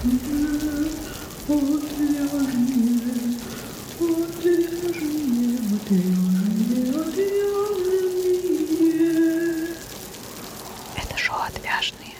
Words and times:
Это 0.00 0.06
шоу 11.16 11.36
«Отвяжные». 11.48 12.14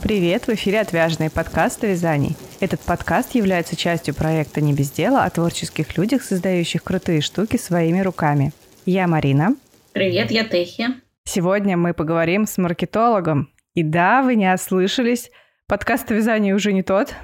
Привет, 0.00 0.46
в 0.46 0.50
эфире 0.50 0.80
«Отвяжные» 0.80 1.28
подкаст 1.28 1.82
о 1.82 1.88
вязании. 1.88 2.36
Этот 2.60 2.78
подкаст 2.82 3.34
является 3.34 3.74
частью 3.74 4.14
проекта 4.14 4.60
«Не 4.60 4.74
без 4.74 4.92
дела» 4.92 5.24
о 5.24 5.30
творческих 5.30 5.96
людях, 5.98 6.22
создающих 6.22 6.84
крутые 6.84 7.20
штуки 7.20 7.56
своими 7.56 7.98
руками. 7.98 8.52
Я 8.86 9.08
Марина. 9.08 9.56
Привет, 9.92 10.30
я 10.30 10.44
Техи. 10.44 10.86
Сегодня 11.24 11.76
мы 11.76 11.94
поговорим 11.94 12.46
с 12.46 12.58
маркетологом. 12.58 13.48
И 13.74 13.82
да, 13.82 14.22
вы 14.22 14.34
не 14.34 14.52
ослышались, 14.52 15.30
подкаст 15.66 16.10
о 16.10 16.14
вязании 16.14 16.52
уже 16.52 16.72
не 16.72 16.82
тот. 16.82 17.14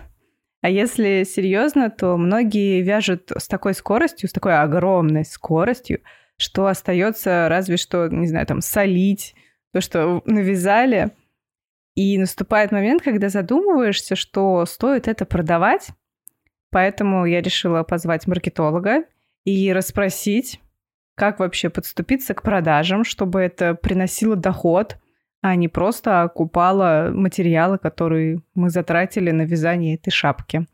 А 0.63 0.71
если 0.71 1.25
серьезно, 1.25 1.91
то 1.91 2.17
многие 2.17 2.81
вяжут 2.81 3.31
с 3.37 3.47
такой 3.47 3.75
скоростью, 3.75 4.29
с 4.29 4.33
такой 4.33 4.59
огромной 4.59 5.25
скоростью, 5.25 6.01
что 6.39 6.67
остается 6.67 7.49
разве 7.49 7.77
что, 7.77 8.09
не 8.09 8.27
знаю, 8.27 8.47
там, 8.47 8.61
солить 8.63 9.35
то, 9.73 9.81
что 9.81 10.23
навязали. 10.25 11.11
И 11.95 12.17
наступает 12.17 12.73
момент, 12.73 13.03
когда 13.03 13.29
задумываешься, 13.29 14.17
что 14.17 14.65
стоит 14.67 15.07
это 15.07 15.27
продавать. 15.27 15.89
Поэтому 16.71 17.27
я 17.27 17.43
решила 17.43 17.83
позвать 17.83 18.27
маркетолога 18.27 19.05
и 19.45 19.73
расспросить, 19.73 20.61
как 21.15 21.41
вообще 21.41 21.71
подступиться 21.71 22.35
к 22.35 22.43
продажам, 22.43 23.05
чтобы 23.05 23.41
это 23.41 23.75
приносило 23.75 24.37
доход, 24.37 24.97
а 25.41 25.55
не 25.55 25.69
просто 25.69 26.23
окупало 26.23 27.11
материалы, 27.13 27.79
которые 27.79 28.43
мы 28.55 28.71
затратили 28.71 29.31
на 29.31 29.43
вязание 29.43 29.95
этой 29.95 30.11
шапки. 30.11 30.67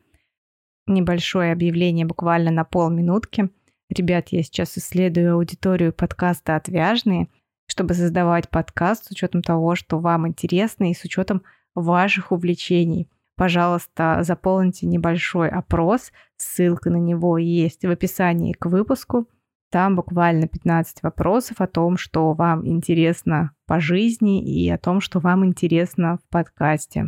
Небольшое 0.86 1.52
объявление 1.52 2.06
буквально 2.06 2.50
на 2.50 2.64
полминутки. 2.64 3.50
Ребят, 3.90 4.28
я 4.30 4.42
сейчас 4.42 4.76
исследую 4.76 5.34
аудиторию 5.34 5.92
подкаста 5.92 6.56
«Отвяжные», 6.56 7.28
чтобы 7.66 7.94
создавать 7.94 8.48
подкаст 8.50 9.06
с 9.06 9.10
учетом 9.10 9.42
того, 9.42 9.74
что 9.74 9.98
вам 9.98 10.28
интересно 10.28 10.90
и 10.90 10.94
с 10.94 11.04
учетом 11.04 11.42
ваших 11.74 12.32
увлечений. 12.32 13.08
Пожалуйста, 13.36 14.18
заполните 14.22 14.86
небольшой 14.86 15.48
опрос, 15.48 16.12
ссылка 16.36 16.90
на 16.90 16.96
него 16.96 17.36
есть 17.38 17.84
в 17.84 17.90
описании 17.90 18.52
к 18.52 18.66
выпуску. 18.66 19.26
Там 19.74 19.96
буквально 19.96 20.46
15 20.46 21.02
вопросов 21.02 21.60
о 21.60 21.66
том, 21.66 21.96
что 21.96 22.32
вам 22.32 22.64
интересно 22.64 23.56
по 23.66 23.80
жизни 23.80 24.40
и 24.40 24.70
о 24.70 24.78
том, 24.78 25.00
что 25.00 25.18
вам 25.18 25.44
интересно 25.44 26.18
в 26.18 26.30
подкасте. 26.30 27.06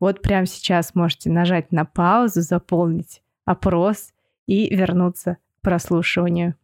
Вот 0.00 0.20
прямо 0.20 0.44
сейчас 0.46 0.96
можете 0.96 1.30
нажать 1.30 1.70
на 1.70 1.84
паузу, 1.84 2.40
заполнить 2.40 3.22
опрос 3.44 4.14
и 4.48 4.74
вернуться 4.74 5.36
к 5.60 5.62
прослушиванию. 5.62 6.56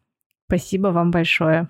Спасибо 0.47 0.89
вам 0.89 1.11
большое. 1.11 1.69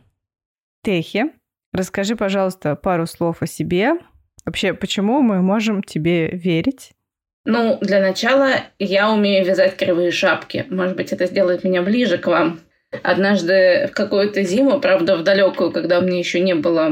Техи, 0.81 1.25
расскажи, 1.71 2.15
пожалуйста, 2.15 2.75
пару 2.75 3.05
слов 3.05 3.43
о 3.43 3.45
себе. 3.45 3.99
Вообще, 4.45 4.73
почему 4.73 5.21
мы 5.21 5.43
можем 5.43 5.83
тебе 5.83 6.29
верить? 6.29 6.93
Ну, 7.45 7.77
для 7.81 8.01
начала 8.01 8.49
я 8.79 9.11
умею 9.11 9.45
вязать 9.45 9.77
кривые 9.77 10.09
шапки. 10.09 10.65
Может 10.71 10.95
быть, 10.95 11.11
это 11.13 11.27
сделает 11.27 11.63
меня 11.63 11.83
ближе 11.83 12.17
к 12.17 12.25
вам. 12.25 12.61
Однажды 13.03 13.87
в 13.91 13.95
какую-то 13.95 14.43
зиму, 14.43 14.79
правда, 14.79 15.17
в 15.17 15.23
далекую, 15.23 15.71
когда 15.71 15.99
у 15.99 16.03
меня 16.03 16.19
еще 16.19 16.39
не 16.39 16.55
было 16.55 16.91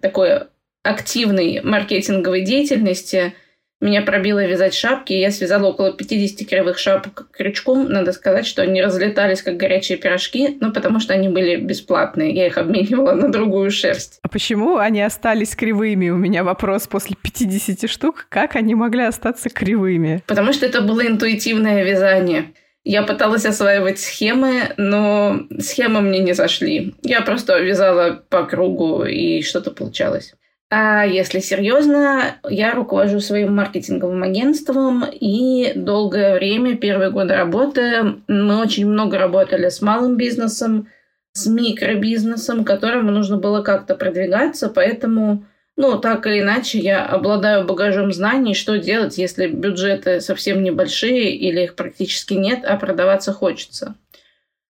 такой 0.00 0.40
активной 0.82 1.60
маркетинговой 1.62 2.42
деятельности, 2.42 3.34
меня 3.78 4.00
пробило 4.00 4.42
вязать 4.46 4.72
шапки, 4.72 5.12
и 5.12 5.20
я 5.20 5.30
связала 5.30 5.66
около 5.66 5.92
50 5.92 6.48
кривых 6.48 6.78
шапок 6.78 7.28
крючком. 7.30 7.90
Надо 7.90 8.12
сказать, 8.12 8.46
что 8.46 8.62
они 8.62 8.80
разлетались, 8.80 9.42
как 9.42 9.58
горячие 9.58 9.98
пирожки, 9.98 10.56
ну, 10.60 10.72
потому 10.72 10.98
что 10.98 11.12
они 11.12 11.28
были 11.28 11.56
бесплатные. 11.56 12.32
Я 12.32 12.46
их 12.46 12.56
обменивала 12.56 13.12
на 13.12 13.30
другую 13.30 13.70
шерсть. 13.70 14.18
А 14.22 14.28
почему 14.28 14.78
они 14.78 15.02
остались 15.02 15.54
кривыми? 15.54 16.08
У 16.08 16.16
меня 16.16 16.42
вопрос 16.42 16.86
после 16.86 17.16
50 17.20 17.90
штук. 17.90 18.26
Как 18.30 18.56
они 18.56 18.74
могли 18.74 19.02
остаться 19.02 19.50
кривыми? 19.50 20.22
Потому 20.26 20.54
что 20.54 20.64
это 20.64 20.80
было 20.80 21.06
интуитивное 21.06 21.84
вязание. 21.84 22.54
Я 22.88 23.02
пыталась 23.02 23.44
осваивать 23.44 23.98
схемы, 23.98 24.72
но 24.76 25.40
схемы 25.58 26.02
мне 26.02 26.20
не 26.20 26.34
зашли. 26.34 26.94
Я 27.02 27.20
просто 27.20 27.58
вязала 27.58 28.22
по 28.28 28.44
кругу, 28.44 29.02
и 29.02 29.42
что-то 29.42 29.72
получалось. 29.72 30.34
А 30.70 31.04
если 31.04 31.40
серьезно, 31.40 32.36
я 32.48 32.74
руковожу 32.74 33.18
своим 33.18 33.56
маркетинговым 33.56 34.22
агентством, 34.22 35.04
и 35.04 35.72
долгое 35.74 36.36
время, 36.36 36.76
первые 36.76 37.10
годы 37.10 37.34
работы, 37.34 38.20
мы 38.28 38.62
очень 38.62 38.86
много 38.86 39.18
работали 39.18 39.68
с 39.68 39.82
малым 39.82 40.16
бизнесом, 40.16 40.86
с 41.32 41.48
микробизнесом, 41.48 42.64
которому 42.64 43.10
нужно 43.10 43.36
было 43.36 43.62
как-то 43.62 43.96
продвигаться, 43.96 44.68
поэтому 44.68 45.44
ну, 45.76 45.98
так 45.98 46.26
или 46.26 46.40
иначе, 46.40 46.78
я 46.78 47.04
обладаю 47.04 47.66
багажом 47.66 48.12
знаний, 48.12 48.54
что 48.54 48.78
делать, 48.78 49.18
если 49.18 49.46
бюджеты 49.46 50.20
совсем 50.20 50.62
небольшие 50.62 51.36
или 51.36 51.64
их 51.64 51.74
практически 51.74 52.32
нет, 52.32 52.64
а 52.64 52.76
продаваться 52.76 53.32
хочется. 53.32 53.94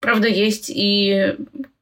Правда, 0.01 0.27
есть 0.27 0.71
и 0.71 1.37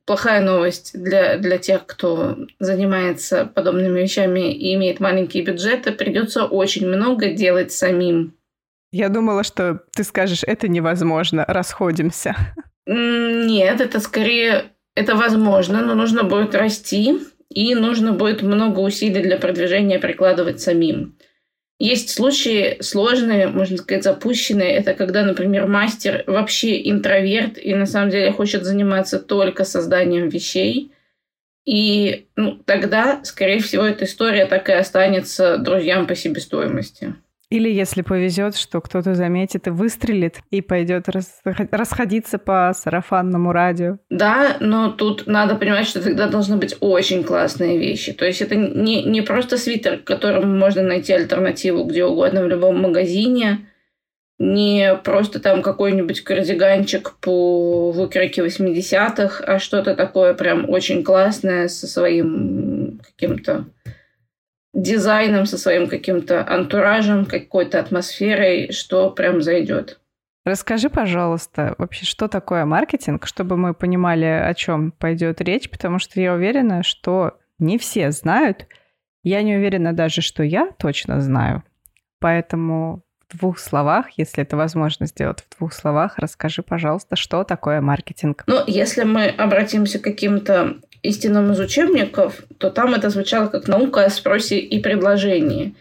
плохая 0.05 0.43
новость 0.43 0.93
для, 0.94 1.38
для 1.38 1.56
тех, 1.59 1.87
кто 1.87 2.37
занимается 2.60 3.47
подобными 3.47 4.00
вещами 4.00 4.53
и 4.53 4.75
имеет 4.75 5.00
маленькие 5.00 5.44
бюджеты. 5.44 5.93
Придется 5.93 6.44
очень 6.44 6.87
много 6.87 7.31
делать 7.31 7.72
самим. 7.72 8.34
Я 8.93 9.09
думала, 9.09 9.44
что 9.44 9.82
ты 9.94 10.05
скажешь, 10.05 10.43
это 10.47 10.69
невозможно, 10.69 11.44
расходимся. 11.47 12.37
Нет, 12.87 13.81
это 13.81 13.99
скорее, 13.99 14.72
это 14.94 15.16
возможно, 15.16 15.84
но 15.84 15.94
нужно 15.94 16.22
будет 16.22 16.55
расти, 16.55 17.19
и 17.56 17.75
нужно 17.75 18.12
будет 18.12 18.43
много 18.43 18.81
усилий 18.81 19.22
для 19.22 19.39
продвижения 19.39 19.99
прикладывать 19.99 20.61
самим. 20.61 21.17
Есть 21.78 22.11
случаи 22.11 22.77
сложные, 22.83 23.49
можно 23.49 23.78
сказать, 23.78 24.05
запущенные. 24.05 24.72
Это 24.72 24.93
когда, 24.93 25.25
например, 25.25 25.67
мастер 25.67 26.22
вообще 26.27 26.91
интроверт 26.91 27.56
и 27.56 27.75
на 27.75 27.87
самом 27.87 28.11
деле 28.11 28.31
хочет 28.31 28.65
заниматься 28.65 29.19
только 29.19 29.65
созданием 29.65 30.28
вещей. 30.28 30.93
И 31.65 32.27
ну, 32.37 32.56
тогда, 32.67 33.25
скорее 33.25 33.61
всего, 33.61 33.84
эта 33.84 34.05
история 34.05 34.44
так 34.44 34.69
и 34.69 34.73
останется 34.73 35.56
друзьям 35.56 36.06
по 36.06 36.15
себестоимости. 36.15 37.15
Или 37.48 37.70
если 37.70 38.02
повезет, 38.02 38.56
что 38.56 38.80
кто-то 38.80 39.14
заметит 39.14 39.68
и 39.68 39.70
выстрелит, 39.70 40.40
и 40.50 40.60
пойдет 40.60 41.08
рас... 41.08 41.40
расходиться 41.44 42.38
по 42.38 42.72
сарафанному 42.74 43.52
радио. 43.52 43.98
Да, 44.10 44.56
но 44.58 44.90
тут 44.90 45.28
надо 45.28 45.54
понимать, 45.54 45.86
что 45.86 46.02
тогда 46.02 46.26
должны 46.26 46.56
быть 46.56 46.76
очень 46.80 47.22
классные 47.22 47.78
вещи. 47.78 48.12
То 48.12 48.24
есть 48.24 48.42
это 48.42 48.56
не, 48.56 49.04
не 49.04 49.22
просто 49.22 49.58
свитер, 49.58 49.98
которому 49.98 50.56
можно 50.56 50.82
найти 50.82 51.12
альтернативу 51.12 51.84
где 51.84 52.04
угодно 52.04 52.42
в 52.42 52.48
любом 52.48 52.80
магазине, 52.80 53.68
не 54.38 54.94
просто 54.96 55.40
там 55.40 55.62
какой-нибудь 55.62 56.22
кардиганчик 56.22 57.14
по 57.20 57.90
выкройке 57.92 58.44
80-х, 58.44 59.42
а 59.44 59.58
что-то 59.58 59.94
такое 59.94 60.34
прям 60.34 60.68
очень 60.68 61.02
классное 61.02 61.68
со 61.68 61.86
своим 61.86 63.00
каким-то 63.02 63.66
дизайном, 64.76 65.47
со 65.47 65.56
своим 65.59 65.88
каким-то 65.88 66.47
антуражем, 66.47 67.25
какой-то 67.25 67.81
атмосферой, 67.81 68.70
что 68.72 69.10
прям 69.10 69.41
зайдет. 69.41 69.98
Расскажи, 70.44 70.91
пожалуйста, 70.91 71.75
вообще, 71.78 72.04
что 72.04 72.28
такое 72.28 72.64
маркетинг, 72.66 73.26
чтобы 73.26 73.56
мы 73.56 73.75
понимали, 73.75 74.26
о 74.26 74.54
чем 74.54 74.92
пойдет 74.92 75.41
речь, 75.41 75.69
потому 75.69 75.98
что 75.98 76.20
я 76.20 76.34
уверена, 76.34 76.84
что 76.84 77.38
не 77.58 77.78
все 77.78 78.12
знают. 78.12 78.67
Я 79.25 79.43
не 79.43 79.56
уверена 79.56 79.93
даже, 79.93 80.20
что 80.20 80.44
я 80.44 80.70
точно 80.78 81.20
знаю. 81.20 81.64
Поэтому 82.20 83.02
в 83.28 83.37
двух 83.37 83.58
словах, 83.58 84.11
если 84.17 84.43
это 84.43 84.56
возможно 84.56 85.06
сделать 85.06 85.40
в 85.40 85.58
двух 85.58 85.73
словах, 85.73 86.19
расскажи, 86.19 86.62
пожалуйста, 86.62 87.17
что 87.17 87.43
такое 87.43 87.81
маркетинг. 87.81 88.44
Ну, 88.46 88.61
если 88.67 89.02
мы 89.02 89.26
обратимся 89.26 89.99
к 89.99 90.05
каким-то 90.05 90.76
истинным 91.02 91.52
из 91.52 91.60
учебников, 91.60 92.43
то 92.58 92.70
там 92.70 92.94
это 92.94 93.10
звучало 93.10 93.48
как 93.48 93.69
наука 93.69 94.04
о 94.04 94.10
спросе 94.10 94.58
и 94.58 94.81
предложении. 94.81 95.75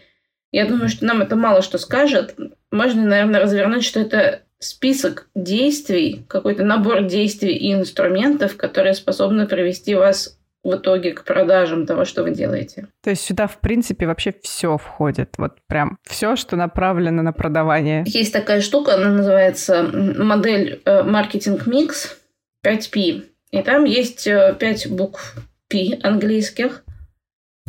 Я 0.52 0.66
думаю, 0.66 0.88
что 0.88 1.04
нам 1.04 1.22
это 1.22 1.36
мало 1.36 1.62
что 1.62 1.78
скажет. 1.78 2.34
Можно, 2.70 3.04
наверное, 3.04 3.40
развернуть, 3.40 3.84
что 3.84 4.00
это 4.00 4.42
список 4.58 5.28
действий, 5.34 6.24
какой-то 6.28 6.64
набор 6.64 7.02
действий 7.04 7.54
и 7.54 7.72
инструментов, 7.72 8.56
которые 8.56 8.94
способны 8.94 9.46
привести 9.46 9.94
вас 9.94 10.38
в 10.66 10.74
итоге 10.74 11.12
к 11.12 11.24
продажам 11.24 11.86
того, 11.86 12.04
что 12.04 12.24
вы 12.24 12.32
делаете. 12.32 12.88
То 13.02 13.10
есть 13.10 13.22
сюда, 13.22 13.46
в 13.46 13.60
принципе, 13.60 14.06
вообще 14.06 14.34
все 14.42 14.76
входит. 14.76 15.34
Вот 15.38 15.58
прям 15.68 15.98
все, 16.02 16.34
что 16.34 16.56
направлено 16.56 17.22
на 17.22 17.32
продавание. 17.32 18.02
Есть 18.06 18.32
такая 18.32 18.60
штука, 18.60 18.94
она 18.94 19.10
называется 19.10 19.84
модель 19.84 20.80
э, 20.84 21.02
маркетинг 21.04 21.66
микс 21.66 22.18
5P. 22.66 23.22
И 23.56 23.62
там 23.62 23.84
есть 23.84 24.26
э, 24.26 24.54
пять 24.58 24.88
букв 24.88 25.36
P 25.68 25.98
английских. 26.02 26.84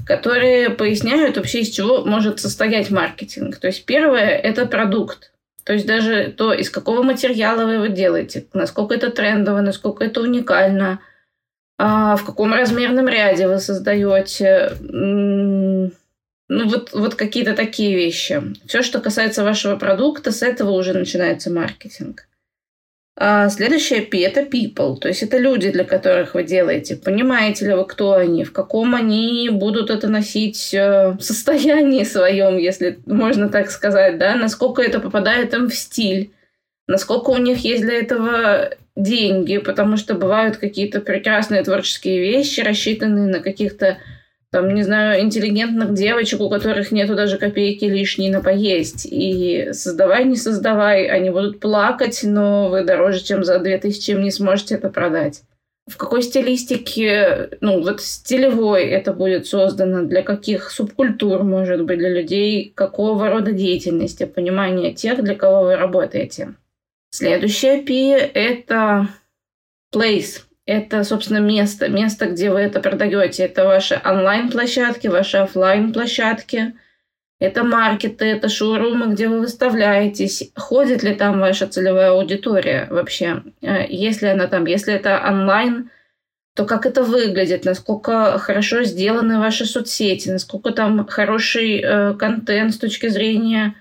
которые 0.08 0.70
поясняют 0.70 1.38
вообще, 1.38 1.62
из 1.62 1.70
чего 1.70 2.04
может 2.06 2.40
состоять 2.40 2.90
маркетинг. 2.90 3.58
То 3.58 3.68
есть 3.68 3.86
первое– 3.86 4.30
это 4.44 4.66
продукт. 4.66 5.34
То 5.64 5.74
есть 5.74 5.86
даже 5.86 6.34
то, 6.38 6.54
из 6.54 6.70
какого 6.70 7.04
материала 7.04 7.66
вы 7.66 7.74
его 7.74 7.88
делаете, 7.88 8.46
насколько 8.54 8.96
это 8.96 9.12
трендово, 9.12 9.60
насколько 9.60 10.06
это 10.06 10.22
уникально, 10.22 11.02
а 11.78 12.16
в 12.16 12.26
каком 12.26 12.54
размерном 12.54 13.10
ряде 13.10 13.48
вы 13.48 13.60
создаете. 13.60 14.72
Ну, 16.50 16.70
вот, 16.70 16.94
вот 16.94 17.16
какие-то 17.16 17.54
такие 17.54 17.94
вещи. 17.94 18.42
Все, 18.66 18.82
что 18.82 19.02
касается 19.02 19.44
вашего 19.44 19.76
продукта, 19.76 20.32
с 20.32 20.42
этого 20.42 20.72
уже 20.72 20.94
начинается 20.94 21.52
маркетинг. 21.52 22.30
А 23.20 23.50
следующее 23.50 24.04
P– 24.04 24.20
это 24.22 24.42
people, 24.42 24.96
то 24.98 25.08
есть 25.08 25.24
это 25.24 25.40
люди, 25.40 25.72
для 25.72 25.84
которых 25.84 26.36
вы 26.36 26.44
делаете. 26.44 26.96
Понимаете 26.96 27.66
ли 27.66 27.74
вы, 27.74 27.84
кто 27.86 28.14
они, 28.14 28.44
в 28.44 28.54
каком 28.54 28.94
они 28.94 29.50
будут 29.52 29.90
это 29.90 30.08
носить 30.08 30.72
э, 30.72 31.18
состоянии 31.20 32.04
своем, 32.04 32.58
если 32.58 33.00
можно 33.08 33.50
так 33.50 33.72
сказать, 33.72 34.20
да, 34.20 34.36
насколько 34.36 34.84
это 34.84 35.00
попадает 35.00 35.56
им 35.56 35.68
в 35.68 35.74
стиль, 35.74 36.32
насколько 36.86 37.32
у 37.32 37.38
них 37.38 37.58
есть 37.58 37.82
для 37.82 37.96
этого 37.96 38.70
деньги, 38.96 39.58
потому 39.58 39.98
что 39.98 40.14
бывают 40.14 40.58
какие-то 40.58 41.02
прекрасные 41.02 41.64
творческие 41.64 42.20
вещи, 42.20 42.60
рассчитанные 42.60 43.30
на 43.30 43.40
каких-то 43.40 43.98
там, 44.52 44.74
не 44.74 44.84
знаю, 44.84 45.22
интеллигентных 45.22 45.94
девочек, 45.94 46.40
у 46.40 46.50
которых 46.50 46.92
нету 46.92 47.16
даже 47.16 47.38
копейки 47.38 47.86
лишней 47.86 48.30
на 48.30 48.42
поесть. 48.42 49.06
И 49.10 49.70
создавай, 49.74 50.24
не 50.26 50.38
создавай, 50.38 51.08
они 51.08 51.30
будут 51.30 51.60
плакать, 51.60 52.22
но 52.24 52.70
вы 52.70 52.84
дороже, 52.84 53.24
чем 53.24 53.44
за 53.44 53.60
2000 53.60 54.12
им 54.12 54.24
не 54.24 54.32
сможете 54.32 54.76
это 54.76 54.90
продать. 54.90 55.44
В 55.86 55.96
какой 55.98 56.22
стилистике, 56.22 57.50
ну, 57.62 57.82
вот 57.82 58.02
стилевой 58.02 58.86
это 58.86 59.14
будет 59.14 59.48
создано, 59.48 60.04
для 60.04 60.22
каких 60.22 60.70
субкультур, 60.70 61.44
может 61.44 61.84
быть, 61.86 62.00
для 62.00 62.10
людей, 62.10 62.72
какого 62.76 63.30
рода 63.30 63.54
деятельности, 63.54 64.26
понимание 64.26 64.94
тех, 64.94 65.24
для 65.24 65.36
кого 65.36 65.64
вы 65.64 65.76
работаете. 65.76 66.56
Следующее 67.10 67.84
P– 67.84 68.12
это 68.34 69.08
place– 69.94 70.42
это, 70.68 71.04
собственно, 71.04 71.40
место, 71.40 71.90
место, 71.90 72.28
где 72.28 72.52
вы 72.52 72.60
это 72.60 72.80
продаете. 72.80 73.46
Это 73.46 73.66
ваши 73.66 74.00
онлайн-площадки, 74.06 75.08
ваши 75.08 75.38
офлайн 75.38 75.92
площадки 75.92 76.74
это 77.40 77.64
маркеты, 77.64 78.26
это 78.26 78.50
шоурумы, 78.50 79.14
где 79.14 79.28
вы 79.28 79.42
выставляетесь. 79.42 80.52
Ходит 80.56 81.04
ли 81.04 81.14
там 81.14 81.40
ваша 81.40 81.68
целевая 81.68 82.12
аудитория 82.12 82.88
вообще? 82.90 83.44
Э, 83.62 83.86
если 83.88 84.28
она 84.28 84.48
там, 84.48 84.66
если 84.66 84.94
это 84.94 85.24
онлайн, 85.24 85.92
то 86.56 86.66
как 86.66 86.88
это 86.88 87.04
выглядит, 87.04 87.64
насколько 87.64 88.40
хорошо 88.40 88.84
сделаны 88.84 89.40
ваши 89.40 89.66
соцсети, 89.66 90.30
насколько 90.30 90.72
там 90.72 91.06
хороший 91.06 91.80
э, 91.80 92.14
контент 92.16 92.74
с 92.74 92.80
точки 92.80 93.08
зрения 93.08 93.76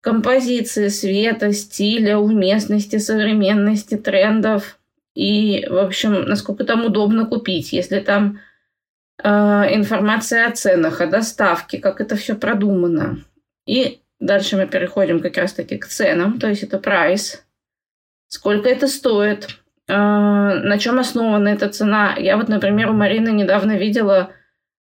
композиции, 0.00 0.88
света, 0.88 1.52
стиля, 1.52 2.16
уместности, 2.18 2.96
современности, 2.96 3.96
трендов. 3.96 4.78
И, 5.14 5.66
в 5.68 5.78
общем, 5.78 6.24
насколько 6.24 6.64
там 6.64 6.84
удобно 6.84 7.26
купить, 7.26 7.72
если 7.72 8.00
там 8.00 8.40
э, 9.22 9.28
информация 9.28 10.48
о 10.48 10.52
ценах, 10.52 11.00
о 11.00 11.06
доставке, 11.06 11.78
как 11.78 12.00
это 12.00 12.16
все 12.16 12.34
продумано. 12.34 13.18
И 13.66 14.00
дальше 14.18 14.56
мы 14.56 14.66
переходим 14.66 15.20
как 15.20 15.36
раз-таки 15.36 15.78
к 15.78 15.86
ценам, 15.86 16.38
то 16.38 16.48
есть 16.48 16.64
это 16.64 16.78
прайс, 16.78 17.44
сколько 18.28 18.68
это 18.68 18.88
стоит, 18.88 19.60
э, 19.86 19.92
на 19.94 20.78
чем 20.78 20.98
основана 20.98 21.48
эта 21.48 21.68
цена. 21.68 22.16
Я 22.16 22.36
вот, 22.36 22.48
например, 22.48 22.90
у 22.90 22.94
Марины 22.94 23.30
недавно 23.30 23.76
видела 23.76 24.30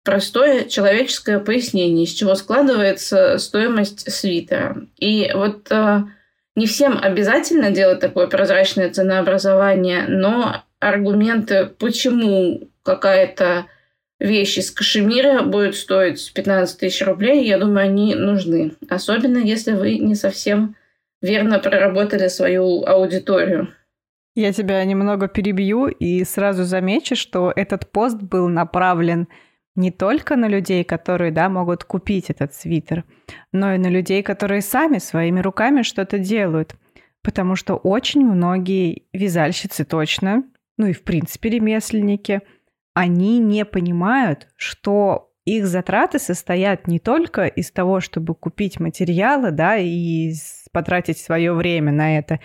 простое 0.03 0.65
человеческое 0.65 1.39
пояснение, 1.39 2.05
из 2.05 2.11
чего 2.11 2.35
складывается 2.35 3.37
стоимость 3.39 4.11
свитера. 4.11 4.85
И 4.97 5.31
вот 5.33 5.67
э, 5.71 6.03
не 6.55 6.65
всем 6.65 6.97
обязательно 7.01 7.71
делать 7.71 7.99
такое 7.99 8.27
прозрачное 8.27 8.89
ценообразование, 8.89 10.05
но 10.07 10.63
аргументы, 10.79 11.67
почему 11.67 12.69
какая-то 12.83 13.67
вещь 14.19 14.57
из 14.57 14.71
кашемира 14.71 15.43
будет 15.43 15.75
стоить 15.75 16.33
15 16.33 16.79
тысяч 16.79 17.05
рублей, 17.05 17.45
я 17.45 17.57
думаю, 17.57 17.85
они 17.85 18.15
нужны. 18.15 18.73
Особенно, 18.89 19.37
если 19.37 19.73
вы 19.73 19.97
не 19.97 20.15
совсем 20.15 20.75
верно 21.21 21.59
проработали 21.59 22.27
свою 22.27 22.85
аудиторию. 22.85 23.69
Я 24.35 24.53
тебя 24.53 24.83
немного 24.85 25.27
перебью 25.27 25.87
и 25.87 26.23
сразу 26.23 26.63
замечу, 26.63 27.15
что 27.15 27.51
этот 27.55 27.91
пост 27.91 28.21
был 28.21 28.47
направлен 28.47 29.27
не 29.75 29.91
только 29.91 30.35
на 30.35 30.47
людей, 30.47 30.83
которые, 30.83 31.31
да, 31.31 31.49
могут 31.49 31.83
купить 31.83 32.29
этот 32.29 32.53
свитер, 32.53 33.05
но 33.51 33.73
и 33.73 33.77
на 33.77 33.87
людей, 33.87 34.23
которые 34.23 34.61
сами 34.61 34.97
своими 34.97 35.39
руками 35.39 35.83
что-то 35.83 36.19
делают. 36.19 36.75
Потому 37.21 37.55
что 37.55 37.75
очень 37.75 38.25
многие 38.25 39.03
вязальщицы 39.13 39.85
точно, 39.85 40.43
ну 40.77 40.87
и 40.87 40.93
в 40.93 41.03
принципе 41.03 41.49
ремесленники, 41.49 42.41
они 42.93 43.39
не 43.39 43.65
понимают, 43.65 44.47
что 44.55 45.31
их 45.45 45.65
затраты 45.65 46.19
состоят 46.19 46.87
не 46.87 46.99
только 46.99 47.45
из 47.45 47.71
того, 47.71 48.01
чтобы 48.01 48.35
купить 48.35 48.79
материалы, 48.79 49.51
да, 49.51 49.77
и 49.77 50.33
потратить 50.71 51.17
свое 51.17 51.53
время 51.53 51.91
на 51.91 52.17
это. 52.17 52.39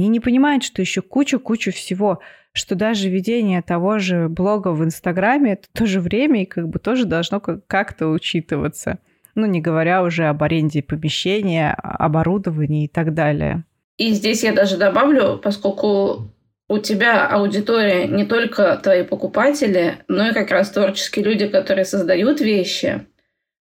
Они 0.00 0.08
не 0.08 0.20
понимают, 0.20 0.64
что 0.64 0.82
еще 0.82 1.02
кучу-кучу 1.02 1.72
всего– 1.72 2.20
что 2.52 2.74
даже 2.74 3.08
ведение 3.08 3.62
того 3.62 3.98
же 3.98 4.28
блога 4.28 4.68
в 4.68 4.84
Инстаграме 4.84 5.52
это 5.52 5.68
тоже 5.72 6.00
время 6.00 6.42
и 6.42 6.46
как 6.46 6.68
бы 6.68 6.78
тоже 6.78 7.04
должно 7.04 7.40
как-то 7.40 8.08
учитываться. 8.08 8.98
Ну, 9.34 9.46
не 9.46 9.60
говоря 9.60 10.02
уже 10.02 10.24
об 10.26 10.42
аренде 10.42 10.82
помещения, 10.82 11.72
оборудовании 11.72 12.86
и 12.86 12.88
так 12.88 13.14
далее. 13.14 13.64
И 13.96 14.12
здесь 14.12 14.42
я 14.42 14.52
даже 14.52 14.76
добавлю, 14.76 15.38
поскольку 15.38 16.32
у 16.68 16.78
тебя 16.78 17.26
аудитория 17.26 18.08
не 18.08 18.24
только 18.24 18.76
твои 18.82 19.04
покупатели, 19.04 19.98
но 20.08 20.28
и 20.28 20.34
как 20.34 20.50
раз 20.50 20.70
творческие 20.70 21.24
люди, 21.24 21.46
которые 21.46 21.84
создают 21.84 22.40
вещи, 22.40 23.06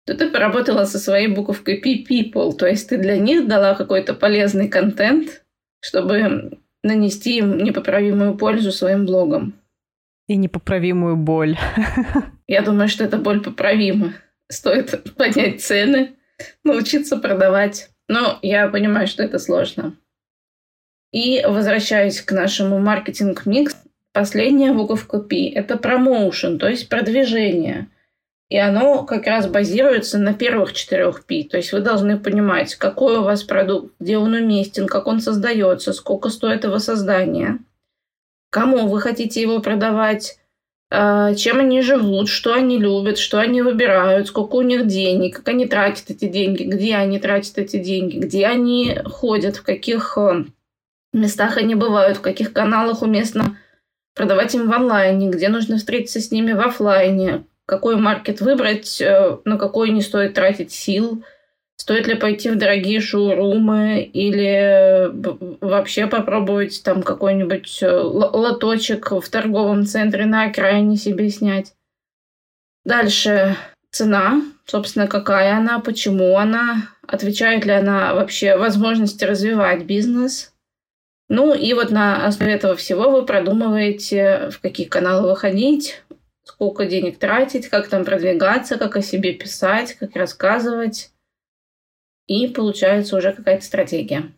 то 0.07 0.15
ты 0.15 0.31
поработала 0.31 0.85
со 0.85 0.99
своей 1.01 1.27
буковкой 1.27 1.79
P-People, 1.79 2.53
то 2.53 2.67
есть 2.67 2.89
ты 2.89 2.97
для 2.97 3.19
них 3.19 3.49
дала 3.49 3.75
какой-то 3.75 4.15
полезный 4.15 4.69
контент, 4.69 5.43
чтобы 5.87 6.59
нанести 6.83 7.39
им 7.39 7.59
непоправимую 7.59 8.37
пользу 8.37 8.73
своим 8.73 9.07
блогом. 9.07 9.55
И 10.27 10.37
непоправимую 10.37 11.17
боль. 11.17 11.57
Я 12.49 12.63
думаю, 12.63 12.89
что 12.89 13.05
эта 13.05 13.19
боль 13.19 13.41
поправима. 13.41 14.15
Стоит 14.51 15.15
поднять 15.15 15.63
цены, 15.63 16.17
научиться 16.65 17.17
продавать. 17.17 17.91
Но 18.09 18.39
я 18.43 18.69
понимаю, 18.69 19.09
что 19.09 19.25
это 19.25 19.41
сложно. 19.41 19.97
И 21.13 21.43
возвращаясь 21.45 22.21
к 22.21 22.31
нашему 22.31 22.79
маркетинг-микс, 22.79 23.77
последняя 24.13 24.73
буковка 24.73 25.19
P– 25.19 25.49
это 25.55 25.77
промоушен, 25.77 26.59
то 26.61 26.69
есть 26.69 26.89
продвижение– 26.89 27.89
и 28.49 28.57
оно 28.59 29.05
как 29.05 29.27
раз 29.27 29.49
базируется 29.49 30.19
на 30.19 30.33
первых 30.33 30.73
четырех 30.73 31.25
P. 31.25 31.45
То 31.45 31.57
есть 31.57 31.73
вы 31.73 31.81
должны 31.81 32.19
понимать, 32.19 32.77
какой 32.77 33.19
у 33.19 33.23
вас 33.23 33.43
продукт, 33.43 33.95
где 33.99 34.19
он 34.19 34.33
уместен, 34.35 34.87
как 34.87 35.07
он 35.07 35.21
создается, 35.21 35.93
сколько 35.93 36.29
стоит 36.29 36.65
его 36.65 36.79
создание, 36.79 37.59
кому 38.51 38.87
вы 38.87 39.01
хотите 39.01 39.41
его 39.41 39.61
продавать, 39.61 40.39
а, 40.89 41.35
чем 41.35 41.59
они 41.59 41.83
живут, 41.83 42.29
что 42.29 42.55
они 42.55 42.79
любят, 42.79 43.19
что 43.19 43.41
они 43.41 43.63
выбирают, 43.63 44.29
сколько 44.29 44.55
у 44.55 44.63
них 44.63 44.87
денег, 44.87 45.39
как 45.39 45.49
они 45.49 45.67
тратят 45.67 46.11
эти 46.11 46.29
деньги, 46.29 46.63
где 46.63 46.95
они 46.95 47.19
тратят 47.19 47.59
эти 47.59 47.79
деньги, 47.79 48.19
где 48.19 48.47
они 48.47 49.01
ходят, 49.05 49.57
в 49.57 49.65
каких 49.65 50.17
э, 50.17 50.45
местах 51.13 51.57
они 51.57 51.75
бывают, 51.75 52.19
в 52.19 52.21
каких 52.21 52.53
каналах 52.53 53.03
уместно 53.03 53.59
продавать 54.15 54.55
им 54.55 54.71
в 54.71 54.73
онлайне, 54.73 55.29
где 55.29 55.49
нужно 55.49 55.79
встретиться 55.79 56.21
с 56.21 56.31
ними 56.31 56.53
в 56.53 56.61
офлайне, 56.61 57.45
какой 57.67 57.97
маркет 57.97 58.41
выбрать, 58.41 59.01
э, 59.01 59.39
на 59.45 59.59
какой 59.59 59.91
не 59.91 60.01
стоит 60.01 60.35
тратить 60.35 60.73
сил, 60.73 61.25
стоит 61.77 62.07
ли 62.07 62.15
пойти 62.15 62.51
в 62.51 62.57
дорогие 62.57 63.01
шоурумы 63.01 64.03
или 64.03 65.11
вообще 65.61 66.07
попробовать 66.07 66.83
там 66.85 67.03
какой-нибудь 67.03 67.83
э, 67.83 67.91
лоточек 67.91 69.11
в 69.11 69.29
торговом 69.29 69.85
центре 69.85 70.27
на 70.27 70.45
окраине 70.45 70.97
себе 70.97 71.29
снять. 71.29 71.75
Дальше 72.85 73.57
цена, 73.91 74.43
собственно, 74.65 75.09
какая 75.09 75.57
она, 75.57 75.81
почему 75.81 76.39
она, 76.39 76.89
отвечает 77.07 77.65
ли 77.65 77.73
она 77.73 78.15
вообще 78.15 78.57
возможности 78.57 79.25
развивать 79.25 79.85
бизнес. 79.85 80.53
Ну 81.29 81.55
и 81.55 81.73
вот 81.75 81.91
на 81.91 82.27
основе 82.27 82.53
этого 82.53 82.77
всего 82.77 83.11
вы 83.11 83.27
продумываете, 83.27 84.51
в 84.51 84.61
какие 84.61 84.87
каналы 84.87 85.29
выходить, 85.29 86.03
сколько 86.47 86.87
денег 86.87 87.19
тратить, 87.19 87.69
как 87.69 87.89
там 87.89 88.05
продвигаться, 88.05 88.79
как 88.79 88.97
о 88.97 89.03
себе 89.03 89.35
писать, 89.35 89.95
как 89.95 90.17
рассказывать. 90.17 91.11
И 92.27 92.49
получается 92.49 93.17
уже 93.17 93.33
какая-то 93.33 93.65
стратегия. 93.65 94.33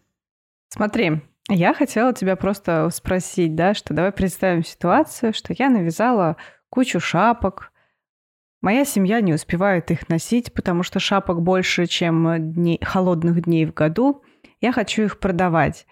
Смотри, 0.70 1.22
я 1.48 1.72
хотела 1.72 2.12
тебя 2.12 2.34
просто 2.36 2.88
спросить, 2.90 3.54
да, 3.54 3.74
что 3.74 3.94
давай 3.94 4.10
представим 4.10 4.64
ситуацию, 4.64 5.32
что 5.32 5.54
я 5.56 5.70
навязала 5.70 6.36
кучу 6.68 6.98
шапок, 6.98 7.72
Моя 8.60 8.84
семья 8.84 9.20
не 9.20 9.32
успевает 9.32 9.90
их 9.92 10.08
носить, 10.08 10.52
потому 10.52 10.82
что 10.82 10.98
шапок 10.98 11.42
больше, 11.42 11.86
чем 11.86 12.52
дней, 12.54 12.80
холодных 12.82 13.44
дней 13.44 13.66
в 13.66 13.72
году. 13.72 14.24
Я 14.60 14.72
хочу 14.72 15.02
их 15.02 15.20
продавать. 15.20 15.86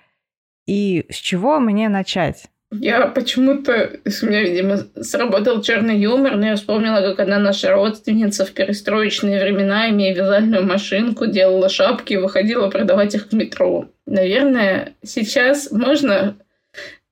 И 0.67 1.07
с 1.09 1.15
чего 1.15 1.61
мне 1.61 1.89
начать? 1.89 2.51
Я 2.81 3.07
почему-то, 3.07 3.99
у 4.05 4.27
меня, 4.27 4.43
видимо, 4.43 4.79
сработал 5.01 5.63
черный 5.63 5.99
юмор, 5.99 6.37
но 6.37 6.47
я 6.47 6.57
вспомнила, 6.57 7.01
как 7.01 7.21
одна 7.21 7.39
наша 7.39 7.73
родственница 7.73 8.45
в 8.45 8.53
перестроечные 8.53 9.41
времена, 9.41 9.91
имея 9.91 10.15
вязальную 10.15 10.65
машинку, 10.65 11.27
делала 11.27 11.69
шапки 11.69 12.15
и 12.15 12.19
выходила 12.19 12.69
продавать 12.69 13.15
их 13.15 13.29
в 13.29 13.33
метро. 13.33 13.89
Наверное, 14.07 14.95
сейчас 15.03 15.71
можно 15.71 16.37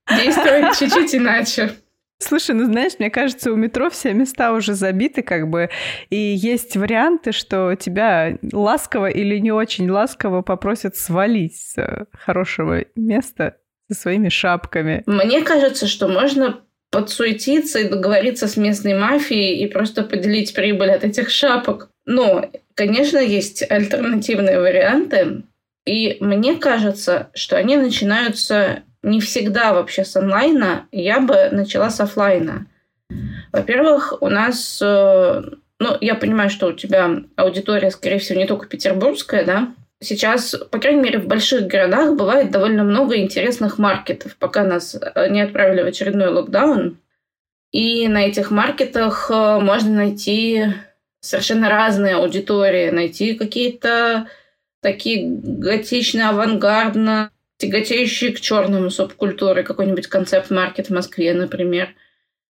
действовать 0.08 0.76
чуть-чуть 0.78 1.14
иначе. 1.14 1.70
Слушай, 2.18 2.54
ну 2.54 2.64
знаешь, 2.64 2.92
мне 2.98 3.10
кажется, 3.10 3.52
у 3.52 3.56
метро 3.56 3.90
все 3.90 4.14
места 4.14 4.52
уже 4.52 4.74
забиты, 4.74 5.22
как 5.22 5.50
бы, 5.50 5.68
и 6.10 6.16
есть 6.16 6.76
варианты, 6.76 7.32
что 7.32 7.74
тебя 7.74 8.38
ласково 8.52 9.08
или 9.08 9.38
не 9.38 9.52
очень 9.52 9.90
ласково 9.90 10.42
попросят 10.42 10.96
свалить 10.96 11.56
с 11.56 12.06
хорошего 12.12 12.84
места 12.94 13.56
со 13.90 13.98
своими 14.00 14.28
шапками. 14.28 15.02
Мне 15.06 15.42
кажется, 15.42 15.86
что 15.86 16.08
можно 16.08 16.60
подсуетиться 16.90 17.80
и 17.80 17.88
договориться 17.88 18.46
с 18.46 18.56
местной 18.56 18.94
мафией 18.94 19.58
и 19.58 19.66
просто 19.66 20.04
поделить 20.04 20.54
прибыль 20.54 20.92
от 20.92 21.04
этих 21.04 21.28
шапок. 21.30 21.88
Но, 22.06 22.50
конечно, 22.74 23.18
есть 23.18 23.68
альтернативные 23.68 24.60
варианты, 24.60 25.42
и 25.86 26.16
мне 26.20 26.54
кажется, 26.54 27.30
что 27.34 27.56
они 27.56 27.76
начинаются 27.76 28.82
не 29.02 29.20
всегда 29.20 29.74
вообще 29.74 30.04
с 30.04 30.16
онлайна, 30.16 30.86
я 30.92 31.20
бы 31.20 31.48
начала 31.50 31.90
с 31.90 32.00
офлайна. 32.00 32.66
Во-первых, 33.52 34.14
у 34.20 34.28
нас, 34.28 34.80
э, 34.82 35.42
ну, 35.78 35.96
я 36.00 36.14
понимаю, 36.14 36.48
что 36.48 36.68
у 36.68 36.72
тебя 36.72 37.22
аудитория, 37.36 37.90
скорее 37.90 38.18
всего, 38.18 38.38
не 38.38 38.46
только 38.46 38.66
петербургская, 38.66 39.44
да, 39.44 39.74
сейчас, 40.04 40.54
по 40.70 40.78
крайней 40.78 41.02
мере, 41.02 41.18
в 41.18 41.26
больших 41.26 41.66
городах 41.66 42.14
бывает 42.14 42.50
довольно 42.50 42.84
много 42.84 43.16
интересных 43.16 43.78
маркетов, 43.78 44.36
пока 44.36 44.64
нас 44.64 44.94
э, 44.94 45.28
не 45.28 45.40
отправили 45.40 45.82
в 45.82 45.86
очередной 45.86 46.28
локдаун. 46.28 46.98
И 47.72 48.06
на 48.08 48.26
этих 48.26 48.50
маркетах 48.50 49.30
э, 49.30 49.60
можно 49.60 49.90
найти 49.90 50.66
совершенно 51.20 51.68
разные 51.68 52.16
аудитории, 52.16 52.90
найти 52.90 53.34
какие-то 53.34 54.28
такие 54.80 55.26
готичные, 55.26 56.28
авангардно 56.28 57.30
тяготеющие 57.56 58.32
к 58.32 58.40
черному 58.40 58.90
субкультуре, 58.90 59.62
какой-нибудь 59.62 60.08
концепт-маркет 60.08 60.88
в 60.88 60.94
Москве, 60.94 61.34
например– 61.34 61.94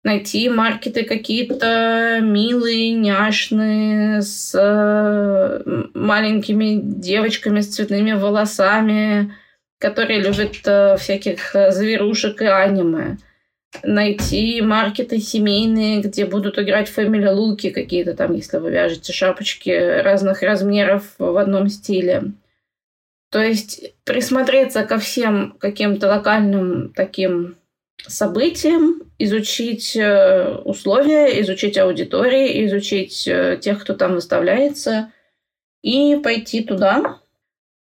найти 0.07 0.49
маркеты 0.49 1.03
какие-то 1.05 2.21
милые, 2.23 2.93
няшные, 2.93 4.23
с 4.23 4.55
э, 4.55 5.89
маленькими 5.95 6.81
девочками 6.81 7.61
с 7.61 7.75
цветными 7.75 8.13
волосами, 8.13 9.35
которые 9.79 10.21
любят 10.21 10.59
э, 10.65 10.97
всяких 10.97 11.57
э, 11.57 11.73
зверушек 11.73 12.41
и 12.41 12.47
аниме. 12.47 13.19
Найти 13.83 14.63
маркеты 14.63 15.19
семейные, 15.19 16.03
где 16.03 16.25
будут 16.25 16.57
играть 16.61 16.89
фэмили 16.89 17.27
луки 17.27 17.71
какие-то 17.71 18.15
там, 18.15 18.33
если 18.33 18.59
вы 18.59 18.71
вяжете 18.71 19.13
шапочки 19.13 19.71
разных 20.03 20.43
размеров 20.43 21.03
в 21.19 21.37
одном 21.37 21.69
стиле. 21.69 22.31
То 23.33 23.43
есть 23.43 23.93
присмотреться 24.05 24.85
ко 24.85 24.99
всем 24.99 25.57
каким-то 25.59 26.07
локальным 26.07 26.93
таким 26.95 27.57
событиям, 28.09 29.03
изучить 29.19 29.97
э, 29.97 30.57
условия, 30.65 31.41
изучить 31.41 31.79
аудитории, 31.79 32.67
изучить 32.67 33.27
э, 33.27 33.59
тех, 33.61 33.83
кто 33.83 33.95
там 33.95 34.15
выставляется, 34.15 35.13
и 35.83 36.17
пойти 36.23 36.63
туда. 36.63 37.21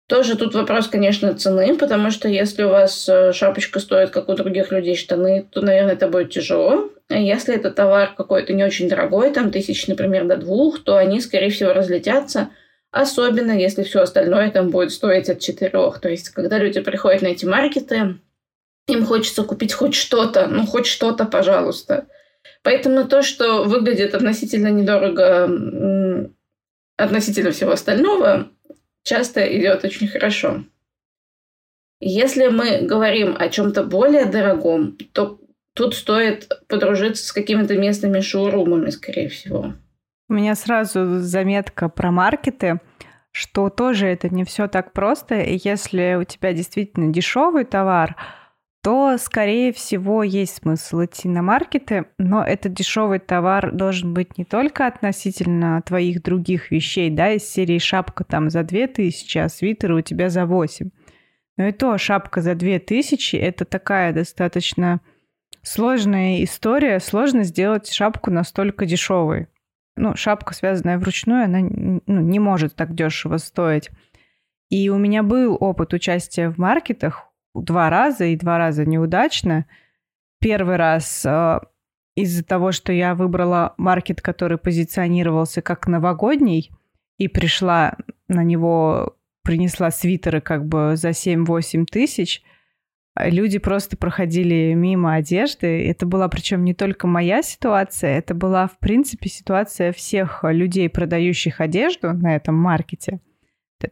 Тоже 0.08 0.36
тут 0.36 0.54
вопрос, 0.54 0.88
конечно, 0.88 1.34
цены, 1.34 1.76
потому 1.76 2.10
что 2.10 2.28
если 2.28 2.62
у 2.62 2.70
вас 2.70 3.08
э, 3.08 3.32
шапочка 3.32 3.78
стоит, 3.78 4.10
как 4.10 4.28
у 4.28 4.34
других 4.34 4.72
людей, 4.72 4.96
штаны, 4.96 5.46
то, 5.50 5.60
наверное, 5.60 5.94
это 5.94 6.08
будет 6.08 6.30
тяжело. 6.30 6.90
А 7.10 7.18
если 7.18 7.54
это 7.54 7.70
товар 7.70 8.14
какой-то 8.16 8.54
не 8.54 8.64
очень 8.64 8.88
дорогой, 8.88 9.30
там 9.32 9.50
тысяч, 9.50 9.86
например, 9.86 10.26
до 10.26 10.36
двух, 10.36 10.82
то 10.82 10.96
они, 10.96 11.20
скорее 11.20 11.50
всего, 11.50 11.72
разлетятся. 11.72 12.50
Особенно, 12.90 13.52
если 13.52 13.82
все 13.82 14.00
остальное 14.00 14.50
там 14.50 14.70
будет 14.70 14.92
стоить 14.92 15.28
от 15.28 15.40
четырех. 15.40 16.00
То 16.00 16.08
есть, 16.08 16.30
когда 16.30 16.58
люди 16.58 16.80
приходят 16.80 17.20
на 17.20 17.26
эти 17.26 17.44
маркеты, 17.44 18.18
им 18.88 19.06
хочется 19.06 19.44
купить 19.44 19.72
хоть 19.72 19.94
что-то, 19.94 20.48
ну 20.48 20.66
хоть 20.66 20.86
что-то, 20.86 21.24
пожалуйста. 21.24 22.06
Поэтому 22.62 23.06
то, 23.06 23.22
что 23.22 23.64
выглядит 23.64 24.14
относительно 24.14 24.68
недорого 24.68 26.30
относительно 26.96 27.52
всего 27.52 27.72
остального, 27.72 28.48
часто 29.04 29.40
идет 29.56 29.84
очень 29.84 30.08
хорошо. 30.08 30.64
Если 32.00 32.48
мы 32.48 32.80
говорим 32.82 33.36
о 33.38 33.48
чем-то 33.48 33.84
более 33.84 34.24
дорогом, 34.24 34.96
то 35.12 35.40
тут 35.74 35.94
стоит 35.94 36.48
подружиться 36.68 37.24
с 37.24 37.32
какими-то 37.32 37.76
местными 37.76 38.20
шоурумами, 38.20 38.90
скорее 38.90 39.28
всего. 39.28 39.74
У 40.28 40.34
меня 40.34 40.54
сразу 40.54 41.20
заметка 41.20 41.88
про 41.88 42.10
маркеты, 42.10 42.80
что 43.30 43.70
тоже 43.70 44.06
это 44.06 44.28
не 44.28 44.44
все 44.44 44.68
так 44.68 44.92
просто. 44.92 45.36
И 45.36 45.58
если 45.62 46.16
у 46.20 46.24
тебя 46.24 46.52
действительно 46.52 47.12
дешевый 47.12 47.64
товар, 47.64 48.16
то, 48.82 49.16
скорее 49.18 49.72
всего, 49.72 50.22
есть 50.22 50.62
смысл 50.62 51.04
идти 51.04 51.28
на 51.28 51.42
маркеты, 51.42 52.06
но 52.18 52.44
этот 52.44 52.74
дешевый 52.74 53.18
товар 53.18 53.72
должен 53.72 54.14
быть 54.14 54.38
не 54.38 54.44
только 54.44 54.86
относительно 54.86 55.82
твоих 55.82 56.22
других 56.22 56.70
вещей, 56.70 57.10
да, 57.10 57.32
из 57.32 57.42
серии 57.44 57.78
шапка 57.78 58.24
там 58.24 58.50
за 58.50 58.62
2000, 58.62 59.38
а 59.38 59.48
свитер 59.48 59.92
у 59.92 60.00
тебя 60.00 60.30
за 60.30 60.46
8. 60.46 60.90
Но 61.56 61.66
и 61.66 61.72
то 61.72 61.98
шапка 61.98 62.40
за 62.40 62.54
2000– 62.54 63.36
это 63.36 63.64
такая 63.64 64.12
достаточно 64.12 65.00
сложная 65.62 66.44
история. 66.44 67.00
Сложно 67.00 67.42
сделать 67.42 67.90
шапку 67.90 68.30
настолько 68.30 68.86
дешевой. 68.86 69.48
Ну, 69.96 70.14
шапка, 70.14 70.54
связанная 70.54 70.98
вручную, 70.98 71.46
она 71.46 71.58
ну, 71.60 72.20
не 72.20 72.38
может 72.38 72.76
так 72.76 72.94
дешево 72.94 73.38
стоить. 73.38 73.90
И 74.68 74.88
у 74.88 74.98
меня 74.98 75.24
был 75.24 75.56
опыт 75.58 75.92
участия 75.94 76.50
в 76.50 76.58
маркетах 76.58 77.27
два 77.54 77.90
раза 77.90 78.24
и 78.26 78.36
два 78.36 78.58
раза 78.58 78.84
неудачно. 78.84 79.66
Первый 80.40 80.76
раз 80.76 81.24
э, 81.24 81.60
из-за 82.14 82.44
того, 82.44 82.72
что 82.72 82.92
я 82.92 83.14
выбрала 83.14 83.74
маркет, 83.76 84.20
который 84.20 84.58
позиционировался 84.58 85.62
как 85.62 85.86
новогодний, 85.86 86.70
и 87.18 87.28
пришла 87.28 87.96
на 88.28 88.44
него, 88.44 89.16
принесла 89.42 89.90
свитеры 89.90 90.40
как 90.40 90.66
бы 90.66 90.92
за 90.96 91.10
7-8 91.10 91.84
тысяч, 91.86 92.42
люди 93.16 93.58
просто 93.58 93.96
проходили 93.96 94.72
мимо 94.74 95.14
одежды. 95.14 95.88
Это 95.88 96.06
была 96.06 96.28
причем 96.28 96.64
не 96.64 96.74
только 96.74 97.06
моя 97.06 97.42
ситуация, 97.42 98.18
это 98.18 98.34
была, 98.34 98.68
в 98.68 98.78
принципе, 98.78 99.28
ситуация 99.28 99.92
всех 99.92 100.44
людей, 100.44 100.88
продающих 100.88 101.60
одежду 101.60 102.12
на 102.12 102.36
этом 102.36 102.54
маркете. 102.54 103.20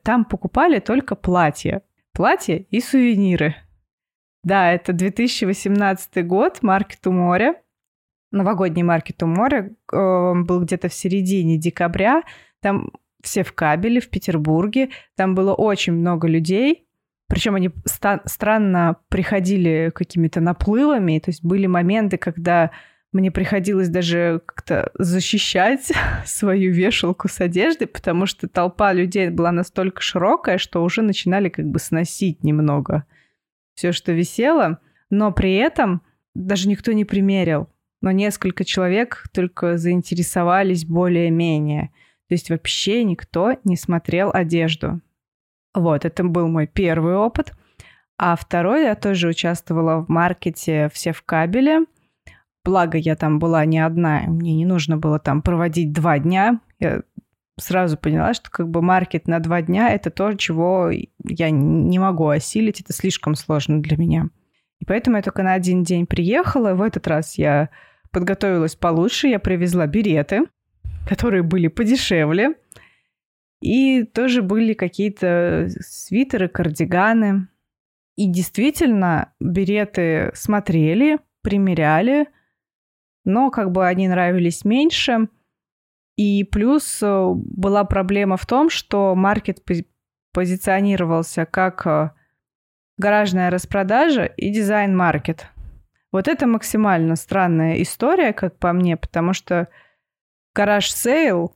Там 0.02 0.25
покупали 0.25 0.78
только 0.78 1.14
платья 1.14 1.82
платья 2.16 2.64
и 2.70 2.80
сувениры. 2.80 3.54
Да, 4.42 4.73
это 4.73 4.92
2018 4.92 6.26
год, 6.26 6.62
маркет 6.62 7.06
у 7.06 7.12
моря. 7.12 7.56
Новогодний 8.32 8.82
маркет 8.82 9.23
у 9.23 9.26
моря 9.26 9.70
он 9.92 10.44
был 10.44 10.62
где-то 10.62 10.88
в 10.88 10.94
середине 10.94 11.58
декабря. 11.58 12.23
Там 12.61 12.90
все 13.23 13.44
в 13.44 13.52
кабеле 13.52 14.00
в 14.00 14.08
Петербурге. 14.08 14.90
Там 15.14 15.35
было 15.35 15.52
очень 15.52 15.92
много 15.92 16.26
людей. 16.26 16.88
Причем 17.28 17.54
они 17.54 17.70
странно 17.85 18.96
приходили 19.08 19.90
какими-то 19.94 20.40
наплывами. 20.40 21.18
То 21.18 21.30
есть 21.30 21.44
были 21.44 21.66
моменты, 21.66 22.16
когда 22.16 22.70
мне 23.12 23.30
приходилось 23.30 23.88
даже 23.88 24.42
как-то 24.44 24.90
защищать 24.94 25.92
свою 26.26 26.72
вешалку 26.72 27.28
с 27.28 27.40
одеждой, 27.40 27.86
потому 27.86 28.26
что 28.26 28.48
толпа 28.48 28.92
людей 28.92 29.30
была 29.30 29.52
настолько 29.52 30.02
широкая, 30.02 30.58
что 30.58 30.82
уже 30.82 31.02
начинали 31.02 31.48
как 31.48 31.66
бы 31.66 31.78
сносить 31.78 32.42
немного 32.44 33.06
все, 33.76 33.92
что 33.92 34.12
висело. 34.12 34.80
Но 35.10 35.30
при 35.30 35.54
этом 35.54 36.02
даже 36.34 36.68
никто 36.68 36.92
не 36.92 37.04
примерил. 37.04 37.68
Но 38.02 38.10
несколько 38.10 38.64
человек 38.64 39.25
только 39.32 39.76
заинтересовались 39.76 40.84
более-менее. 40.84 41.92
То 42.28 42.34
есть 42.34 42.50
вообще 42.50 43.04
никто 43.04 43.56
не 43.64 43.76
смотрел 43.76 44.30
одежду. 44.32 45.00
Вот, 45.75 46.04
это 46.04 46.25
был 46.25 46.48
мой 46.48 46.66
первый 46.66 47.14
опыт. 47.14 47.52
А 48.18 48.34
второй, 48.34 48.84
я 48.84 48.94
тоже 48.94 49.28
участвовала 49.28 50.04
в 50.04 50.08
маркете 50.08 50.90
«Все 50.92 51.12
в 51.12 51.22
кабеле», 51.22 51.84
Благо, 52.66 52.99
я 52.99 53.14
там 53.14 53.38
была 53.38 53.64
не 53.64 53.78
одна, 53.78 54.25
мне 54.26 54.52
не 54.56 54.66
нужно 54.66 54.96
было 54.96 55.20
там 55.20 55.40
проводить 55.40 55.92
два 55.92 56.18
дня. 56.18 56.61
Я 56.80 57.02
сразу 57.56 57.96
поняла, 57.96 58.35
что 58.35 58.50
как 58.50 58.68
бы 58.68 58.82
маркет 58.82 59.28
на 59.28 59.38
два 59.38 59.62
дня– 59.62 59.88
это 59.94 60.11
то, 60.11 60.35
чего 60.35 60.90
я 61.23 61.50
не 61.50 62.00
могу 62.00 62.26
осилить, 62.26 62.80
это 62.80 62.92
слишком 62.92 63.37
сложно 63.37 63.80
для 63.80 63.96
меня. 63.96 64.30
И 64.80 64.85
поэтому 64.85 65.16
я 65.16 65.23
только 65.23 65.44
на 65.44 65.52
один 65.52 65.85
день 65.85 66.06
приехала. 66.06 66.75
В 66.75 66.82
этот 66.82 67.06
раз 67.06 67.38
я 67.38 67.68
подготовилась 68.11 68.75
получше, 68.75 69.28
я 69.28 69.38
привезла 69.38 69.87
береты. 69.87 70.46
которые 71.08 71.44
были 71.44 71.68
подешевле. 71.68 72.54
И 73.61 74.02
тоже 74.02 74.42
были 74.42 74.75
какие-то 74.75 75.68
свитеры, 75.78 76.49
кардиганы. 76.49 77.46
И 78.16 78.26
действительно, 78.28 79.32
береты 79.38 80.32
смотрели, 80.35 81.18
примеряли, 81.42 82.26
но 83.26 83.50
как 83.50 83.73
бы 83.73 83.87
они 83.87 84.09
нравились 84.09 84.64
меньше. 84.64 85.28
И 86.16 86.45
плюс 86.45 87.00
э, 87.02 87.33
была 87.35 87.85
проблема 87.85 88.38
в 88.38 88.47
том, 88.47 88.71
что 88.71 89.14
маркет 89.14 89.62
позиционировался 90.33 91.45
как 91.45 91.87
э, 91.87 92.11
гаражная 92.97 93.50
распродажа 93.50 94.25
и 94.25 94.49
дизайн-маркет. 94.50 95.49
Вот 96.12 96.28
это 96.28 96.47
максимально 96.47 97.16
странная 97.16 97.83
история, 97.83 98.33
как 98.33 98.59
по 98.59 98.73
мне, 98.73 98.97
потому 98.97 99.35
что 99.35 99.68
garage 100.54 101.14
sale 101.14 101.54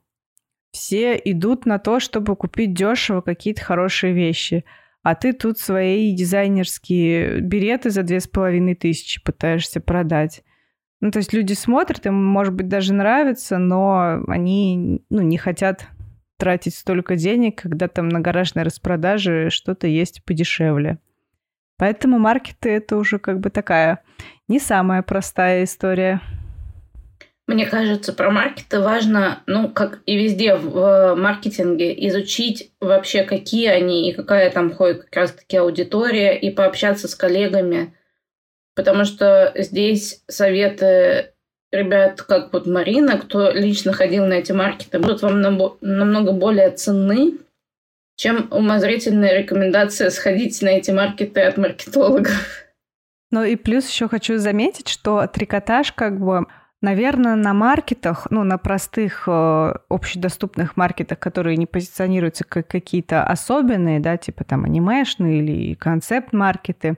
все 0.73 1.17
идут 1.17 1.65
на 1.65 1.79
то, 1.79 2.01
чтобы 2.01 2.37
купить 2.37 2.75
дешево 2.75 3.23
какие-то 3.23 3.65
хорошие 3.65 4.13
вещи. 4.13 4.65
А 5.03 5.15
ты 5.15 5.33
тут 5.33 5.59
свои 5.59 6.15
дизайнерские 6.15 7.41
береты 7.41 7.89
за 7.89 8.03
две 8.03 8.21
с 8.21 8.27
половиной 8.27 8.75
тысячи 8.75 9.23
пытаешься 9.23 9.81
продать. 9.81 10.43
Ну, 11.01 11.11
то 11.11 11.19
есть 11.19 11.33
люди 11.33 11.55
смотрят, 11.55 12.05
им, 12.07 12.23
может 12.23 12.53
быть, 12.53 12.69
даже 12.69 12.93
нравится, 12.93 13.59
но 13.59 14.23
они 14.29 15.03
ну, 15.09 15.23
не 15.23 15.39
хотят 15.39 15.87
тратить 16.39 16.75
столько 16.75 17.17
денег, 17.17 17.63
когда 17.63 17.89
там 17.89 18.09
на 18.09 18.21
гаражной 18.21 18.65
распродаже 18.65 19.51
что-то 19.51 19.87
есть 19.87 20.25
подешевле. 20.25 20.99
Поэтому 21.79 22.19
маркеты— 22.19 22.69
это 22.71 22.97
уже 22.97 23.19
как 23.19 23.41
бы 23.41 23.49
такая 23.49 24.03
не 24.49 24.59
самая 24.59 25.03
простая 25.03 25.65
история. 25.65 26.21
Мне 27.47 27.67
кажется, 27.67 28.13
про 28.13 28.31
маркеты 28.31 28.81
важно, 28.81 29.43
ну, 29.47 29.69
как 29.71 30.03
и 30.07 30.17
везде 30.17 30.55
в 30.55 31.15
маркетинге, 31.17 31.93
изучить 32.09 32.73
вообще, 32.81 33.25
какие 33.25 33.69
они 33.69 34.11
и 34.11 34.15
какая 34.15 34.51
там 34.51 34.73
ходит 34.73 35.05
как 35.05 35.17
раз-таки 35.17 35.57
аудитория, 35.57 36.39
и 36.39 36.51
пообщаться 36.51 37.09
с 37.09 37.15
коллегами, 37.15 37.95
потому 38.81 39.05
что 39.05 39.53
здесь 39.57 40.23
советы 40.27 41.33
ребят, 41.71 42.23
как 42.23 42.51
вот 42.51 42.67
Марина, 42.67 43.19
кто 43.19 43.51
лично 43.51 43.93
ходил 43.93 44.25
на 44.25 44.35
эти 44.35 44.53
маркеты, 44.53 44.99
будут 44.99 45.21
вам 45.21 45.43
намного 45.83 46.33
более 46.33 46.71
ценны, 46.71 47.35
чем 48.17 48.49
умозрительная 48.51 49.39
рекомендация 49.39 50.09
сходить 50.09 50.63
на 50.63 50.71
эти 50.71 50.93
маркеты 50.93 51.43
от 51.43 51.59
маркетологов. 51.59 52.33
Ну 53.31 53.45
и 53.45 53.55
плюс 53.57 53.87
еще 53.87 54.09
хочу 54.09 54.39
заметить, 54.39 54.89
что 54.89 55.27
трикотаж 55.27 55.93
как 55.93 56.19
бы 56.19 56.47
Наверное, 56.83 57.35
на 57.37 57.53
маркетах, 57.53 58.27
ну, 58.31 58.43
на 58.43 58.57
простых 58.57 59.25
э, 59.27 59.75
общедоступных 59.91 60.79
маркетах, 60.79 61.19
которые 61.19 61.59
не 61.59 61.67
позиционируются 61.67 62.45
как 62.45 62.69
какие-то 62.69 63.23
особенные, 63.23 64.01
да, 64.01 64.17
типа 64.17 64.45
там 64.45 64.65
анимешные 64.65 65.41
или 65.41 65.75
концепт-маркеты, 65.75 66.97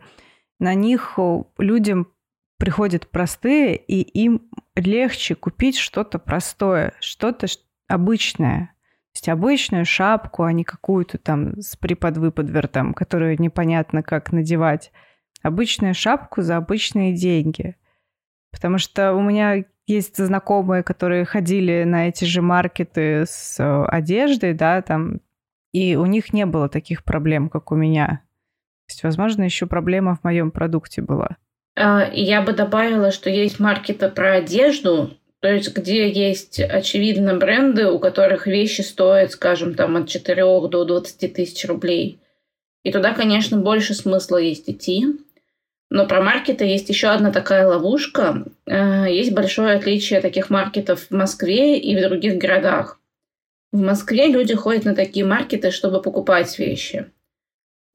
на 0.62 0.74
них 0.74 1.14
э, 1.18 1.42
людям 1.58 2.08
приходят 2.56 3.10
простые, 3.10 3.76
и 3.76 4.00
им 4.00 4.42
легче 4.76 5.34
купить 5.34 5.76
что-то 5.76 6.20
простое, 6.20 6.94
что-то 7.00 7.48
обычное. 7.88 8.66
То 9.12 9.16
есть 9.16 9.28
обычную 9.28 9.84
шапку, 9.84 10.44
а 10.44 10.52
не 10.52 10.62
какую-то 10.62 11.18
там 11.18 11.60
с 11.60 11.76
приподвыподвертом, 11.76 12.94
которую 12.94 13.38
непонятно 13.40 14.04
как 14.04 14.30
надевать. 14.30 14.92
Обычную 15.42 15.94
шапку 15.94 16.42
за 16.42 16.56
обычные 16.56 17.12
деньги. 17.12 17.74
Потому 18.52 18.78
что 18.78 19.14
у 19.14 19.20
меня 19.20 19.64
есть 19.88 20.16
знакомые, 20.16 20.84
которые 20.84 21.24
ходили 21.24 21.82
на 21.82 22.08
эти 22.08 22.24
же 22.24 22.40
маркеты 22.40 23.24
с 23.26 23.58
э, 23.58 23.84
одеждой, 23.86 24.54
да, 24.54 24.80
там, 24.80 25.20
и 25.72 25.96
у 25.96 26.06
них 26.06 26.32
не 26.32 26.46
было 26.46 26.68
таких 26.68 27.02
проблем, 27.02 27.48
как 27.48 27.72
у 27.72 27.74
меня. 27.74 28.22
Есть, 28.92 29.04
возможно, 29.04 29.42
еще 29.42 29.66
проблема 29.66 30.16
в 30.16 30.22
моем 30.22 30.50
продукте 30.50 31.00
была. 31.00 31.36
А, 31.74 32.10
я 32.12 32.42
бы 32.42 32.52
добавила, 32.52 33.10
что 33.10 33.30
есть 33.30 33.58
маркеты 33.58 34.10
про 34.10 34.34
одежду, 34.34 35.16
то 35.40 35.48
есть 35.48 35.74
где 35.74 36.10
есть, 36.10 36.60
очевидно, 36.60 37.34
бренды, 37.38 37.90
у 37.90 37.98
которых 37.98 38.46
вещи 38.46 38.82
стоят, 38.82 39.32
скажем, 39.32 39.74
там 39.74 39.96
от 39.96 40.08
4 40.08 40.42
до 40.68 40.84
20 40.84 41.32
тысяч 41.32 41.66
рублей. 41.66 42.20
И 42.82 42.92
туда, 42.92 43.14
конечно, 43.14 43.56
больше 43.56 43.94
смысла 43.94 44.36
есть 44.36 44.68
идти. 44.68 45.06
Но 45.88 46.06
про 46.06 46.20
маркеты 46.20 46.66
есть 46.66 46.90
еще 46.90 47.08
одна 47.08 47.32
такая 47.32 47.66
ловушка. 47.66 48.44
Э, 48.66 49.06
есть 49.08 49.32
большое 49.32 49.76
отличие 49.76 50.20
таких 50.20 50.50
маркетов 50.50 51.06
в 51.08 51.14
Москве 51.14 51.78
и 51.78 51.96
в 51.96 52.02
других 52.02 52.36
городах. 52.36 53.00
В 53.72 53.80
Москве 53.80 54.26
люди 54.26 54.54
ходят 54.54 54.84
на 54.84 54.94
такие 54.94 55.24
маркеты, 55.24 55.70
чтобы 55.70 56.02
покупать 56.02 56.58
вещи. 56.58 57.10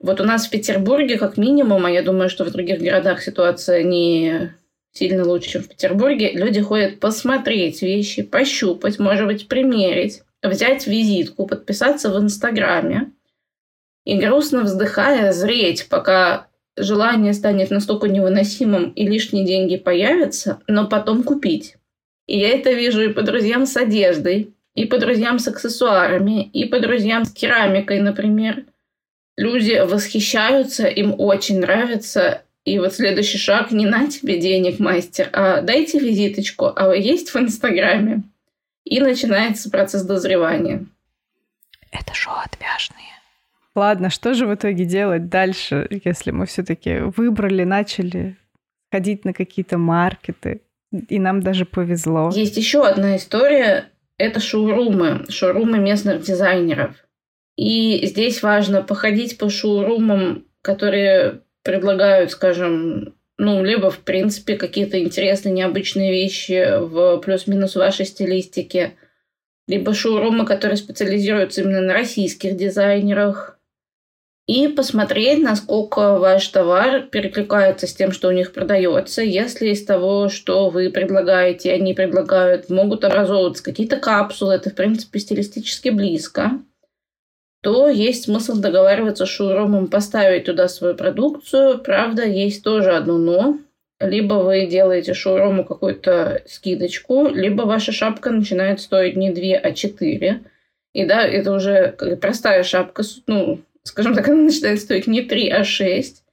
Вот 0.00 0.20
у 0.20 0.24
нас 0.24 0.46
в 0.46 0.50
Петербурге, 0.50 1.18
как 1.18 1.36
минимум, 1.36 1.84
а 1.84 1.90
я 1.90 2.02
думаю, 2.02 2.28
что 2.28 2.44
в 2.44 2.52
других 2.52 2.80
городах 2.80 3.22
ситуация 3.22 3.82
не 3.82 4.52
сильно 4.92 5.26
лучше, 5.26 5.50
чем 5.50 5.62
в 5.62 5.68
Петербурге, 5.68 6.32
люди 6.32 6.60
ходят 6.60 7.00
посмотреть 7.00 7.82
вещи, 7.82 8.22
пощупать, 8.22 8.98
может 8.98 9.26
быть, 9.26 9.48
примерить, 9.48 10.22
взять 10.42 10.86
визитку, 10.86 11.46
подписаться 11.46 12.10
в 12.10 12.18
Инстаграме 12.18 13.12
и 14.04 14.16
грустно 14.16 14.62
вздыхая, 14.62 15.32
зреть, 15.32 15.88
пока 15.90 16.46
желание 16.76 17.34
станет 17.34 17.70
настолько 17.70 18.08
невыносимым 18.08 18.90
и 18.92 19.06
лишние 19.06 19.44
деньги 19.44 19.76
появятся, 19.76 20.60
но 20.66 20.86
потом 20.86 21.22
купить. 21.22 21.76
И 22.26 22.38
я 22.38 22.50
это 22.50 22.72
вижу 22.72 23.02
и 23.02 23.12
по 23.12 23.22
друзьям 23.22 23.66
с 23.66 23.76
одеждой, 23.76 24.54
и 24.74 24.86
по 24.86 24.98
друзьям 24.98 25.38
с 25.38 25.48
аксессуарами, 25.48 26.44
и 26.44 26.64
по 26.64 26.80
друзьям 26.80 27.24
с 27.24 27.32
керамикой, 27.32 28.00
например. 28.00 28.64
Люди 29.38 29.80
восхищаются, 29.86 30.88
им 30.88 31.14
очень 31.16 31.60
нравится. 31.60 32.42
И 32.64 32.76
вот 32.80 32.92
следующий 32.92 33.38
шаг 33.38 33.70
не 33.70 33.86
на 33.86 34.08
тебе 34.08 34.40
денег, 34.40 34.80
мастер, 34.80 35.30
а 35.32 35.60
дайте 35.60 36.00
визиточку, 36.00 36.72
а 36.74 36.88
вы 36.88 36.98
есть 36.98 37.32
в 37.32 37.36
Инстаграме. 37.36 38.24
И 38.82 38.98
начинается 39.00 39.70
процесс 39.70 40.02
дозревания. 40.02 40.86
Это 41.92 42.14
шоу 42.14 42.34
отвяжные. 42.34 42.98
Ладно, 43.76 44.10
что 44.10 44.34
же 44.34 44.44
в 44.44 44.54
итоге 44.56 44.84
делать 44.84 45.28
дальше, 45.28 45.86
если 46.04 46.32
мы 46.32 46.46
все-таки 46.46 46.98
выбрали, 46.98 47.62
начали 47.62 48.36
ходить 48.90 49.24
на 49.24 49.32
какие-то 49.32 49.78
маркеты, 49.78 50.62
и 50.90 51.20
нам 51.20 51.42
даже 51.44 51.64
повезло. 51.64 52.32
Есть 52.34 52.56
еще 52.56 52.84
одна 52.84 53.16
история. 53.16 53.88
Это 54.16 54.40
шоурумы, 54.40 55.26
шоурумы 55.28 55.78
местных 55.78 56.22
дизайнеров. 56.22 56.96
И 57.58 58.06
здесь 58.06 58.40
важно 58.44 58.82
походить 58.82 59.36
по 59.36 59.50
шоурумам, 59.50 60.44
которые 60.62 61.40
предлагают, 61.64 62.30
скажем, 62.30 63.16
ну, 63.36 63.64
либо, 63.64 63.90
в 63.90 63.98
принципе, 63.98 64.54
какие-то 64.56 65.02
интересные, 65.02 65.52
необычные 65.52 66.12
вещи 66.12 66.78
в 66.78 67.18
плюс-минус 67.18 67.74
вашей 67.74 68.06
стилистике, 68.06 68.94
либо 69.66 69.92
шоурумы, 69.92 70.46
которые 70.46 70.76
специализируются 70.76 71.62
именно 71.62 71.80
на 71.80 71.94
российских 71.94 72.56
дизайнерах, 72.56 73.58
и 74.46 74.68
посмотреть, 74.68 75.42
насколько 75.42 76.16
ваш 76.16 76.46
товар 76.46 77.08
перекликается 77.08 77.88
с 77.88 77.92
тем, 77.92 78.12
что 78.12 78.28
у 78.28 78.32
них 78.32 78.52
продается. 78.52 79.20
Если 79.20 79.70
из 79.70 79.84
того, 79.84 80.28
что 80.28 80.70
вы 80.70 80.90
предлагаете, 80.90 81.72
они 81.72 81.92
предлагают, 81.92 82.70
могут 82.70 83.04
образовываться 83.04 83.64
какие-то 83.64 83.96
капсулы, 83.96 84.54
это, 84.54 84.70
в 84.70 84.74
принципе, 84.74 85.18
стилистически 85.18 85.88
близко, 85.88 86.62
то 87.68 87.86
есть 87.86 88.24
смысл 88.24 88.58
договариваться 88.58 89.26
с 89.26 89.28
шоурумом 89.28 89.88
поставить 89.88 90.44
туда 90.44 90.68
свою 90.68 90.94
продукцию. 90.94 91.78
Правда, 91.80 92.24
есть 92.24 92.64
тоже 92.64 92.92
одно 92.92 93.18
но. 93.18 93.58
Либо 94.00 94.36
вы 94.36 94.64
делаете 94.64 95.12
шоуруму 95.12 95.66
какую-то 95.66 96.40
скидочку, 96.46 97.28
либо 97.28 97.64
ваша 97.64 97.92
шапка 97.92 98.30
начинает 98.30 98.80
стоить 98.80 99.16
не 99.16 99.30
2, 99.30 99.58
а 99.62 99.72
4. 99.72 100.40
И 100.94 101.04
да, 101.04 101.26
это 101.26 101.52
уже 101.52 101.94
простая 102.18 102.62
шапка, 102.62 103.02
ну, 103.26 103.60
скажем 103.82 104.14
так, 104.14 104.26
она 104.30 104.44
начинает 104.44 104.80
стоить 104.80 105.06
не 105.06 105.20
3, 105.20 105.50
а 105.50 105.62
6. 105.62 106.24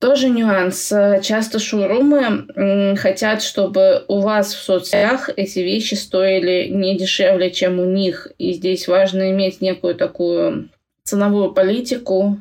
Тоже 0.00 0.30
нюанс. 0.30 0.88
Часто 1.22 1.58
шоурумы 1.58 2.96
хотят, 2.96 3.42
чтобы 3.42 4.04
у 4.08 4.20
вас 4.20 4.54
в 4.54 4.62
соцсетях 4.62 5.28
эти 5.36 5.58
вещи 5.58 5.92
стоили 5.92 6.68
не 6.70 6.96
дешевле, 6.96 7.50
чем 7.50 7.78
у 7.78 7.84
них. 7.84 8.28
И 8.38 8.54
здесь 8.54 8.88
важно 8.88 9.30
иметь 9.30 9.60
некую 9.60 9.94
такую 9.94 10.70
ценовую 11.04 11.52
политику, 11.52 12.38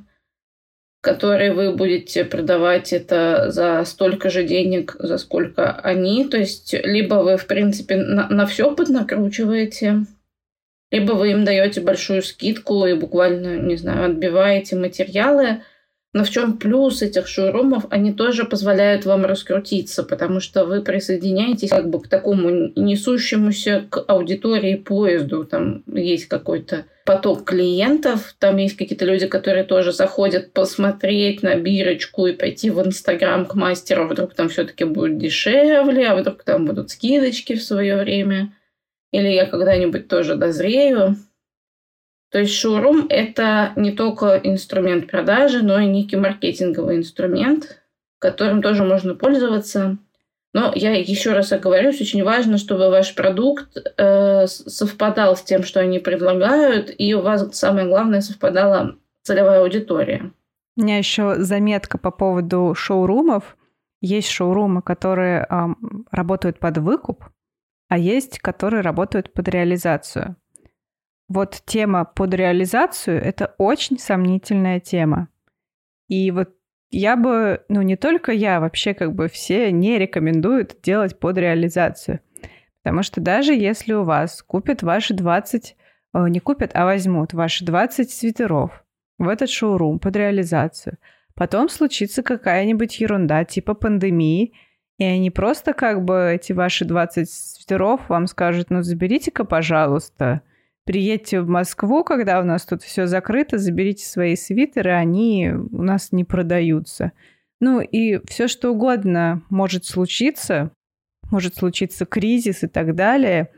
которой 1.01 1.53
вы 1.53 1.73
будете 1.73 2.23
продавать 2.23 2.93
это 2.93 3.51
за 3.51 3.83
столько 3.83 4.29
же 4.29 4.45
денег, 4.45 4.95
за 4.97 5.17
сколько 5.17 5.71
они. 5.71 6.29
То 6.29 6.37
есть, 6.37 6.73
либо 6.73 7.15
вы, 7.15 7.35
в 7.35 7.45
принципе, 7.45 7.97
на, 7.97 8.29
на 8.29 8.45
все 8.45 8.73
поднакручиваете, 8.73 10.05
либо 10.91 11.11
вы 11.11 11.31
им 11.31 11.43
даете 11.43 11.81
большую 11.81 12.21
скидку 12.21 12.85
и 12.85 12.93
буквально, 12.93 13.57
не 13.57 13.75
знаю, 13.75 14.11
отбиваете 14.11 14.77
материалы. 14.77 15.61
Но 16.11 16.23
в 16.23 16.29
чем 16.31 16.57
плюс 16.57 17.03
этих 17.03 17.27
шоурумов? 17.27 17.85
Они 17.91 18.11
тоже 18.11 18.43
позволяют 18.43 19.05
вам 19.05 19.25
раскрутиться, 19.25 20.03
потому 20.03 20.39
что 20.39 20.65
вы 20.65 20.81
присоединяетесь 20.81 21.69
как 21.69 21.89
бы 21.89 22.01
к 22.01 22.07
такому 22.07 22.71
несущемуся 22.75 23.85
к 23.89 24.03
аудитории 24.07 24.75
поезду. 24.75 25.43
Там 25.45 25.83
есть 25.85 26.25
какой-то 26.25 26.85
поток 27.05 27.43
клиентов, 27.43 28.35
там 28.39 28.57
есть 28.57 28.75
какие-то 28.75 29.05
люди, 29.05 29.27
которые 29.27 29.63
тоже 29.63 29.91
заходят 29.91 30.51
посмотреть 30.51 31.43
на 31.43 31.55
бирочку 31.55 32.25
и 32.25 32.33
пойти 32.33 32.71
в 32.71 32.85
Инстаграм 32.85 33.45
к 33.45 33.53
мастеру, 33.53 34.07
вдруг 34.07 34.33
там 34.33 34.49
все-таки 34.49 34.85
будет 34.85 35.19
дешевле, 35.19 36.07
а 36.07 36.15
вдруг 36.15 36.43
там 36.43 36.65
будут 36.65 36.89
скидочки 36.89 37.55
в 37.55 37.63
свое 37.63 37.97
время. 37.97 38.53
Или 39.11 39.29
я 39.29 39.45
когда-нибудь 39.45 40.07
тоже 40.07 40.35
дозрею. 40.35 41.15
То 42.31 42.39
есть 42.39 42.53
шоурум– 42.53 43.07
это 43.09 43.73
не 43.75 43.91
только 43.91 44.39
инструмент 44.43 45.09
продажи, 45.09 45.63
но 45.63 45.79
и 45.79 45.87
некий 45.87 46.15
маркетинговый 46.15 46.97
инструмент, 46.97 47.81
которым 48.19 48.61
тоже 48.61 48.83
можно 48.83 49.15
пользоваться. 49.15 49.97
Но 50.53 50.71
я 50.75 50.93
еще 50.93 51.33
раз 51.33 51.51
оговорюсь, 51.51 52.01
очень 52.01 52.23
важно, 52.23 52.57
чтобы 52.57 52.89
ваш 52.89 53.15
продукт 53.15 53.77
э, 53.97 54.47
совпадал 54.47 55.35
с 55.35 55.41
тем, 55.41 55.63
что 55.63 55.79
они 55.79 55.99
предлагают, 55.99 56.93
и 56.95 57.13
у 57.13 57.21
вас 57.21 57.55
самое 57.55 57.87
главное 57.87 58.21
совпадала 58.21 58.95
целевая 59.23 59.61
аудитория. 59.61 60.31
У 60.75 60.81
меня 60.81 60.97
еще 60.97 61.35
заметка 61.37 61.97
по 61.97 62.09
поводу 62.09 62.73
шоурумов. 62.75 63.57
Есть 64.01 64.29
шоурумы, 64.29 64.81
которые 64.81 65.45
э, 65.49 65.67
работают 66.11 66.59
под 66.59 66.77
выкуп, 66.77 67.25
а 67.89 67.97
есть, 67.97 68.39
которые 68.39 68.81
работают 68.81 69.33
под 69.33 69.49
реализацию 69.49 70.35
вот 71.29 71.61
тема 71.65 72.03
под 72.03 72.33
реализацию— 72.33 73.21
это 73.23 73.55
очень 73.57 73.97
сомнительная 73.97 74.79
тема. 74.79 75.29
И 76.07 76.31
вот 76.31 76.49
я 76.89 77.15
бы, 77.15 77.63
ну 77.69 77.83
не 77.83 77.95
только 77.95 78.31
я, 78.31 78.59
вообще 78.59 78.95
как 78.95 79.13
бы 79.13 79.29
все 79.29 79.71
не 79.71 79.99
рекомендуют 79.99 80.77
делать 80.81 81.19
под 81.19 81.37
реализацию. 81.37 82.19
Потому 82.81 83.03
что 83.03 83.21
даже 83.21 83.53
если 83.53 83.93
у 83.93 84.03
вас 84.03 84.41
купят 84.41 84.81
ваши 84.81 85.13
20, 85.13 85.75
не 86.13 86.39
купят, 86.39 86.71
а 86.73 86.85
возьмут 86.85 87.33
ваши 87.33 87.63
20 87.63 88.09
свитеров 88.09 88.83
в 89.19 89.27
этот 89.27 89.51
шоурум 89.51 89.99
под 89.99 90.15
реализацию, 90.15 90.97
потом 91.35 91.69
случится 91.69 92.23
какая-нибудь 92.23 92.99
ерунда 92.99 93.45
типа 93.45 93.75
пандемии, 93.75 94.53
и 94.97 95.03
они 95.03 95.29
просто 95.29 95.73
как 95.73 96.03
бы 96.03 96.31
эти 96.35 96.53
ваши 96.53 96.85
20 96.85 97.29
свитеров 97.29 98.09
вам 98.09 98.25
скажут, 98.25 98.71
ну 98.71 98.81
заберите-ка, 98.81 99.45
пожалуйста, 99.45 100.41
приедьте 100.89 101.39
в 101.39 101.47
Москву, 101.47 102.03
когда 102.03 102.41
у 102.41 102.43
нас 102.43 102.65
тут 102.65 102.81
все 102.81 103.05
закрыто, 103.05 103.59
заберите 103.59 104.03
свои 104.03 104.35
свитеры, 104.35 104.89
они 104.89 105.51
у 105.51 105.83
нас 105.83 106.11
не 106.11 106.23
продаются. 106.23 107.11
Ну 107.59 107.79
и 107.79 108.19
все 108.25 108.47
что 108.47 108.71
угодно 108.71 109.43
может 109.51 109.85
случиться, 109.85 110.71
может 111.29 111.57
случиться 111.57 112.07
кризис 112.07 112.63
и 112.63 112.67
так 112.67 112.95
далее, 112.95 113.51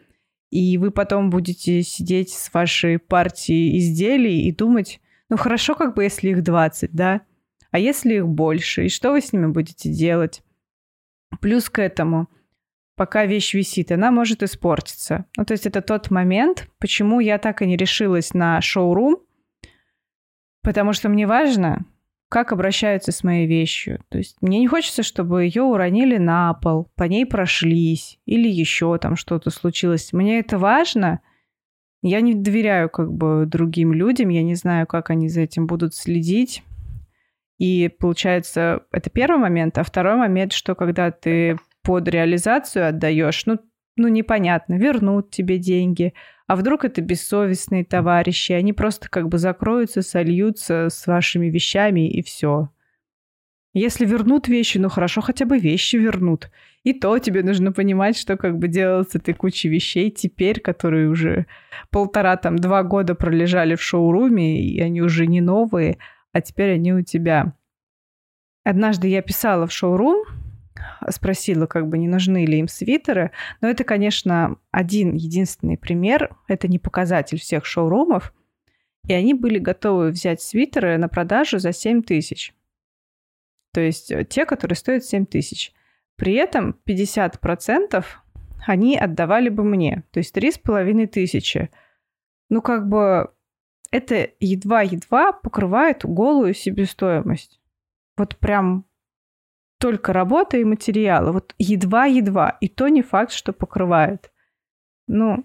и 0.49 0.77
вы 0.77 0.91
потом 0.91 1.29
будете 1.29 1.83
сидеть 1.83 2.31
с 2.31 2.53
вашей 2.53 2.99
партией 2.99 3.77
изделий 3.77 4.41
и 4.41 4.51
думать, 4.51 4.99
ну 5.29 5.37
хорошо, 5.37 5.73
как 5.73 5.95
бы 5.95 6.03
если 6.03 6.31
их 6.31 6.43
20, 6.43 6.91
да? 6.91 7.21
А 7.71 7.79
если 7.79 8.15
их 8.15 8.27
больше? 8.27 8.87
И 8.87 8.89
что 8.89 9.11
вы 9.11 9.21
с 9.21 9.31
ними 9.31 9.47
будете 9.47 9.89
делать? 9.89 10.43
Плюс 11.39 11.69
к 11.69 11.79
этому– 11.79 12.27
пока 13.01 13.25
вещь 13.25 13.55
висит, 13.55 13.91
она 13.91 14.11
может 14.11 14.43
испортиться. 14.43 15.25
Ну, 15.35 15.43
то 15.43 15.53
есть 15.53 15.65
это 15.65 15.81
тот 15.81 16.11
момент, 16.11 16.67
почему 16.77 17.19
я 17.19 17.39
так 17.39 17.63
и 17.63 17.65
не 17.65 17.75
решилась 17.75 18.35
на 18.35 18.61
шоурум, 18.61 19.17
потому 20.61 20.93
что 20.93 21.09
мне 21.09 21.25
важно, 21.25 21.83
как 22.29 22.51
обращаются 22.51 23.11
с 23.11 23.23
моей 23.23 23.47
вещью. 23.47 24.03
То 24.09 24.19
есть 24.19 24.37
мне 24.39 24.59
не 24.59 24.67
хочется, 24.67 25.01
чтобы 25.01 25.45
ее 25.45 25.63
уронили 25.63 26.17
на 26.17 26.53
пол, 26.53 26.91
по 26.95 27.05
ней 27.05 27.25
прошлись, 27.25 28.19
или 28.27 28.47
еще 28.47 28.95
там 28.99 29.15
что-то 29.15 29.49
случилось. 29.49 30.13
Мне 30.13 30.37
это 30.37 30.59
важно. 30.59 31.21
Я 32.03 32.21
не 32.21 32.35
доверяю 32.35 32.87
как 32.87 33.11
бы 33.11 33.45
другим 33.47 33.93
людям, 33.93 34.29
я 34.29 34.43
не 34.43 34.53
знаю, 34.53 34.85
как 34.85 35.09
они 35.09 35.27
за 35.27 35.41
этим 35.41 35.65
будут 35.65 35.95
следить. 35.95 36.61
И 37.57 37.89
получается, 37.99 38.83
это 38.91 39.09
первый 39.09 39.39
момент. 39.39 39.79
А 39.79 39.83
второй 39.83 40.17
момент, 40.17 40.53
что 40.53 40.75
когда 40.75 41.09
ты 41.09 41.57
под 41.83 42.07
реализацию 42.07 42.87
отдаешь, 42.87 43.45
ну, 43.45 43.59
ну 43.95 44.07
непонятно, 44.07 44.75
вернут 44.75 45.31
тебе 45.31 45.57
деньги. 45.57 46.13
А 46.47 46.55
вдруг 46.55 46.85
это 46.85 47.01
бессовестные 47.01 47.85
товарищи, 47.85 48.51
они 48.51 48.73
просто 48.73 49.09
как 49.09 49.29
бы 49.29 49.37
закроются, 49.37 50.01
сольются 50.01 50.89
с 50.89 51.07
вашими 51.07 51.47
вещами 51.47 52.09
и 52.09 52.21
все. 52.21 52.69
Если 53.73 54.05
вернут 54.05 54.49
вещи, 54.49 54.77
ну 54.77 54.89
хорошо, 54.89 55.21
хотя 55.21 55.45
бы 55.45 55.57
вещи 55.57 55.95
вернут. 55.95 56.51
И 56.83 56.93
то 56.93 57.17
тебе 57.19 57.41
нужно 57.41 57.71
понимать, 57.71 58.17
что 58.17 58.35
как 58.35 58.57
бы 58.57 58.67
делать 58.67 59.11
с 59.11 59.15
этой 59.15 59.33
кучей 59.33 59.69
вещей 59.69 60.11
теперь, 60.11 60.59
которые 60.59 61.07
уже 61.07 61.45
полтора, 61.89 62.35
там, 62.35 62.57
два 62.57 62.83
года 62.83 63.15
пролежали 63.15 63.75
в 63.75 63.81
шоуруме, 63.81 64.61
и 64.61 64.81
они 64.81 65.01
уже 65.01 65.25
не 65.25 65.39
новые, 65.39 65.99
а 66.33 66.41
теперь 66.41 66.73
они 66.73 66.93
у 66.93 67.01
тебя. 67.01 67.53
Однажды 68.65 69.07
я 69.07 69.21
писала 69.21 69.67
в 69.67 69.71
шоурум, 69.71 70.25
спросила, 71.09 71.65
как 71.65 71.87
бы 71.87 71.97
не 71.97 72.07
нужны 72.07 72.45
ли 72.45 72.59
им 72.59 72.67
свитеры. 72.67 73.31
Но 73.61 73.69
это, 73.69 73.83
конечно, 73.83 74.57
один 74.71 75.15
единственный 75.15 75.77
пример. 75.77 76.35
Это 76.47 76.67
не 76.67 76.79
показатель 76.79 77.39
всех 77.39 77.65
шоурумов. 77.65 78.33
И 79.07 79.13
они 79.13 79.33
были 79.33 79.57
готовы 79.57 80.09
взять 80.09 80.41
свитеры 80.41 80.97
на 80.97 81.09
продажу 81.09 81.59
за 81.59 81.73
7 81.73 82.03
тысяч. 82.03 82.53
То 83.73 83.81
есть 83.81 84.11
э, 84.11 84.25
те, 84.25 84.45
которые 84.45 84.75
стоят 84.75 85.03
7 85.03 85.25
тысяч. 85.25 85.73
При 86.17 86.33
этом 86.33 86.77
50% 86.85 88.05
они 88.67 88.97
отдавали 88.97 89.49
бы 89.49 89.63
мне. 89.63 90.03
То 90.11 90.19
есть 90.19 90.35
3,5 90.37 91.07
тысячи. 91.07 91.71
Ну, 92.49 92.61
как 92.61 92.87
бы 92.87 93.31
это 93.91 94.29
едва-едва 94.39 95.33
покрывает 95.33 96.05
голую 96.05 96.53
себестоимость. 96.53 97.59
Вот 98.17 98.37
прям 98.37 98.85
только 99.81 100.13
работа 100.13 100.57
и 100.57 100.63
материалы. 100.63 101.31
Вот 101.31 101.55
едва-едва. 101.57 102.57
И 102.61 102.69
то 102.69 102.87
не 102.87 103.01
факт, 103.01 103.33
что 103.33 103.51
покрывает. 103.51 104.31
Ну, 105.07 105.43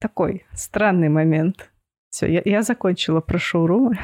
такой 0.00 0.44
странный 0.52 1.08
момент. 1.08 1.70
Все, 2.10 2.26
я, 2.26 2.42
я 2.44 2.62
закончила 2.62 3.20
про 3.20 3.38
шоурумы. 3.38 3.98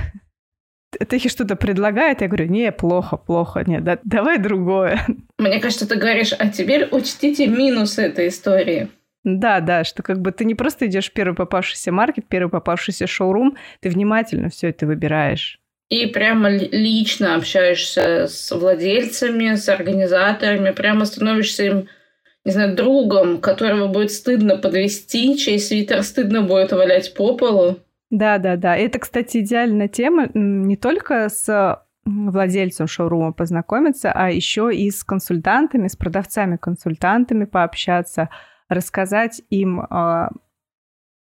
Еще 1.11 1.29
что-то 1.29 1.57
предлагает, 1.57 2.21
я 2.21 2.29
говорю, 2.29 2.49
не, 2.49 2.71
плохо, 2.71 3.16
плохо, 3.16 3.64
нет, 3.66 3.83
да, 3.83 3.99
давай 4.05 4.38
другое. 4.38 5.01
Мне 5.38 5.59
кажется, 5.59 5.88
ты 5.88 5.97
говоришь, 5.97 6.35
а 6.38 6.49
теперь 6.49 6.87
учтите 6.90 7.47
минусы 7.47 8.03
этой 8.03 8.29
истории. 8.29 8.88
Да, 9.25 9.61
да, 9.61 9.85
что 9.85 10.03
как 10.03 10.21
бы 10.21 10.33
ты 10.33 10.45
не 10.45 10.55
просто 10.55 10.87
идешь 10.87 11.11
в 11.11 11.14
первый 11.14 11.35
попавшийся 11.35 11.92
маркет, 11.92 12.29
первый 12.29 12.51
попавшийся 12.51 13.07
шоурум, 13.07 13.57
ты 13.81 13.88
внимательно 13.88 14.51
все 14.51 14.68
это 14.68 14.87
выбираешь 14.87 15.62
и 15.92 16.07
прямо 16.07 16.48
лично 16.48 17.35
общаешься 17.35 18.26
с 18.26 18.50
владельцами, 18.50 19.57
с 19.57 19.68
организаторами, 19.68 20.70
прямо 20.70 21.05
становишься 21.05 21.64
им, 21.64 21.88
не 22.46 22.52
знаю, 22.52 22.74
другом, 22.74 23.42
которого 23.42 23.88
будет 23.88 24.11
стыдно 24.11 24.57
подвести, 24.57 25.37
чей 25.37 25.59
свитер 25.59 26.02
стыдно 26.02 26.40
будет 26.40 26.72
валять 26.72 27.12
по 27.12 27.37
полу. 27.37 27.76
Да, 28.09 28.38
да, 28.38 28.57
да. 28.57 28.74
Это, 28.74 29.00
кстати, 29.00 29.38
идеальная 29.38 29.88
тема 29.88 30.31
не 30.33 30.76
только 30.76 31.28
с 31.28 31.85
владельцем 32.07 32.87
шоурума 32.87 33.35
познакомиться, 33.35 34.12
а 34.12 34.31
еще 34.31 34.74
и 34.74 34.90
с 34.90 35.05
консультантами, 35.05 35.88
с 35.88 35.96
продавцами-консультантами 35.96 37.44
пообщаться, 37.44 38.31
рассказать 38.70 39.42
им 39.50 39.83
э, 39.83 39.85
о 39.90 40.31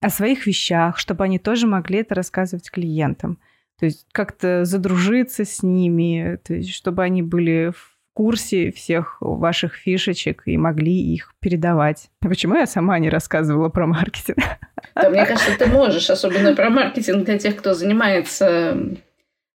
своих 0.10 0.46
вещах, 0.46 1.00
чтобы 1.00 1.24
они 1.24 1.40
тоже 1.40 1.66
могли 1.66 2.02
это 2.02 2.14
рассказывать 2.14 2.70
клиентам. 2.70 3.40
То 3.80 3.86
есть 3.86 4.06
как-то 4.12 4.66
задружиться 4.66 5.46
с 5.46 5.64
ними, 5.64 6.40
то 6.44 6.54
есть 6.54 6.74
чтобы 6.74 7.04
они 7.04 7.22
были 7.22 7.72
в 7.74 7.98
курсе 8.14 8.72
всех 8.72 9.18
ваших 9.22 9.76
фишечек 9.76 10.44
и 10.46 10.58
могли 10.58 10.94
их 10.94 11.34
передавать. 11.40 12.10
Почему 12.20 12.56
я 12.56 12.66
сама 12.66 13.00
не 13.00 13.10
рассказывала 13.10 13.70
про 13.70 13.88
маркетинг? 13.88 14.40
Да, 14.94 15.10
мне 15.10 15.26
кажется, 15.26 15.58
ты 15.58 15.68
можешь, 15.68 16.10
особенно 16.10 16.54
про 16.54 16.70
маркетинг 16.70 17.24
для 17.24 17.40
тех, 17.40 17.56
кто 17.56 17.74
занимается 17.74 18.78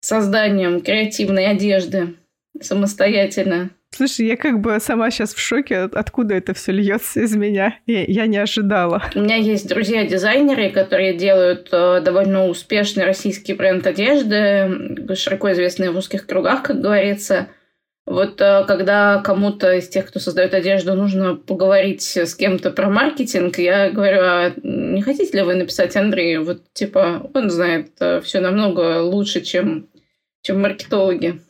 созданием 0.00 0.80
креативной 0.80 1.46
одежды 1.46 2.14
самостоятельно. 2.61 3.70
Слушай, 3.94 4.26
я 4.26 4.37
как 4.37 4.61
бы 4.61 4.78
сама 4.81 5.11
сейчас 5.11 5.35
в 5.35 5.38
шоке, 5.38 5.83
откуда 5.83 6.35
это 6.35 6.55
все 6.55 6.72
льется 6.72 7.20
из 7.20 7.37
меня. 7.37 7.78
Я, 7.87 8.05
я 8.05 8.26
не 8.26 8.38
ожидала. 8.38 9.02
У 9.14 9.20
меня 9.20 9.37
есть 9.37 9.68
друзья-дизайнеры, 9.68 10.70
которые 10.70 11.14
делают 11.14 11.68
э, 11.72 12.00
довольно 12.00 12.48
успешный 12.48 13.05
российский 13.05 13.52
бренд 13.52 13.87
одежды, 13.87 14.96
широко 15.14 15.52
известный 15.52 15.90
в 15.90 15.96
узких 15.98 16.26
кругах, 16.26 16.62
как 16.62 16.81
говорится. 16.81 17.48
Вот 18.07 18.40
э, 18.40 18.64
когда 18.66 19.20
кому-то 19.22 19.74
из 19.74 19.88
тех, 19.88 20.07
кто 20.07 20.18
создает 20.20 20.55
одежду, 20.55 20.94
нужно 20.94 21.37
поговорить 21.37 22.16
с 22.16 22.35
кем-то 22.35 22.70
про 22.70 22.88
маркетинг, 22.88 23.59
я 23.59 23.90
говорю, 23.90 24.20
а 24.22 24.52
не 24.62 25.02
хотите 25.02 25.37
ли 25.37 25.44
вы 25.44 25.55
написать 25.55 25.94
Андрею? 25.96 26.44
Вот 26.44 26.62
типа 26.72 27.31
он 27.35 27.50
знает 27.50 27.90
э, 28.00 28.22
все 28.22 28.40
намного 28.40 29.02
лучше, 29.02 29.42
чем, 29.42 29.90
чем 30.40 30.62
маркетологи. 30.62 31.40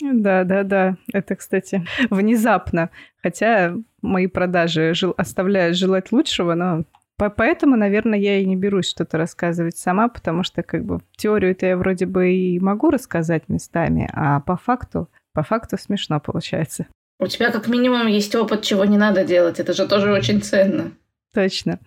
Да, 0.00 0.44
да, 0.44 0.62
да. 0.62 0.96
Это, 1.12 1.36
кстати, 1.36 1.86
внезапно. 2.10 2.90
Хотя 3.22 3.74
мои 4.02 4.26
продажи 4.26 4.94
жил, 4.94 5.14
оставляют 5.16 5.76
желать 5.76 6.12
лучшего, 6.12 6.54
но 6.54 6.84
по 7.16 7.30
поэтому, 7.30 7.76
наверное, 7.76 8.18
я 8.18 8.38
и 8.38 8.44
не 8.44 8.56
берусь 8.56 8.90
что-то 8.90 9.16
рассказывать 9.16 9.78
сама, 9.78 10.08
потому 10.08 10.42
что 10.42 10.62
как 10.62 10.84
бы 10.84 11.00
теорию-то 11.16 11.64
я 11.64 11.76
вроде 11.76 12.04
бы 12.04 12.30
и 12.30 12.60
могу 12.60 12.90
рассказать 12.90 13.48
местами, 13.48 14.10
а 14.12 14.40
по 14.40 14.56
факту, 14.56 15.08
по 15.32 15.42
факту 15.42 15.78
смешно 15.78 16.20
получается. 16.20 16.86
У 17.18 17.26
тебя 17.26 17.50
как 17.50 17.68
минимум 17.68 18.06
есть 18.08 18.34
опыт, 18.34 18.62
чего 18.62 18.84
не 18.84 18.98
надо 18.98 19.24
делать. 19.24 19.58
Это 19.58 19.72
же 19.72 19.88
тоже 19.88 20.12
очень 20.12 20.42
ценно. 20.42 20.92
Точно. 21.32 21.80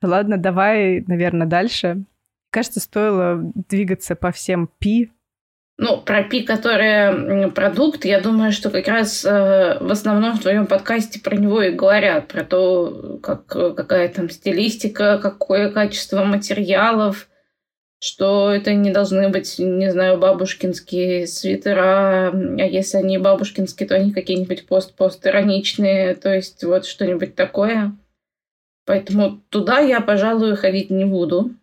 Ладно, 0.00 0.38
давай, 0.38 1.04
наверное, 1.06 1.46
дальше. 1.46 2.04
Кажется, 2.50 2.80
стоило 2.80 3.38
двигаться 3.68 4.16
по 4.16 4.32
всем 4.32 4.70
пи, 4.78 5.12
ну, 5.82 5.96
про 5.96 6.22
пи, 6.24 6.42
который 6.42 7.50
продукт, 7.52 8.04
я 8.04 8.20
думаю, 8.20 8.52
что 8.52 8.68
как 8.68 8.86
раз 8.86 9.24
э, 9.24 9.78
в 9.80 9.90
основном 9.90 10.36
в 10.36 10.42
твоем 10.42 10.66
подкасте 10.66 11.20
про 11.20 11.36
него 11.36 11.62
и 11.62 11.70
говорят, 11.70 12.28
про 12.28 12.44
то, 12.44 13.18
как, 13.22 13.46
какая 13.46 14.10
там 14.10 14.28
стилистика, 14.28 15.18
какое 15.18 15.70
качество 15.70 16.22
материалов, 16.22 17.28
что 17.98 18.52
это 18.52 18.74
не 18.74 18.90
должны 18.90 19.30
быть, 19.30 19.58
не 19.58 19.90
знаю, 19.90 20.18
бабушкинские 20.18 21.26
свитера, 21.26 22.28
а 22.30 22.66
если 22.66 22.98
они 22.98 23.16
бабушкинские, 23.16 23.88
то 23.88 23.94
они 23.94 24.12
какие-нибудь 24.12 24.66
пост-пост-ироничные, 24.66 26.14
то 26.14 26.34
есть 26.34 26.62
вот 26.62 26.84
что-нибудь 26.84 27.34
такое. 27.34 27.96
Поэтому 28.84 29.40
туда 29.48 29.78
я, 29.78 30.02
пожалуй, 30.02 30.56
ходить 30.56 30.90
не 30.90 31.06
буду. 31.06 31.54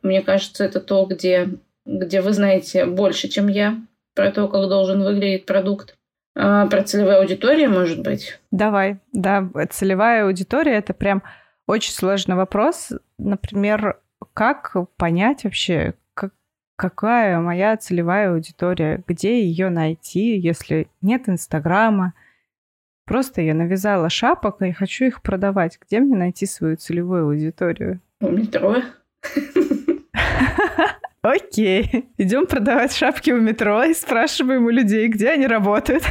Мне 0.00 0.22
кажется, 0.22 0.64
это 0.64 0.80
то, 0.80 1.04
где 1.04 1.50
где 1.90 2.20
вы 2.20 2.32
знаете 2.32 2.86
больше, 2.86 3.28
чем 3.28 3.48
я, 3.48 3.80
про 4.14 4.30
то, 4.30 4.48
как 4.48 4.68
должен 4.68 5.02
выглядеть 5.02 5.46
продукт. 5.46 5.96
А 6.36 6.66
про 6.66 6.82
целевую 6.82 7.18
аудиторию, 7.18 7.70
может 7.70 8.02
быть? 8.02 8.38
Давай. 8.50 8.98
Да, 9.12 9.48
целевая 9.70 10.24
аудитория– 10.24 10.74
это 10.76 10.94
прям 10.94 11.22
очень 11.66 11.92
сложный 11.92 12.36
вопрос. 12.36 12.92
Например, 13.18 13.98
как 14.32 14.76
понять 14.96 15.44
вообще, 15.44 15.94
как, 16.14 16.32
какая 16.76 17.40
моя 17.40 17.76
целевая 17.76 18.32
аудитория, 18.32 19.02
где 19.06 19.42
ее 19.42 19.70
найти, 19.70 20.38
если 20.38 20.88
нет 21.02 21.28
Инстаграма, 21.28 22.14
Просто 23.06 23.40
я 23.42 23.54
навязала 23.54 24.08
шапок 24.08 24.62
и 24.62 24.70
хочу 24.70 25.06
их 25.06 25.20
продавать. 25.20 25.80
Где 25.84 25.98
мне 25.98 26.14
найти 26.14 26.46
свою 26.46 26.76
целевую 26.76 27.26
аудиторию? 27.26 28.00
У 28.20 28.28
метро. 28.28 28.76
Окей. 31.22 32.06
Идем 32.18 32.46
продавать 32.46 32.94
шапки 32.94 33.30
у 33.30 33.40
метро 33.40 33.84
и 33.84 33.94
спрашиваем 33.94 34.64
у 34.66 34.70
людей, 34.70 35.08
где 35.08 35.30
они 35.30 35.46
работают. 35.46 36.04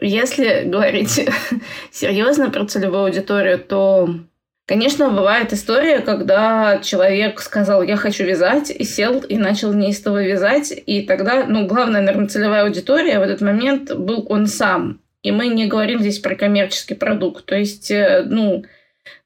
Если 0.00 0.64
говорить 0.64 1.28
серьезно 1.90 2.50
про 2.50 2.66
целевую 2.66 3.06
аудиторию, 3.06 3.58
то, 3.58 4.08
конечно, 4.66 5.10
бывает 5.10 5.52
история, 5.52 6.00
когда 6.00 6.78
человек 6.78 7.40
сказал, 7.40 7.82
я 7.82 7.96
хочу 7.96 8.24
вязать, 8.24 8.70
и 8.70 8.84
сел 8.84 9.18
и 9.20 9.36
начал 9.38 9.72
неистово 9.72 10.22
вязать, 10.22 10.72
и 10.86 11.02
тогда, 11.02 11.46
ну, 11.46 11.66
главная, 11.66 12.02
наверное, 12.02 12.28
целевая 12.28 12.64
аудитория 12.64 13.18
в 13.18 13.22
этот 13.22 13.40
момент 13.40 13.92
был 13.92 14.24
он 14.28 14.46
сам. 14.46 15.00
И 15.22 15.32
мы 15.32 15.48
не 15.48 15.66
говорим 15.66 15.98
здесь 15.98 16.20
про 16.20 16.36
коммерческий 16.36 16.94
продукт. 16.94 17.44
То 17.44 17.56
есть, 17.56 17.90
э, 17.90 18.22
ну, 18.24 18.64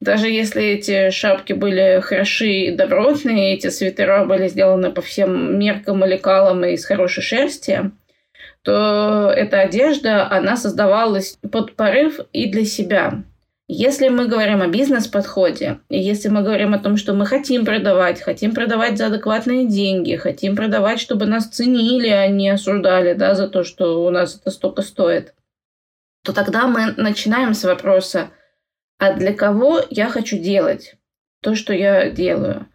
даже 0.02 0.28
если 0.28 0.64
эти 0.64 1.10
шапки 1.10 1.52
были 1.52 2.00
хороши 2.00 2.48
и 2.48 2.76
добротные, 2.76 3.54
эти 3.54 3.68
свитера 3.68 4.24
были 4.24 4.48
сделаны 4.48 4.90
по 4.90 5.00
всем 5.00 5.58
меркам 5.58 6.04
и 6.04 6.08
лекалам 6.08 6.64
и 6.64 6.72
из 6.72 6.84
хорошей 6.84 7.22
шерсти, 7.22 7.92
то 8.62 9.32
эта 9.34 9.60
одежда, 9.60 10.28
она 10.28 10.56
создавалась 10.56 11.38
под 11.52 11.76
порыв 11.76 12.18
и 12.32 12.50
для 12.50 12.64
себя. 12.64 13.22
Если 13.68 14.08
мы 14.08 14.26
говорим 14.26 14.60
о 14.60 14.66
бизнес-подходе, 14.66 15.78
если 15.88 16.28
мы 16.28 16.42
говорим 16.42 16.74
о 16.74 16.78
том, 16.78 16.96
что 16.96 17.14
мы 17.14 17.24
хотим 17.24 17.64
продавать, 17.64 18.20
хотим 18.20 18.54
продавать 18.54 18.98
за 18.98 19.06
адекватные 19.06 19.68
деньги, 19.68 20.16
хотим 20.16 20.56
продавать, 20.56 21.00
чтобы 21.00 21.26
нас 21.26 21.46
ценили, 21.46 22.08
а 22.08 22.26
не 22.26 22.50
осуждали 22.50 23.14
да, 23.14 23.34
за 23.34 23.48
то, 23.48 23.62
что 23.62 24.04
у 24.04 24.10
нас 24.10 24.36
это 24.36 24.50
столько 24.50 24.82
стоит, 24.82 25.32
то 26.24 26.32
тогда 26.32 26.66
мы 26.66 26.92
начинаем 26.96 27.54
с 27.54 27.62
вопроса– 27.62 28.30
а 29.02 29.14
для 29.14 29.32
кого 29.32 29.80
я 29.90 30.08
хочу 30.08 30.38
делать 30.38 30.94
то, 31.42 31.56
что 31.56 31.72
я 31.72 32.08
делаю. 32.08 32.68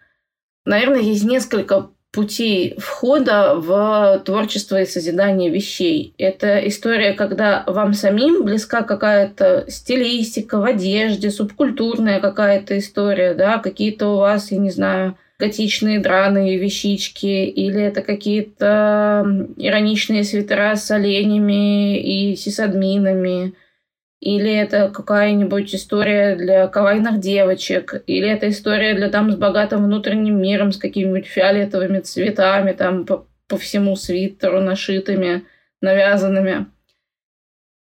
Наверное, 0.66 1.00
есть 1.00 1.24
несколько 1.24 1.92
путей 2.12 2.76
входа 2.78 3.56
в 3.56 4.22
творчество 4.26 4.82
и 4.82 4.86
созидание 4.86 5.50
вещей. 5.50 6.14
Это 6.18 6.68
история, 6.68 7.14
когда 7.14 7.64
вам 7.66 7.94
самим 7.94 8.44
близка 8.44 8.82
какая-то 8.82 9.68
стилистика 9.70 10.60
в 10.60 10.66
одежде, 10.66 11.32
субкультурная 11.32 12.20
какая-то 12.20 12.78
история, 12.78 13.34
да, 13.34 13.60
какие-то 13.60 14.10
у 14.10 14.18
вас, 14.18 14.52
я 14.52 14.58
не 14.58 14.70
знаю, 14.70 15.18
готичные 15.40 16.02
драные 16.02 16.58
вещички, 16.58 17.46
или 17.46 17.82
это 17.82 18.02
какие-то 18.02 19.46
ироничные 19.56 20.26
свитера 20.26 20.76
с 20.76 20.92
оленями 20.92 22.02
и 22.02 22.36
сисадминами, 22.36 23.54
или 24.20 24.52
это 24.52 24.90
какая-нибудь 24.90 25.74
история 25.76 26.36
для 26.36 26.68
кавайных 26.68 27.20
девочек, 27.20 28.04
или 28.08 28.28
это 28.28 28.50
история 28.50 28.96
для 28.96 29.10
там 29.10 29.32
с 29.32 29.36
богатым 29.36 29.84
внутренним 29.86 30.42
миром, 30.42 30.72
с 30.72 30.78
какими-нибудь 30.78 31.28
фиолетовыми 31.28 32.00
цветами, 32.00 32.72
там 32.72 33.06
по, 33.06 33.28
по 33.48 33.58
всему 33.58 33.96
свитеру 33.96 34.60
нашитыми, 34.60 35.46
навязанными. 35.82 36.66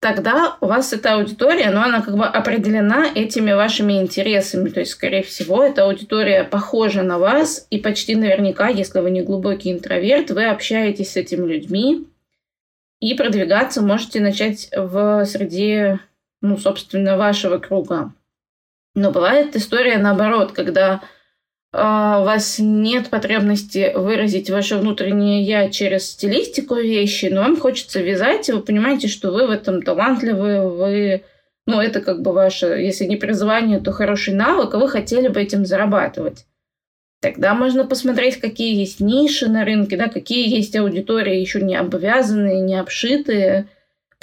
Тогда 0.01 0.59
у 0.61 0.67
вас 0.67 0.93
эта 0.93 1.15
аудитория, 1.15 1.71
но 1.71 1.83
она 1.83 2.03
как 2.03 2.19
бы 2.19 2.27
определена 2.27 3.07
этими 3.15 3.53
вашими 3.53 4.03
интересами. 4.03 4.69
То 4.69 4.81
есть, 4.81 4.93
скорее 4.93 5.23
всего, 5.23 5.63
эта 5.65 5.85
аудитория 5.85 6.45
похожа 6.45 7.03
на 7.03 7.19
вас, 7.19 7.67
и 7.71 7.79
почти 7.79 8.15
наверняка, 8.15 8.69
если 8.69 8.99
вы 8.99 9.11
не 9.11 9.23
глубокий 9.23 9.73
интроверт, 9.73 10.31
вы 10.31 10.45
общаетесь 10.45 11.13
с 11.13 11.17
этими 11.17 11.51
людьми, 11.51 12.07
и 13.01 13.15
продвигаться 13.15 13.81
можете 13.81 14.21
начать 14.21 14.69
в 14.77 15.25
среде 15.25 16.01
ну, 16.45 16.59
собственно, 16.59 17.17
вашего 17.17 17.59
круга. 17.59 18.13
Но 18.95 19.11
бывает 19.11 19.57
история 19.57 19.97
наоборот, 19.97 20.53
когда 20.53 21.01
э, 21.73 21.79
у 21.79 22.25
вас 22.25 22.59
нет 22.59 23.09
потребности 23.09 23.93
выразить 23.97 24.51
ваше 24.51 24.77
внутреннее 24.77 25.43
я 25.43 25.71
через 25.71 26.11
стилистику 26.11 26.77
вещи, 26.77 27.31
но 27.33 27.41
вам 27.41 27.57
хочется 27.57 28.01
вязать, 28.03 28.49
и 28.49 28.53
вы 28.53 28.61
понимаете, 28.61 29.09
что 29.09 29.33
вы 29.33 29.47
в 29.47 29.51
этом 29.51 29.83
талантливы, 29.83 30.71
вы, 30.71 31.25
ну, 31.67 31.81
это 31.81 32.03
как 32.03 32.21
бы 32.21 32.33
ваше, 32.33 32.67
если 32.67 33.07
не 33.07 33.17
призвание, 33.17 33.81
то 33.81 33.91
хороший 33.91 34.35
навык, 34.35 34.75
а 34.75 34.79
вы 34.79 34.89
хотели 34.89 35.29
бы 35.29 35.41
этим 35.41 35.65
зарабатывать. 35.65 36.45
Тогда 37.21 37.55
можно 37.55 37.87
посмотреть, 37.87 38.37
какие 38.37 38.79
есть 38.79 39.01
ниши 39.01 39.49
на 39.49 39.65
рынке, 39.65 39.97
да, 39.97 40.09
какие 40.09 40.47
есть 40.47 40.77
аудитории 40.77 41.41
еще 41.41 41.63
не 41.63 41.75
обвязанные, 41.75 42.61
не 42.61 42.79
обшитые, 42.79 43.67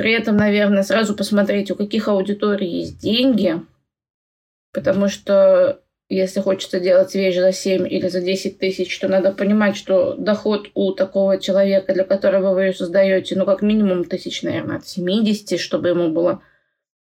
при 0.01 0.13
этом, 0.13 0.35
наверное, 0.35 0.81
сразу 0.81 1.15
посмотреть, 1.15 1.69
у 1.69 1.75
каких 1.75 2.07
аудиторий 2.07 2.67
есть 2.67 2.97
деньги, 2.97 3.61
потому 4.73 5.09
что 5.09 5.79
если 6.09 6.39
хочется 6.39 6.79
делать 6.79 7.13
вещь 7.13 7.35
за 7.35 7.51
7 7.51 7.87
или 7.87 8.07
за 8.07 8.19
10 8.19 8.57
тысяч, 8.57 8.97
то 8.97 9.07
надо 9.07 9.31
понимать, 9.31 9.77
что 9.77 10.15
доход 10.15 10.69
у 10.73 10.93
такого 10.93 11.37
человека, 11.37 11.93
для 11.93 12.03
которого 12.03 12.55
вы 12.55 12.63
ее 12.63 12.73
создаете, 12.73 13.35
ну, 13.35 13.45
как 13.45 13.61
минимум 13.61 14.03
тысяч, 14.03 14.41
наверное, 14.41 14.77
от 14.77 14.87
70, 14.87 15.59
чтобы 15.59 15.89
ему 15.89 16.09
было 16.09 16.41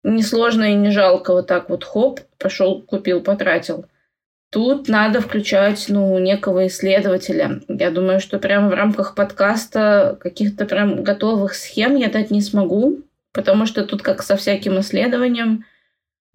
несложно 0.03 0.71
и 0.71 0.75
не 0.75 0.91
жалко 0.91 1.33
вот 1.33 1.47
так 1.47 1.71
вот 1.71 1.83
хоп, 1.83 2.19
пошел, 2.37 2.83
купил, 2.83 3.23
потратил. 3.23 3.87
Тут 4.53 4.87
надо 4.87 5.19
включать, 5.19 5.85
ну, 5.89 6.19
некого 6.19 6.67
исследователя. 6.67 7.61
Я 7.67 7.89
думаю, 7.89 8.19
что 8.19 8.37
прямо 8.37 8.69
в 8.69 8.73
рамках 8.75 9.15
подкаста 9.15 10.15
каких-то 10.21 10.65
прям 10.65 11.03
готовых 11.03 11.55
схем 11.55 11.95
я 11.95 12.07
дать 12.07 12.29
не 12.29 12.39
смогу, 12.39 12.99
потому 13.31 13.65
что 13.65 13.83
тут, 13.83 14.03
как 14.03 14.21
со 14.21 14.35
всяким 14.35 14.79
исследованием, 14.79 15.65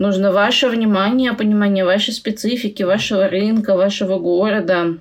нужно 0.01 0.33
ваше 0.33 0.69
внимание, 0.69 1.33
понимание 1.33 1.85
вашей 1.85 2.13
специфики, 2.13 2.83
вашего 2.83 3.29
рынка, 3.29 3.77
вашего 3.77 4.19
города, 4.19 4.99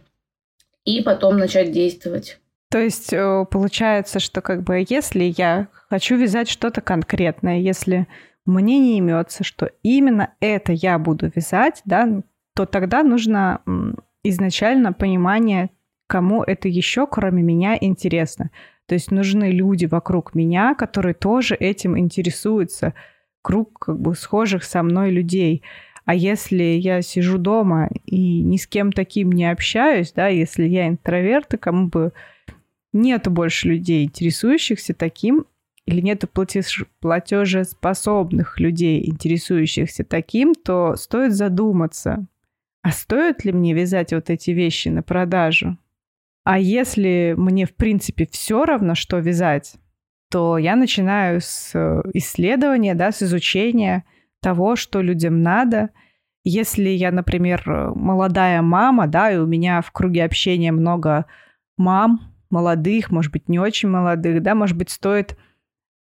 и 0.85 1.01
потом 1.01 1.39
начать 1.39 1.71
действовать. 1.71 2.37
То 2.69 2.77
есть 2.77 3.11
э, 3.13 3.45
получается, 3.49 4.19
что 4.19 4.41
как 4.41 4.61
бы 4.61 4.85
если 4.87 5.33
я 5.35 5.69
хочу 5.89 6.17
вязать 6.17 6.49
что-то 6.49 6.81
конкретное, 6.81 7.57
если 7.57 8.07
мне 8.45 8.77
не 8.77 8.99
имется, 8.99 9.43
что 9.43 9.71
именно 9.81 10.35
это 10.39 10.71
я 10.71 10.99
буду 10.99 11.31
вязать, 11.33 11.81
да, 11.83 12.21
то 12.57 12.65
тогда 12.65 13.03
нужно 13.03 13.61
изначально 14.23 14.91
понимание, 14.91 15.69
кому 16.07 16.41
это 16.41 16.67
еще, 16.67 17.05
кроме 17.05 17.43
меня, 17.43 17.77
интересно. 17.79 18.49
То 18.87 18.95
есть 18.95 19.11
нужны 19.11 19.51
люди 19.51 19.85
вокруг 19.85 20.33
меня, 20.33 20.73
которые 20.73 21.13
тоже 21.13 21.53
этим 21.53 21.99
интересуются, 21.99 22.95
круг 23.43 23.77
как 23.77 23.99
бы 23.99 24.15
схожих 24.15 24.63
со 24.63 24.81
мной 24.81 25.11
людей. 25.11 25.61
А 26.05 26.15
если 26.15 26.63
я 26.63 27.03
сижу 27.03 27.37
дома 27.37 27.91
и 28.05 28.41
ни 28.41 28.57
с 28.57 28.65
кем 28.65 28.91
таким 28.91 29.33
не 29.33 29.45
общаюсь, 29.51 30.11
да, 30.13 30.27
если 30.27 30.63
я 30.63 30.87
интроверт, 30.87 31.53
и 31.53 31.57
кому 31.57 31.89
бы 31.89 32.11
нету 32.91 33.29
больше 33.29 33.67
людей, 33.67 34.05
интересующихся 34.05 34.95
таким, 34.95 35.45
или 35.85 36.01
нету 36.01 36.27
платеж... 36.27 36.85
платежеспособных 37.01 38.59
людей, 38.59 39.07
интересующихся 39.07 40.03
таким, 40.03 40.55
то 40.55 40.95
стоит 40.95 41.33
задуматься, 41.33 42.25
а 42.87 42.91
стоит 42.91 43.43
ли 43.43 43.51
мне 43.51 43.73
вязать 43.73 44.13
вот 44.13 44.29
эти 44.29 44.51
вещи 44.51 44.87
на 44.87 45.03
продажу? 45.03 45.77
А 46.45 46.57
если 46.57 47.35
мне, 47.37 47.65
в 47.65 47.75
принципе, 47.75 48.25
все 48.31 48.63
равно, 48.63 48.95
что 48.95 49.17
вязать, 49.17 49.75
то 50.31 50.57
я 50.57 50.77
начинаю 50.77 51.41
с 51.41 51.71
э, 51.75 52.01
исследования, 52.13 52.95
да, 52.95 53.11
с 53.11 53.21
изучения 53.21 54.05
того, 54.41 54.77
что 54.77 55.01
людям 55.01 55.41
надо. 55.41 55.89
Если 56.45 56.87
я, 56.87 57.11
например, 57.11 57.61
молодая 57.93 58.61
мама, 58.61 59.07
да, 59.07 59.33
и 59.33 59.37
у 59.37 59.45
меня 59.45 59.81
в 59.81 59.91
круге 59.91 60.23
общения 60.23 60.71
много 60.71 61.25
мам, 61.75 62.33
молодых, 62.49 63.11
может 63.11 63.33
быть, 63.33 63.49
не 63.49 63.59
очень 63.59 63.89
молодых, 63.89 64.41
да, 64.41 64.55
может 64.55 64.77
быть, 64.77 64.91
стоит 64.91 65.37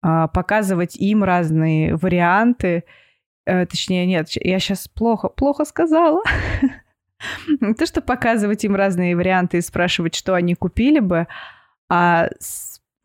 а, 0.03 0.29
показывать 0.29 0.95
им 0.95 1.25
разные 1.25 1.97
варианты. 1.97 2.85
А, 3.47 3.65
точнее, 3.67 4.07
нет, 4.07 4.29
я 4.35 4.59
сейчас 4.59 4.89
плохо, 4.89 5.29
плохо 5.29 5.65
сказала. 5.65 6.23
Не 7.61 7.75
то, 7.75 7.87
что 7.87 8.03
показывать 8.03 8.65
им 8.65 8.77
разные 8.77 9.17
варианты 9.17 9.59
и 9.59 9.63
спрашивать, 9.63 10.15
что 10.15 10.35
они 10.35 10.55
купили 10.55 11.01
бы, 11.01 11.27
а 11.89 12.29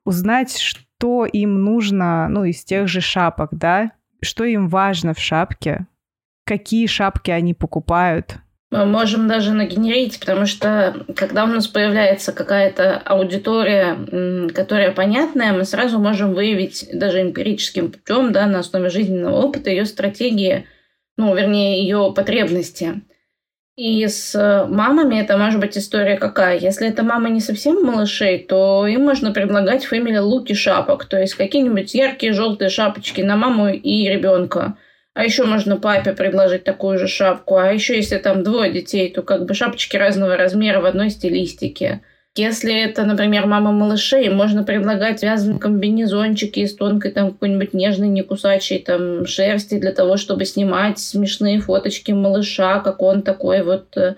узнать, 0.04 0.58
что 0.58 1.26
им 1.26 1.64
нужно, 1.64 2.28
ну, 2.28 2.44
из 2.44 2.64
тех 2.64 2.88
же 2.88 3.00
шапок, 3.00 3.50
да, 3.52 3.92
что 4.22 4.44
им 4.44 4.68
важно 4.68 5.14
в 5.14 5.20
шапке, 5.20 5.88
какие 6.46 6.88
шапки 6.88 7.32
они 7.32 7.54
покупают, 7.54 8.40
мы 8.72 8.86
можем 8.86 9.28
даже 9.28 9.52
нагенерить, 9.52 10.18
потому 10.20 10.46
что 10.46 11.06
когда 11.14 11.44
у 11.44 11.48
нас 11.48 11.68
появляется 11.68 12.32
какая-то 12.32 12.98
аудитория, 13.00 14.50
которая 14.54 14.94
понятная, 14.94 15.52
мы 15.52 15.66
сразу 15.66 16.00
можем 16.00 16.34
выявить 16.34 16.88
даже 16.94 17.22
эмпирическим 17.22 17.92
путем, 17.92 18.32
да, 18.32 18.48
на 18.48 18.60
основе 18.60 18.90
жизненного 18.90 19.42
опыта 19.42 19.70
ее 19.70 19.86
стратегии, 19.86 20.68
ну, 21.18 21.36
вернее, 21.36 21.84
ее 21.84 22.14
потребности. 22.16 23.02
И 23.76 24.08
с 24.08 24.68
мамами 24.70 25.20
это 25.20 25.38
может 25.38 25.60
быть 25.60 25.78
история 25.78 26.16
какая? 26.16 26.58
Если 26.58 26.88
это 26.88 27.04
мама 27.04 27.30
не 27.30 27.42
совсем 27.42 27.84
малышей, 27.84 28.40
то 28.40 28.88
им 28.88 29.04
можно 29.04 29.32
предлагать 29.32 29.84
фэмили 29.84 30.18
луки 30.18 30.54
шапок, 30.54 31.06
то 31.06 31.20
есть 31.20 31.36
какие-нибудь 31.36 31.94
яркие 31.94 32.32
желтые 32.32 32.70
шапочки 32.70 33.20
на 33.20 33.36
маму 33.36 33.68
и 33.68 34.08
ребенка– 34.08 34.78
а 35.14 35.26
еще 35.26 35.44
можно 35.44 35.78
папе 35.78 36.14
предложить 36.14 36.64
такую 36.64 36.98
же 36.98 37.08
шапку. 37.08 37.58
А 37.58 37.72
еще 37.72 37.96
если 37.96 38.18
там 38.18 38.44
двое 38.44 38.72
детей, 38.72 39.12
то 39.12 39.22
как 39.22 39.46
бы 39.46 39.54
шапочки 39.54 39.98
разного 39.98 40.38
размера 40.38 40.80
в 40.80 40.86
одной 40.86 41.10
стилистике. 41.10 42.02
Если 42.38 42.74
это, 42.74 43.04
например, 43.04 43.46
мама 43.46 43.74
малышей, 43.74 44.30
можно 44.30 44.64
предлагать 44.64 45.22
вязаные 45.22 45.60
комбинезончики 45.60 46.62
из 46.62 46.74
тонкой 46.76 47.12
там 47.12 47.32
какой-нибудь 47.34 47.74
нежной, 47.74 48.08
не 48.08 48.22
кусачей 48.22 48.80
там 48.80 49.26
шерсти 49.26 49.78
для 49.78 49.92
того, 49.92 50.16
чтобы 50.16 50.46
снимать 50.46 50.98
смешные 50.98 51.60
фоточки 51.60 52.14
малыша, 52.14 52.80
как 52.80 53.02
он 53.02 53.24
такой 53.24 53.64
вот 53.64 53.98
э, 53.98 54.16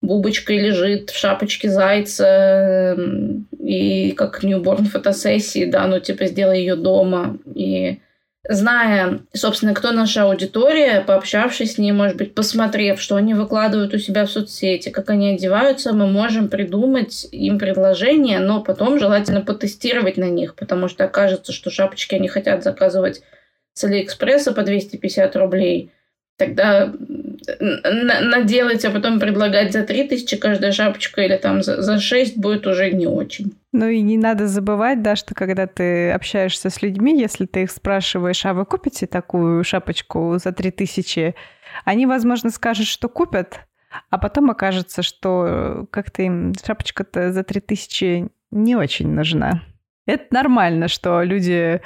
бубочкой 0.00 0.58
лежит 0.58 1.10
в 1.10 1.18
шапочке 1.18 1.68
зайца 1.68 2.94
эм, 2.96 3.48
и 3.58 4.12
как 4.12 4.44
ньюборн 4.44 4.84
фотосессии, 4.84 5.64
да, 5.64 5.88
ну 5.88 5.98
типа 5.98 6.26
сделай 6.26 6.60
ее 6.60 6.76
дома. 6.76 7.36
И 7.52 7.98
зная, 8.48 9.20
собственно, 9.32 9.74
кто 9.74 9.92
наша 9.92 10.24
аудитория, 10.24 11.00
пообщавшись 11.00 11.74
с 11.74 11.78
ней, 11.78 11.92
может 11.92 12.16
быть, 12.16 12.34
посмотрев, 12.34 13.00
что 13.00 13.16
они 13.16 13.34
выкладывают 13.34 13.94
у 13.94 13.98
себя 13.98 14.26
в 14.26 14.30
соцсети, 14.30 14.90
как 14.90 15.10
они 15.10 15.34
одеваются, 15.34 15.92
мы 15.92 16.06
можем 16.06 16.48
придумать 16.48 17.26
им 17.32 17.58
предложение, 17.58 18.38
но 18.38 18.62
потом 18.62 18.98
желательно 18.98 19.40
потестировать 19.40 20.16
на 20.16 20.28
них, 20.28 20.54
потому 20.54 20.88
что 20.88 21.04
окажется, 21.04 21.52
что 21.52 21.70
шапочки 21.70 22.14
они 22.14 22.28
хотят 22.28 22.62
заказывать 22.62 23.22
с 23.72 23.84
Алиэкспресса 23.84 24.52
по 24.52 24.62
250 24.62 25.36
рублей, 25.36 25.92
тогда 26.36 26.92
наделать, 27.60 28.84
а 28.84 28.90
потом 28.90 29.20
предлагать 29.20 29.72
за 29.72 29.82
3000 29.82 30.36
каждая 30.36 30.72
шапочка 30.72 31.22
или 31.22 31.36
там 31.36 31.62
за, 31.62 31.80
за 31.82 31.98
6 31.98 32.36
будет 32.36 32.66
уже 32.66 32.90
не 32.90 33.06
очень. 33.06 33.54
Ну 33.72 33.88
и 33.88 34.00
не 34.00 34.16
надо 34.16 34.46
забывать, 34.46 35.02
да, 35.02 35.16
что 35.16 35.34
когда 35.34 35.66
ты 35.66 36.10
общаешься 36.10 36.70
с 36.70 36.82
людьми, 36.82 37.18
если 37.18 37.46
ты 37.46 37.62
их 37.62 37.70
спрашиваешь, 37.70 38.44
а 38.44 38.54
вы 38.54 38.64
купите 38.64 39.06
такую 39.06 39.64
шапочку 39.64 40.36
за 40.42 40.52
3000, 40.52 41.34
они, 41.84 42.06
возможно, 42.06 42.50
скажут, 42.50 42.86
что 42.86 43.08
купят, 43.08 43.60
а 44.10 44.18
потом 44.18 44.50
окажется, 44.50 45.02
что 45.02 45.86
как-то 45.90 46.22
им 46.22 46.52
шапочка-то 46.64 47.32
за 47.32 47.44
3000 47.44 48.28
не 48.50 48.76
очень 48.76 49.08
нужна. 49.08 49.62
Это 50.06 50.26
нормально, 50.30 50.88
что 50.88 51.22
люди 51.22 51.80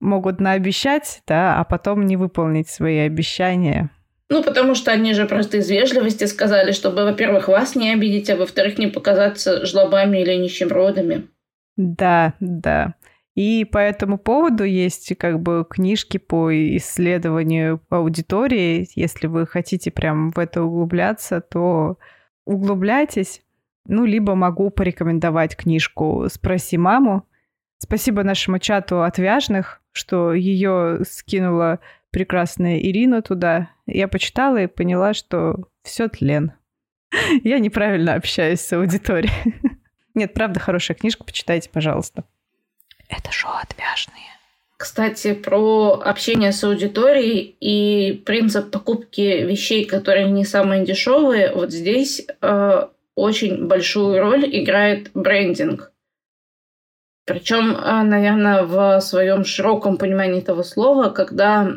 могут 0.00 0.40
наобещать, 0.40 1.22
да, 1.26 1.58
а 1.58 1.64
потом 1.64 2.06
не 2.06 2.16
выполнить 2.16 2.68
свои 2.68 2.98
обещания. 2.98 3.90
Ну, 4.28 4.42
потому 4.42 4.74
что 4.74 4.90
они 4.90 5.14
же 5.14 5.26
просто 5.26 5.58
из 5.58 5.70
вежливости 5.70 6.24
сказали, 6.24 6.72
чтобы, 6.72 7.04
во-первых, 7.04 7.48
вас 7.48 7.76
не 7.76 7.92
обидеть, 7.92 8.28
а 8.28 8.36
во-вторых, 8.36 8.76
не 8.78 8.88
показаться 8.88 9.64
жлобами 9.64 10.18
или 10.18 10.34
нищебродами. 10.34 11.28
Да, 11.76 12.34
да. 12.40 12.94
И 13.36 13.64
по 13.66 13.78
этому 13.78 14.18
поводу 14.18 14.64
есть 14.64 15.14
как 15.18 15.40
бы 15.40 15.64
книжки 15.68 16.16
по 16.16 16.50
исследованию 16.76 17.80
аудитории. 17.90 18.88
Если 18.94 19.26
вы 19.26 19.46
хотите 19.46 19.90
прям 19.90 20.30
в 20.30 20.38
это 20.38 20.62
углубляться, 20.62 21.42
то 21.42 21.98
углубляйтесь. 22.46 23.42
Ну, 23.86 24.06
либо 24.06 24.34
могу 24.34 24.70
порекомендовать 24.70 25.54
книжку 25.54 26.26
«Спроси 26.28 26.78
маму». 26.78 27.24
Спасибо 27.78 28.22
нашему 28.22 28.58
чату 28.58 29.02
отвяжных, 29.02 29.82
что 29.96 30.32
ее 30.32 31.00
скинула 31.08 31.80
прекрасная 32.10 32.78
Ирина 32.78 33.22
туда. 33.22 33.70
Я 33.86 34.08
почитала 34.08 34.62
и 34.62 34.66
поняла, 34.66 35.14
что 35.14 35.68
все 35.82 36.08
тлен. 36.08 36.52
Я 37.44 37.58
неправильно 37.58 38.14
общаюсь 38.14 38.60
с 38.60 38.72
аудиторией. 38.72 39.32
Нет, 40.14 40.32
правда, 40.32 40.60
хорошая 40.60 40.96
книжка, 40.96 41.24
почитайте, 41.24 41.68
пожалуйста. 41.70 42.24
Это 43.08 43.30
шоу 43.30 43.52
«Отвяжные». 43.62 44.24
Кстати, 44.76 45.32
про 45.32 46.02
общение 46.04 46.52
с 46.52 46.62
аудиторией 46.62 47.56
и 47.60 48.12
принцип 48.26 48.70
покупки 48.70 49.44
вещей, 49.44 49.86
которые 49.86 50.30
не 50.30 50.44
самые 50.44 50.84
дешевые, 50.84 51.52
вот 51.54 51.72
здесь 51.72 52.26
э, 52.42 52.88
очень 53.14 53.66
большую 53.66 54.20
роль 54.20 54.44
играет 54.44 55.10
брендинг. 55.14 55.92
Причем, 57.26 57.76
э, 57.76 58.02
наверное, 58.02 58.62
в 58.62 59.00
своем 59.00 59.44
широком 59.44 59.98
понимании 59.98 60.40
этого 60.40 60.62
слова, 60.62 61.10
когда 61.10 61.72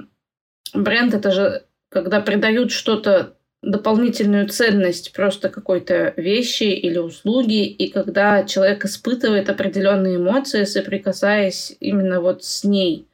бренд 0.73 1.13
это 1.13 1.31
же 1.31 1.63
когда 1.89 2.21
придают 2.21 2.71
что-то 2.71 3.35
дополнительную 3.61 4.47
ценность 4.47 5.11
просто 5.11 5.49
какой-то 5.49 6.13
вещи 6.15 6.63
или 6.63 6.97
услуги, 6.97 7.65
и 7.65 7.89
когда 7.89 8.43
человек 8.43 8.85
испытывает 8.85 9.49
определенные 9.49 10.15
эмоции, 10.15 10.63
соприкасаясь 10.63 11.75
именно 11.79 12.21
вот 12.21 12.43
с 12.43 12.63
ней. 12.63 13.08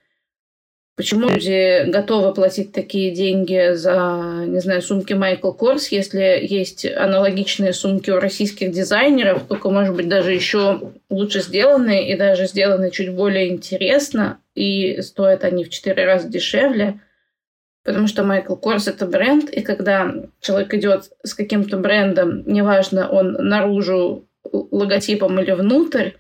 Почему 0.96 1.28
люди 1.28 1.90
готовы 1.90 2.34
платить 2.34 2.72
такие 2.72 3.14
деньги 3.14 3.74
за, 3.74 4.46
не 4.48 4.60
знаю, 4.60 4.82
сумки 4.82 5.12
Майкл 5.12 5.52
Корс, 5.52 5.90
если 5.90 6.40
есть 6.42 6.86
аналогичные 6.86 7.74
сумки 7.74 8.12
у 8.12 8.20
российских 8.20 8.72
дизайнеров, 8.72 9.44
только, 9.48 9.70
может 9.70 9.94
быть, 9.94 10.08
даже 10.08 10.32
еще 10.32 10.94
лучше 11.10 11.42
сделанные 11.42 12.10
и 12.10 12.18
даже 12.18 12.48
сделаны 12.48 12.92
чуть 12.92 13.14
более 13.14 13.50
интересно, 13.50 14.40
и 14.54 15.02
стоят 15.02 15.44
они 15.44 15.66
в 15.66 15.70
четыре 15.70 16.06
раза 16.06 16.30
дешевле– 16.30 17.00
Потому 17.86 18.08
что 18.08 18.24
Майкл 18.24 18.56
Корс 18.56 18.88
это 18.88 19.06
бренд, 19.06 19.48
и 19.52 19.62
когда 19.62 20.12
человек 20.42 20.74
идет 20.74 21.12
с 21.22 21.36
каким-то 21.36 21.78
брендом, 21.78 22.42
неважно, 22.48 23.08
он 23.08 23.34
наружу 23.34 24.28
логотипом 24.52 25.40
или 25.40 25.52
внутрь, 25.52 26.14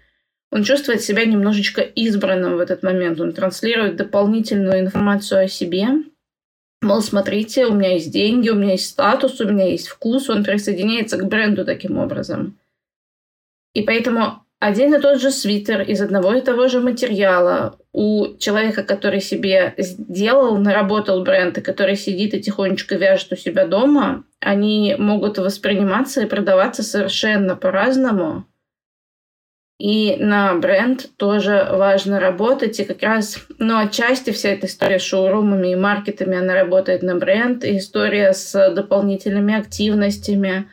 он 0.55 0.63
чувствует 0.63 1.01
себя 1.01 1.25
немножечко 1.25 1.81
избранным 1.81 2.55
в 2.55 2.59
этот 2.61 2.81
момент. 2.81 3.19
Он 3.19 3.33
транслирует 3.33 3.97
дополнительную 3.97 4.80
информацию 4.80 5.43
о 5.43 5.47
себе. 5.49 5.86
Мол, 6.82 7.01
смотрите, 7.01 7.65
у 7.65 7.73
меня 7.73 7.95
есть 7.95 8.09
деньги, 8.09 8.47
у 8.47 8.55
меня 8.55 8.71
есть 8.71 8.88
статус, 8.88 9.41
у 9.41 9.49
меня 9.49 9.69
есть 9.69 9.89
вкус. 9.89 10.30
Он 10.30 10.45
присоединяется 10.45 11.17
к 11.17 11.27
бренду 11.27 11.65
таким 11.65 11.97
образом. 11.97 12.57
И 13.73 13.82
поэтому 13.82 14.45
один 14.59 14.95
и 14.95 15.01
тот 15.01 15.19
же 15.19 15.30
свитер 15.30 15.82
из 15.82 15.99
одного 15.99 16.34
и 16.36 16.39
того 16.39 16.69
же 16.69 16.80
материала 16.80 17.77
у 17.91 18.38
человека, 18.38 18.84
который 18.84 19.19
себе 19.19 19.73
сделал, 19.77 20.55
наработал 20.55 21.21
бренд, 21.25 21.57
и 21.57 21.61
который 21.61 21.97
сидит 21.97 22.34
и 22.34 22.39
тихонечко 22.39 22.95
вяжет 22.95 23.34
у 23.34 23.36
себя 23.36 23.67
дома, 23.67 24.23
они 24.39 24.95
могут 24.97 25.38
восприниматься 25.38 26.21
и 26.21 26.30
продаваться 26.30 26.82
совершенно 26.82 27.57
по-разному. 27.57 28.45
И 29.78 30.15
на 30.17 30.55
бренд 30.55 31.09
тоже 31.17 31.67
важно 31.71 32.19
работать. 32.19 32.80
И 32.80 32.86
как 32.86 33.01
раз, 33.01 33.45
ну, 33.59 33.78
отчасти 33.78 34.32
вся 34.32 34.49
эта 34.49 34.67
история 34.67 34.99
с 34.99 35.03
шоурумами 35.03 35.73
и 35.73 35.76
маркетами, 35.76 36.38
она 36.38 36.53
работает 36.53 37.03
на 37.03 37.15
бренд. 37.15 37.65
И 37.65 37.78
история 37.78 38.32
с 38.34 38.71
дополнительными 38.71 39.53
активностями, 39.53 40.69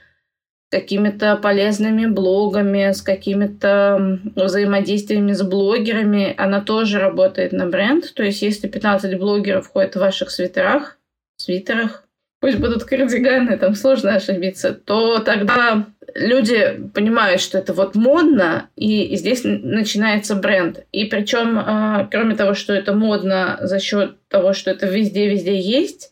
какими-то 0.70 1.36
полезными 1.36 2.06
блогами, 2.06 2.92
с 2.92 3.02
какими-то 3.02 4.20
взаимодействиями 4.36 5.32
с 5.32 5.42
блогерами, 5.42 6.34
она 6.38 6.60
тоже 6.60 7.00
работает 7.00 7.52
на 7.52 7.66
бренд. 7.66 8.14
То 8.14 8.22
есть, 8.22 8.40
если 8.40 8.68
15 8.68 9.18
блогеров 9.18 9.66
ходят 9.66 9.96
в 9.96 10.00
ваших 10.00 10.30
свитерах, 10.30 10.98
свитерах, 11.36 12.01
пусть 12.42 12.58
будут 12.58 12.82
кардиганы, 12.82 13.56
там 13.56 13.76
сложно 13.76 14.16
ошибиться, 14.16 14.74
то 14.74 15.20
тогда 15.20 15.86
люди 16.12 16.90
понимают, 16.92 17.40
что 17.40 17.56
это 17.56 17.72
вот 17.72 17.94
модно, 17.94 18.68
и 18.74 19.14
здесь 19.14 19.42
начинается 19.44 20.34
бренд. 20.34 20.84
И 20.90 21.04
причем, 21.04 21.56
а, 21.56 22.08
кроме 22.10 22.34
того, 22.34 22.54
что 22.54 22.72
это 22.72 22.94
модно 22.94 23.58
за 23.62 23.78
счет 23.78 24.16
того, 24.26 24.54
что 24.54 24.72
это 24.72 24.86
везде-везде 24.86 25.56
есть, 25.60 26.10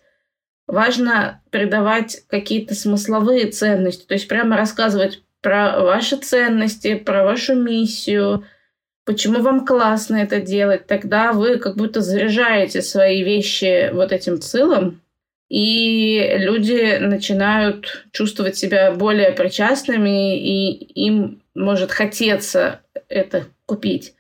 важно 0.69 1.43
передавать 1.51 2.23
какие-то 2.29 2.77
смысловые 2.77 3.49
ценности, 3.49 4.07
то 4.07 4.15
есть 4.15 4.29
прямо 4.29 4.57
рассказывать 4.57 5.25
про 5.43 5.81
ваши 5.81 6.17
ценности, 6.17 6.95
про 6.95 7.25
вашу 7.25 7.57
миссию, 7.57 8.45
почему 9.05 9.43
вам 9.43 9.67
классно 9.67 10.15
это 10.15 10.41
делать. 10.41 10.87
Тогда 10.87 11.33
вы 11.33 11.59
как 11.59 11.77
будто 11.77 12.01
заряжаете 12.03 12.83
свои 12.83 13.25
вещи 13.25 13.91
вот 13.93 14.13
этим 14.13 14.41
цилом, 14.41 15.01
и 15.51 16.37
люди 16.39 16.99
начинают 17.01 18.07
чувствовать 18.13 18.57
себя 18.57 18.93
более 18.93 19.33
причастными, 19.33 20.39
и 20.39 20.71
им 20.95 21.43
может 21.57 21.91
хотеться 21.91 22.81
это 23.09 23.47
купить. 23.67 24.15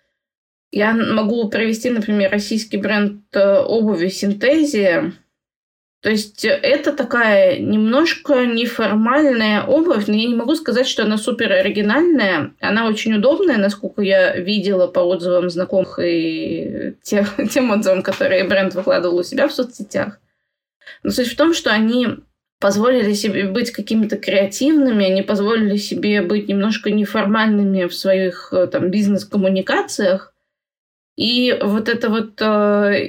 Я 0.72 0.93
могу 0.93 1.49
привести, 1.49 1.89
например, 1.89 2.31
российский 2.33 2.76
бренд 2.76 3.22
э, 3.33 3.59
обуви 3.61 4.09
«Синтезия», 4.09 5.12
то 6.03 6.09
есть 6.09 6.47
это 6.47 6.93
такая 6.95 7.59
немножко 7.59 8.47
неформальная 8.47 9.62
обувь, 9.62 10.07
но 10.07 10.14
я 10.14 10.28
не 10.28 10.35
могу 10.35 10.55
сказать, 10.55 10.89
что 10.89 11.03
она 11.03 11.18
супер 11.18 11.53
оригинальная. 11.53 12.55
Она 12.59 12.87
очень 12.87 13.14
удобная, 13.14 13.59
насколько 13.59 14.01
я 14.01 14.35
видела 14.35 14.87
по 14.87 15.01
отзывам 15.01 15.51
знакомых 15.51 15.99
и 16.03 16.95
тем, 17.03 17.26
тем 17.51 17.70
отзывам, 17.70 18.03
которые 18.03 18.45
бренд 18.45 18.74
выкладывал 18.74 19.18
у 19.18 19.22
себя 19.22 19.47
в 19.47 19.53
соцсетях. 19.53 20.18
Но 21.03 21.11
суть 21.11 21.33
в 21.33 21.37
том, 21.37 21.55
что 21.55 21.71
они 21.71 22.09
позволили 22.61 23.15
себе 23.15 23.49
быть 23.49 23.71
какими-то 23.71 24.17
креативными, 24.17 25.07
они 25.07 25.23
позволили 25.23 25.77
себе 25.77 26.21
быть 26.21 26.49
немножко 26.49 26.91
неформальными 26.91 27.85
в 27.85 27.95
своих 27.95 28.53
э, 28.53 28.67
там 28.67 28.91
бизнес-коммуникациях, 28.91 30.35
и 31.21 31.55
вот 31.61 31.91
эта 31.91 32.09
вот 32.09 32.41
э, 32.41 32.45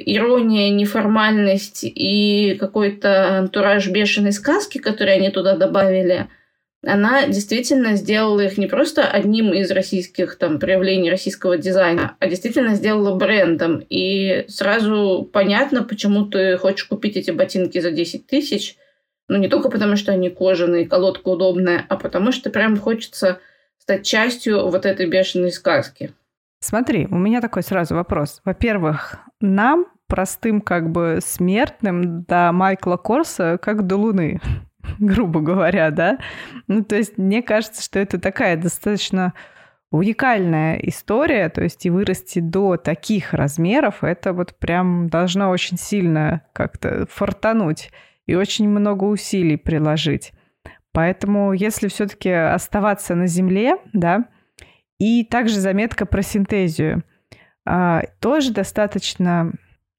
ирония, 0.06 0.70
неформальность 0.70 1.84
и 1.84 2.58
какой-то 2.60 3.38
антураж 3.38 3.88
бешеной 3.88 4.34
сказки, 4.34 4.80
который 4.80 5.16
они 5.16 5.30
туда 5.30 5.56
добавили, 5.56 6.28
она 6.84 7.28
действительно 7.28 7.96
сделала 7.96 8.42
их 8.42 8.58
не 8.58 8.66
просто 8.66 9.08
одним 9.08 9.54
из 9.54 9.70
российских 9.72 10.38
там 10.38 10.60
проявлений 10.60 11.12
российского 11.12 11.58
дизайна, 11.58 12.16
а 12.20 12.28
действительно 12.28 12.76
сделала 12.76 13.16
брендом. 13.16 13.84
И 13.90 14.46
сразу 14.48 15.30
понятно, 15.32 15.84
почему 15.84 16.26
ты 16.26 16.58
хочешь 16.58 16.86
купить 16.86 17.18
эти 17.18 17.32
ботинки 17.32 17.80
за 17.80 17.92
10 17.92 18.26
тысяч. 18.26 18.78
Ну, 19.28 19.38
не 19.38 19.48
только 19.48 19.70
потому, 19.70 19.96
что 19.96 20.12
они 20.12 20.30
кожаные, 20.30 20.88
колодка 20.88 21.30
удобная, 21.30 21.86
а 21.88 21.98
потому 21.98 22.32
что 22.32 22.50
прям 22.50 22.78
хочется 22.78 23.40
стать 23.78 24.06
частью 24.06 24.68
вот 24.68 24.86
этой 24.86 25.08
бешеной 25.08 25.52
сказки. 25.52 26.14
Смотри, 26.60 27.08
у 27.10 27.18
меня 27.18 27.42
такой 27.42 27.64
сразу 27.64 27.96
вопрос. 27.96 28.42
Во-первых, 28.44 29.18
нам, 29.40 29.86
простым 30.08 30.62
как 30.62 30.92
бы 30.92 31.20
смертным, 31.24 32.24
до 32.24 32.52
Майкла 32.52 32.98
Корса 32.98 33.58
как 33.62 33.88
до 33.88 33.98
Луны, 33.98 34.42
грубо 35.00 35.40
говоря, 35.42 35.92
да? 35.92 36.18
Ну, 36.68 36.84
то 36.84 36.96
есть 36.96 37.18
мне 37.18 37.42
кажется, 37.42 37.84
что 37.84 38.00
это 38.00 38.20
такая 38.20 38.58
достаточно 38.58 39.34
уникальная 39.92 40.78
история, 40.78 41.50
то 41.50 41.62
есть 41.62 41.86
и 41.86 41.90
вырасти 41.90 42.40
до 42.40 42.78
таких 42.78 43.34
размеров, 43.34 44.04
это 44.04 44.32
вот 44.32 44.56
прям 44.56 45.10
должно 45.10 45.50
очень 45.50 45.78
сильно 45.78 46.44
как-то 46.54 47.06
фортануть 47.10 47.92
и 48.26 48.36
очень 48.36 48.70
много 48.70 49.04
усилий 49.04 49.58
приложить. 49.58 50.32
Поэтому 50.94 51.54
если 51.54 51.88
все-таки 51.90 52.30
оставаться 52.30 53.16
на 53.16 53.28
земле, 53.28 53.78
да, 53.94 54.26
и 54.98 55.24
также 55.24 55.60
заметка 55.60 56.06
про 56.06 56.22
синтезию. 56.22 57.04
А, 57.66 58.04
тоже 58.20 58.54
достаточно 58.54 59.52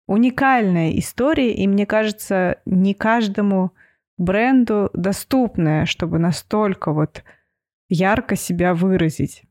уникальная 0.07 0.97
история, 0.99 1.53
и 1.53 1.66
мне 1.66 1.86
кажется, 1.86 2.59
не 2.66 2.95
каждому 2.95 3.72
бренду 4.18 4.90
доступная, 4.94 5.86
чтобы 5.86 6.18
настолько 6.18 6.92
вот 6.92 7.24
ярко 7.88 8.36
себя 8.36 8.74
выразить. 8.74 9.44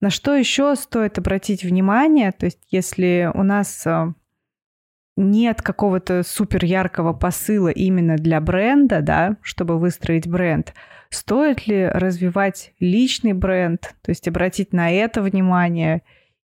На 0.00 0.10
что 0.10 0.34
еще 0.34 0.76
стоит 0.76 1.18
обратить 1.18 1.64
внимание, 1.64 2.32
то 2.32 2.46
есть 2.46 2.60
если 2.70 3.30
у 3.32 3.42
нас 3.42 3.86
а, 3.86 4.14
нет 5.16 5.62
какого-то 5.62 6.22
супер 6.22 6.64
яркого 6.64 7.14
посыла 7.14 7.68
именно 7.68 8.16
для 8.16 8.40
бренда, 8.40 9.00
да, 9.00 9.36
чтобы 9.40 9.78
выстроить 9.78 10.28
бренд, 10.28 10.74
стоит 11.08 11.66
ли 11.66 11.86
развивать 11.86 12.74
личный 12.78 13.32
бренд, 13.32 13.94
то 14.02 14.10
есть 14.10 14.28
обратить 14.28 14.74
на 14.74 14.90
это 14.90 15.22
внимание, 15.22 16.02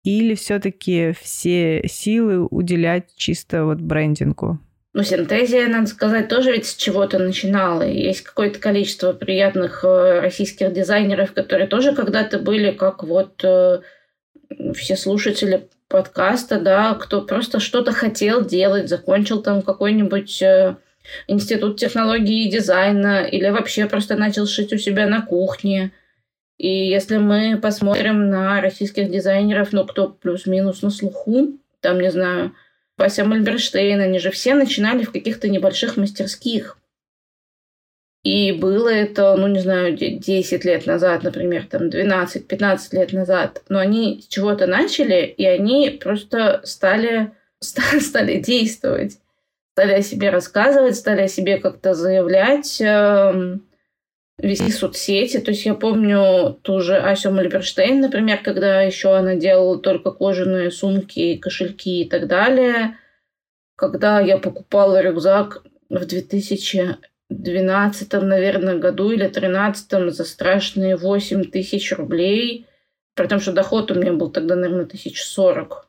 или 0.05 0.35
все-таки 0.35 1.13
все 1.21 1.83
силы 1.89 2.47
уделять 2.47 3.15
чисто 3.17 3.65
вот 3.65 3.81
брендингу? 3.81 4.61
Ну, 4.95 5.03
синтезия, 5.05 5.69
надо 5.69 5.87
сказать, 5.87 6.29
тоже 6.29 6.53
ведь 6.53 6.67
с 6.67 6.75
чего-то 6.75 7.19
начинала. 7.19 7.83
Есть 7.83 8.23
какое-то 8.23 8.59
количество 8.59 9.15
приятных 9.15 9.85
э, 9.85 10.21
российских 10.21 10.73
дизайнеров, 10.75 11.33
которые 11.33 11.67
тоже 11.67 11.95
когда-то 11.95 12.39
были 12.39 12.73
как 12.73 13.03
вот 13.03 13.43
э, 13.43 13.81
все 14.75 14.97
слушатели 14.97 15.67
подкаста, 15.89 16.61
да, 16.61 16.95
кто 16.95 17.23
просто 17.23 17.59
что-то 17.59 17.93
хотел 17.93 18.45
делать, 18.45 18.91
закончил 18.91 19.43
там 19.43 19.63
какой-нибудь 19.63 20.43
э, 20.43 20.77
институт 21.27 21.79
технологии 21.79 22.47
и 22.47 22.51
дизайна 22.51 23.25
или 23.25 23.49
вообще 23.49 23.87
просто 23.87 24.17
начал 24.17 24.47
шить 24.47 24.75
у 24.75 24.79
себя 24.79 25.07
на 25.07 25.23
кухне. 25.23 25.93
И 26.59 26.69
если 26.69 27.17
мы 27.17 27.59
посмотрим 27.61 28.29
на 28.29 28.61
российских 28.61 29.11
дизайнеров, 29.11 29.73
ну, 29.73 29.87
кто 29.87 30.09
плюс-минус 30.09 30.83
на 30.83 30.91
слуху, 30.91 31.59
там, 31.81 31.99
не 31.99 32.11
знаю, 32.11 32.53
Вася 33.03 33.25
Мальберштейн, 33.25 34.01
они 34.01 34.21
же 34.21 34.31
все 34.31 34.55
начинали 34.55 35.03
в 35.03 35.11
каких-то 35.11 35.49
небольших 35.49 35.97
мастерских. 35.97 36.79
И 38.23 38.53
было 38.53 38.89
это, 38.89 39.35
ну, 39.37 39.49
не 39.49 39.59
знаю, 39.59 39.97
10 39.97 40.65
лет 40.65 40.87
назад, 40.87 41.25
например, 41.25 41.67
там 41.67 41.89
12-15 41.89 42.79
лет 42.93 43.13
назад. 43.13 43.63
Но 43.69 43.81
они 43.81 44.21
с 44.23 44.29
чего-то 44.29 44.69
начали, 44.69 45.27
и 45.27 45.45
они 45.45 45.91
просто 45.91 46.61
стали, 46.63 47.33
стали 47.61 48.39
действовать. 48.39 49.19
Стали 49.73 49.95
о 49.95 50.03
себе 50.03 50.31
рассказывать, 50.31 50.95
стали 50.95 51.23
о 51.23 51.29
себе 51.29 51.59
как-то 51.59 51.95
заявлять, 51.95 52.81
эм, 52.81 53.67
вести 54.43 54.71
соцсети. 54.71 55.39
То 55.39 55.53
есть 55.53 55.65
я 55.65 55.75
помню 55.75 56.59
ту 56.63 56.81
же 56.81 56.97
Асю 56.97 57.31
Мальберштейн, 57.31 58.01
например, 58.01 58.43
когда 58.43 58.83
еще 58.83 59.17
она 59.17 59.37
делала 59.37 59.79
только 59.79 60.11
кожаные 60.11 60.71
сумки, 60.71 61.37
кошельки 61.37 62.03
и 62.03 62.09
так 62.09 62.27
далее. 62.27 62.99
Когда 63.77 64.21
я 64.21 64.39
покупала 64.39 65.01
рюкзак 65.01 65.63
в 65.89 66.05
2000 66.05 66.97
двенадцатом, 67.31 68.29
наверное, 68.29 68.79
году 68.79 69.11
или 69.11 69.27
тринадцатом 69.27 70.11
за 70.11 70.25
страшные 70.25 70.97
восемь 70.97 71.45
тысяч 71.45 71.93
рублей. 71.93 72.67
При 73.15 73.27
том, 73.27 73.41
что 73.41 73.53
доход 73.53 73.91
у 73.91 73.95
меня 73.95 74.13
был 74.13 74.31
тогда, 74.31 74.55
наверное, 74.55 74.87
тысяч 74.87 75.23
сорок. 75.23 75.89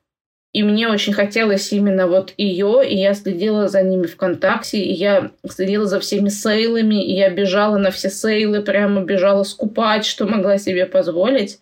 И 0.53 0.61
мне 0.61 0.87
очень 0.87 1.13
хотелось 1.13 1.73
именно 1.73 2.05
вот 2.07 2.33
ее, 2.37 2.87
и 2.87 2.95
я 2.95 3.15
следила 3.15 3.67
за 3.67 3.81
ними 3.81 4.05
ВКонтакте, 4.05 4.77
и 4.77 4.93
я 4.93 5.31
следила 5.49 5.87
за 5.87 5.99
всеми 5.99 6.29
сейлами, 6.29 7.03
и 7.03 7.13
я 7.15 7.31
бежала 7.31 7.77
на 7.77 7.89
все 7.89 8.11
сейлы, 8.11 8.61
прямо 8.61 9.03
бежала 9.03 9.43
скупать, 9.43 10.05
что 10.05 10.27
могла 10.27 10.59
себе 10.59 10.85
позволить. 10.85 11.59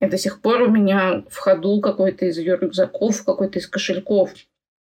И 0.00 0.06
до 0.06 0.18
сих 0.18 0.40
пор 0.40 0.62
у 0.62 0.70
меня 0.70 1.22
в 1.30 1.36
ходу 1.36 1.80
какой-то 1.80 2.26
из 2.26 2.36
ее 2.36 2.58
рюкзаков, 2.60 3.24
какой-то 3.24 3.60
из 3.60 3.68
кошельков 3.68 4.32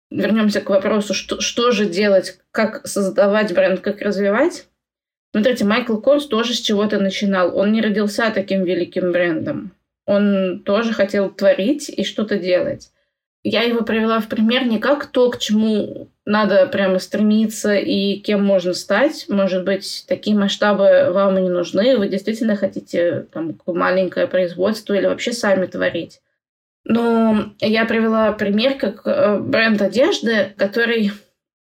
вернемся 0.09 0.61
к 0.61 0.69
вопросу, 0.69 1.13
что, 1.13 1.41
что 1.41 1.71
же 1.71 1.85
делать, 1.85 2.39
как 2.51 2.87
создавать 2.87 3.53
бренд, 3.53 3.81
как 3.81 4.01
развивать. 4.01 4.67
Смотрите, 5.33 5.65
Майкл 5.65 5.97
Корс 5.97 6.27
тоже 6.27 6.53
с 6.53 6.61
чего-то 6.61 6.99
начинал. 6.99 7.57
Он 7.57 7.73
не 7.73 7.81
родился 7.81 8.31
таким 8.33 8.63
великим 8.63 9.11
брендом. 9.11 9.71
Он 10.05 10.61
тоже 10.63 10.93
хотел 10.93 11.29
творить 11.29 11.89
и 11.89 12.05
что-то 12.05 12.37
делать. 12.37 12.89
Я 13.49 13.61
его 13.61 13.81
привела 13.81 14.19
в 14.19 14.27
пример 14.27 14.65
не 14.65 14.77
как 14.77 15.05
то, 15.05 15.29
к 15.29 15.39
чему 15.39 16.09
надо 16.25 16.67
прямо 16.67 16.99
стремиться 16.99 17.75
и 17.75 18.17
кем 18.17 18.43
можно 18.43 18.73
стать. 18.73 19.25
Может 19.29 19.63
быть, 19.63 20.03
такие 20.05 20.35
масштабы 20.35 21.11
вам 21.13 21.37
и 21.37 21.41
не 21.43 21.49
нужны. 21.49 21.95
Вы 21.95 22.09
действительно 22.09 22.57
хотите 22.57 23.25
там, 23.31 23.57
маленькое 23.65 24.27
производство 24.27 24.93
или 24.93 25.05
вообще 25.05 25.31
сами 25.31 25.65
творить. 25.65 26.19
Но 26.83 27.53
я 27.61 27.85
привела 27.85 28.33
пример 28.33 28.77
как 28.77 29.07
э, 29.07 29.39
бренд 29.39 29.81
одежды, 29.81 30.53
который 30.57 31.13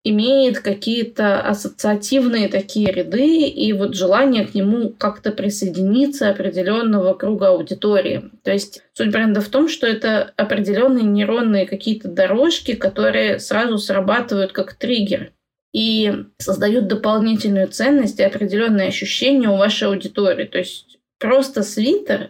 имеет 0.06 0.60
какие-то 0.60 1.42
ассоциативные 1.42 2.48
такие 2.48 2.92
ряды 2.92 3.48
и 3.48 3.74
вот 3.74 3.96
желание 3.96 4.46
к 4.46 4.54
нему 4.54 4.92
как-то 4.92 5.32
присоединиться 5.32 6.30
определенного 6.30 7.16
круга 7.16 7.48
аудитории. 7.50 8.30
То 8.44 8.52
есть 8.52 8.84
суть 8.94 9.12
бренда 9.12 9.42
в 9.42 9.50
том, 9.50 9.68
что 9.68 9.88
это 9.88 10.32
определенные 10.38 11.04
нейронные 11.04 11.66
какие-то 11.66 12.08
дорожки, 12.08 12.76
которые 12.76 13.40
сразу 13.40 13.80
срабатывают 13.80 14.52
как 14.52 14.76
триггер 14.76 15.32
и 15.74 16.26
создают 16.38 16.88
дополнительную 16.88 17.68
ценность 17.68 18.20
и 18.20 18.24
определенные 18.24 18.90
ощущения 18.90 19.50
у 19.50 19.58
вашей 19.58 19.88
аудитории. 19.88 20.46
То 20.46 20.60
есть 20.60 21.00
просто 21.18 21.64
свитер 21.64 22.30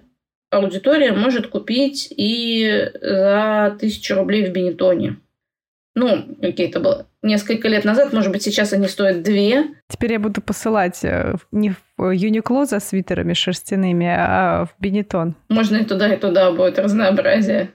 аудитория 0.50 1.12
может 1.12 1.48
купить 1.48 2.08
и 2.16 2.90
за 3.02 3.76
тысячу 3.82 4.16
рублей 4.16 4.46
в 4.46 4.54
Бенетоне. 4.54 5.18
Ну, 5.94 6.38
окей, 6.42 6.70
это 6.70 6.80
было 6.80 7.08
несколько 7.26 7.68
лет 7.68 7.84
назад, 7.84 8.14
может 8.14 8.32
быть, 8.32 8.44
сейчас 8.44 8.74
они 8.74 8.88
стоят 8.88 9.24
две. 9.24 9.66
Теперь 9.90 10.14
я 10.14 10.20
буду 10.20 10.42
посылать 10.42 11.04
э, 11.04 11.36
не 11.52 11.74
в 11.98 12.12
Юникло 12.12 12.66
за 12.66 12.80
свитерами 12.80 13.34
шерстяными, 13.34 14.08
а 14.08 14.66
в 14.66 14.76
Бенетон. 14.80 15.36
Можно 15.50 15.78
и 15.78 15.86
туда, 15.86 16.14
и 16.14 16.18
туда 16.18 16.52
будет 16.52 16.80
разнообразие. 16.80 17.72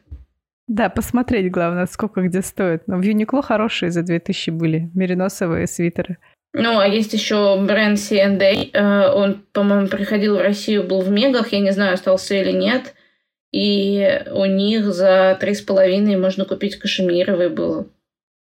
Да, 0.68 0.88
посмотреть, 0.88 1.50
главное, 1.50 1.86
сколько 1.86 2.22
где 2.22 2.42
стоит. 2.42 2.84
Но 2.86 2.96
в 2.96 3.02
Юникло 3.02 3.42
хорошие 3.42 3.90
за 3.90 4.02
2000 4.02 4.50
были, 4.50 4.88
мериносовые 4.94 5.66
свитеры. 5.66 6.18
Ну, 6.52 6.78
а 6.78 6.86
есть 6.86 7.12
еще 7.12 7.60
бренд 7.60 7.98
C&A. 7.98 8.70
Э, 8.72 9.12
он, 9.12 9.44
по-моему, 9.52 9.88
приходил 9.88 10.36
в 10.36 10.42
Россию, 10.42 10.84
был 10.84 11.00
в 11.00 11.10
Мегах. 11.10 11.52
Я 11.52 11.60
не 11.60 11.72
знаю, 11.72 11.94
остался 11.94 12.34
или 12.34 12.52
нет. 12.52 12.94
И 13.52 14.22
у 14.32 14.44
них 14.44 14.92
за 14.92 15.36
три 15.40 15.54
с 15.54 15.60
половиной 15.60 16.16
можно 16.16 16.44
купить 16.44 16.76
кашемировый 16.76 17.48
было. 17.48 17.86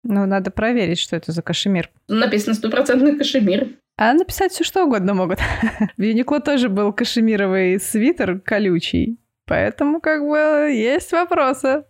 Ну, 0.04 0.26
надо 0.26 0.52
проверить, 0.52 0.99
что 0.99 1.16
это 1.16 1.32
за 1.32 1.41
кашемир. 1.41 1.89
Написано 2.08 2.56
стопроцентный 2.56 3.18
кашемир. 3.18 3.70
А 3.97 4.14
написать 4.14 4.52
все 4.52 4.64
что 4.64 4.86
угодно 4.86 5.14
могут. 5.14 5.39
В 5.97 6.02
Юникло 6.02 6.39
тоже 6.39 6.70
был 6.70 6.91
кашемировый 6.91 7.80
свитер 7.80 8.39
колючий. 8.39 9.20
Поэтому 9.45 9.99
как 10.02 10.22
бы 10.22 10.72
есть 10.72 11.12
вопросы. 11.12 11.84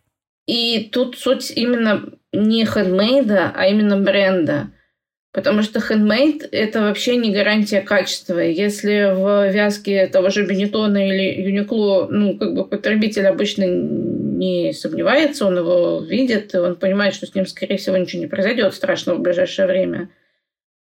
И 0.45 0.89
тут 0.91 1.17
суть 1.17 1.51
именно 1.51 2.09
не 2.33 2.65
хендмейда, 2.65 3.53
а 3.55 3.67
именно 3.67 3.97
бренда. 3.97 4.71
Потому 5.33 5.61
что 5.61 5.79
хендмейд– 5.79 6.47
это 6.51 6.81
вообще 6.81 7.15
не 7.15 7.33
гарантия 7.33 7.81
качества. 7.81 8.39
Если 8.39 9.13
в 9.15 9.49
вязке 9.49 10.07
того 10.07 10.29
же 10.29 10.45
Бенетона 10.45 11.07
или 11.07 11.41
Юникло, 11.41 12.07
ну, 12.09 12.37
как 12.37 12.53
бы 12.53 12.65
потребитель 12.65 13.27
обычно 13.27 13.63
не 13.65 14.73
сомневается, 14.73 15.45
он 15.45 15.57
его 15.57 16.01
видит, 16.01 16.53
и 16.53 16.57
он 16.57 16.75
понимает, 16.75 17.13
что 17.13 17.27
с 17.27 17.33
ним, 17.33 17.45
скорее 17.45 17.77
всего, 17.77 17.95
ничего 17.95 18.21
не 18.21 18.27
произойдет 18.27 18.73
страшного 18.73 19.17
в 19.17 19.21
ближайшее 19.21 19.67
время, 19.67 20.09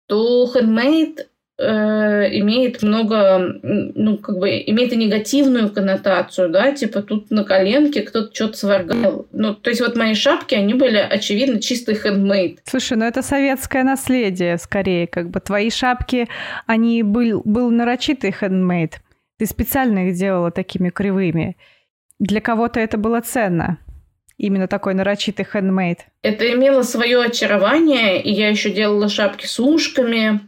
то 0.08 0.48
хендмейд 0.48 1.30
э, 1.62 2.40
имеет 2.40 2.82
много, 2.82 3.60
ну, 3.62 4.18
как 4.18 4.38
бы, 4.40 4.50
имеет 4.50 4.94
и 4.94 4.98
негативную 4.98 5.70
коннотацию, 5.70 6.50
да, 6.50 6.72
типа 6.72 7.02
тут 7.02 7.32
на 7.32 7.44
коленке 7.44 8.02
кто-то 8.02 8.34
что-то 8.34 8.58
сваргал. 8.58 9.28
Ну, 9.32 9.54
то 9.54 9.70
есть 9.70 9.82
вот 9.82 9.96
мои 9.96 10.14
шапки, 10.14 10.56
они 10.56 10.74
были, 10.74 10.98
очевидно, 10.98 11.62
чистый 11.62 11.96
хендмейд. 11.96 12.60
Слушай, 12.66 12.98
ну 12.98 13.06
это 13.06 13.22
советское 13.22 13.84
наследие, 13.84 14.58
скорее, 14.58 15.08
как 15.08 15.30
бы 15.30 15.40
твои 15.40 15.70
шапки, 15.70 16.28
они 16.66 17.04
был, 17.04 17.42
был 17.46 17.70
нарочитый 17.70 18.32
хендмейд. 18.32 19.02
Ты 19.38 19.46
специально 19.46 20.10
их 20.10 20.16
делала 20.16 20.52
такими 20.52 20.90
кривыми. 20.90 21.58
Для 22.20 22.42
кого-то 22.42 22.80
это 22.80 22.98
было 22.98 23.22
ценно 23.22 23.78
именно 24.42 24.68
такой 24.68 24.94
нарочитый 24.96 25.46
хендмейд? 25.46 26.00
Это 26.24 26.52
имело 26.52 26.82
свое 26.82 27.24
очарование, 27.24 28.22
и 28.22 28.32
я 28.32 28.50
еще 28.50 28.72
делала 28.72 29.08
шапки 29.08 29.46
с 29.46 29.60
ушками, 29.60 30.42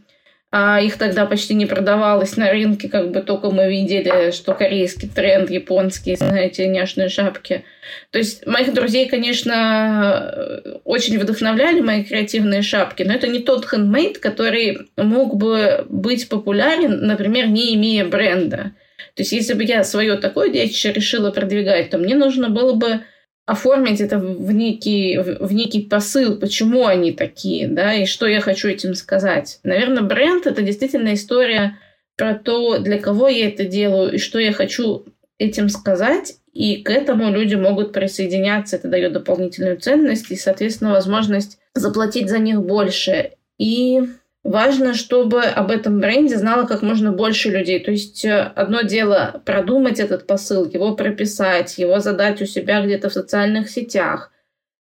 а 0.56 0.80
их 0.80 0.98
тогда 0.98 1.26
почти 1.26 1.52
не 1.52 1.66
продавалось 1.66 2.36
на 2.36 2.48
рынке, 2.52 2.88
как 2.88 3.10
бы 3.10 3.22
только 3.22 3.50
мы 3.50 3.68
видели, 3.68 4.30
что 4.30 4.54
корейский 4.54 5.08
тренд, 5.08 5.50
японские, 5.50 6.14
знаете, 6.14 6.68
няшные 6.68 7.08
шапки. 7.08 7.64
То 8.12 8.18
есть 8.18 8.46
моих 8.46 8.72
друзей, 8.72 9.08
конечно, 9.08 10.62
очень 10.84 11.18
вдохновляли 11.18 11.80
мои 11.80 12.04
креативные 12.04 12.62
шапки, 12.62 13.02
но 13.02 13.14
это 13.14 13.26
не 13.26 13.40
тот 13.40 13.66
хендмейд, 13.68 14.18
который 14.18 14.78
мог 14.96 15.34
бы 15.34 15.86
быть 15.88 16.28
популярен, 16.28 17.04
например, 17.04 17.48
не 17.48 17.74
имея 17.74 18.04
бренда. 18.04 18.70
То 19.16 19.22
есть 19.22 19.32
если 19.32 19.54
бы 19.54 19.64
я 19.64 19.82
свое 19.82 20.16
такое 20.18 20.50
детище 20.50 20.92
решила 20.92 21.32
продвигать, 21.32 21.90
то 21.90 21.98
мне 21.98 22.14
нужно 22.14 22.48
было 22.48 22.74
бы 22.74 23.00
оформить 23.46 24.00
это 24.00 24.18
в 24.18 24.52
некий, 24.52 25.18
в 25.18 25.52
некий 25.52 25.82
посыл, 25.82 26.38
почему 26.38 26.86
они 26.86 27.12
такие, 27.12 27.68
да, 27.68 27.94
и 27.94 28.06
что 28.06 28.26
я 28.26 28.40
хочу 28.40 28.68
этим 28.68 28.94
сказать. 28.94 29.60
Наверное, 29.62 30.02
бренд— 30.02 30.46
это 30.46 30.62
действительно 30.62 31.14
история 31.14 31.78
про 32.16 32.34
то, 32.34 32.78
для 32.78 32.98
кого 32.98 33.28
я 33.28 33.48
это 33.48 33.64
делаю 33.64 34.12
и 34.12 34.18
что 34.18 34.38
я 34.38 34.52
хочу 34.52 35.04
этим 35.38 35.68
сказать, 35.68 36.36
и 36.52 36.76
к 36.76 36.90
этому 36.90 37.30
люди 37.30 37.56
могут 37.56 37.92
присоединяться. 37.92 38.76
Это 38.76 38.88
дает 38.88 39.12
дополнительную 39.12 39.76
ценность 39.78 40.30
и, 40.30 40.36
соответственно, 40.36 40.92
возможность 40.92 41.58
заплатить 41.74 42.30
за 42.30 42.38
них 42.38 42.62
больше. 42.62 43.32
И 43.58 44.00
Важно, 44.44 44.92
чтобы 44.92 45.40
об 45.40 45.70
этом 45.70 46.00
бренде 46.00 46.36
знало 46.36 46.66
как 46.66 46.82
можно 46.82 47.12
больше 47.12 47.48
людей. 47.48 47.80
То 47.80 47.90
есть 47.90 48.26
э, 48.26 48.52
одно 48.54 48.82
дело 48.82 49.40
продумать 49.46 49.98
этот 49.98 50.26
посыл, 50.26 50.66
его 50.66 50.94
прописать, 50.94 51.78
его 51.78 51.98
задать 51.98 52.42
у 52.42 52.46
себя 52.46 52.84
где-то 52.84 53.08
в 53.08 53.14
социальных 53.14 53.70
сетях, 53.70 54.30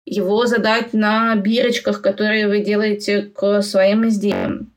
его 0.07 0.47
задать 0.47 0.93
на 0.93 1.35
бирочках, 1.35 2.03
которые 2.03 2.47
вы 2.47 2.61
делаете 2.61 3.23
к 3.23 3.61
своим 3.63 4.07
изделиям. 4.07 4.73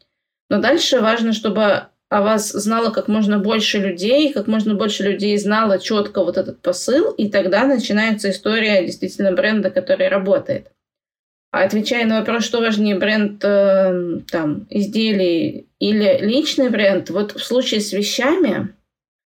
Но 0.49 0.59
дальше 0.59 0.99
важно, 0.99 1.31
чтобы 1.31 1.83
о 2.09 2.21
вас 2.23 2.51
знало 2.51 2.89
как 2.89 3.07
можно 3.07 3.37
больше 3.37 3.77
людей, 3.77 4.33
как 4.33 4.47
можно 4.47 4.73
больше 4.73 5.03
людей 5.03 5.37
знало 5.37 5.77
четко 5.77 6.23
вот 6.23 6.37
этот 6.37 6.59
посыл, 6.59 7.11
и 7.11 7.29
тогда 7.29 7.65
начинается 7.65 8.31
история 8.31 8.83
действительно 8.83 9.31
бренда, 9.31 9.69
который 9.69 10.09
работает. 10.09 10.71
А 11.51 11.63
отвечая 11.63 12.05
на 12.05 12.19
вопрос, 12.19 12.45
что 12.45 12.61
важнее, 12.61 12.95
бренд 12.95 13.43
э, 13.43 14.19
там, 14.31 14.67
изделий 14.69 15.67
или 15.79 16.17
личный 16.21 16.69
бренд, 16.69 17.09
вот 17.09 17.33
в 17.33 17.43
случае 17.43 17.81
с 17.81 17.91
вещами 17.91 18.69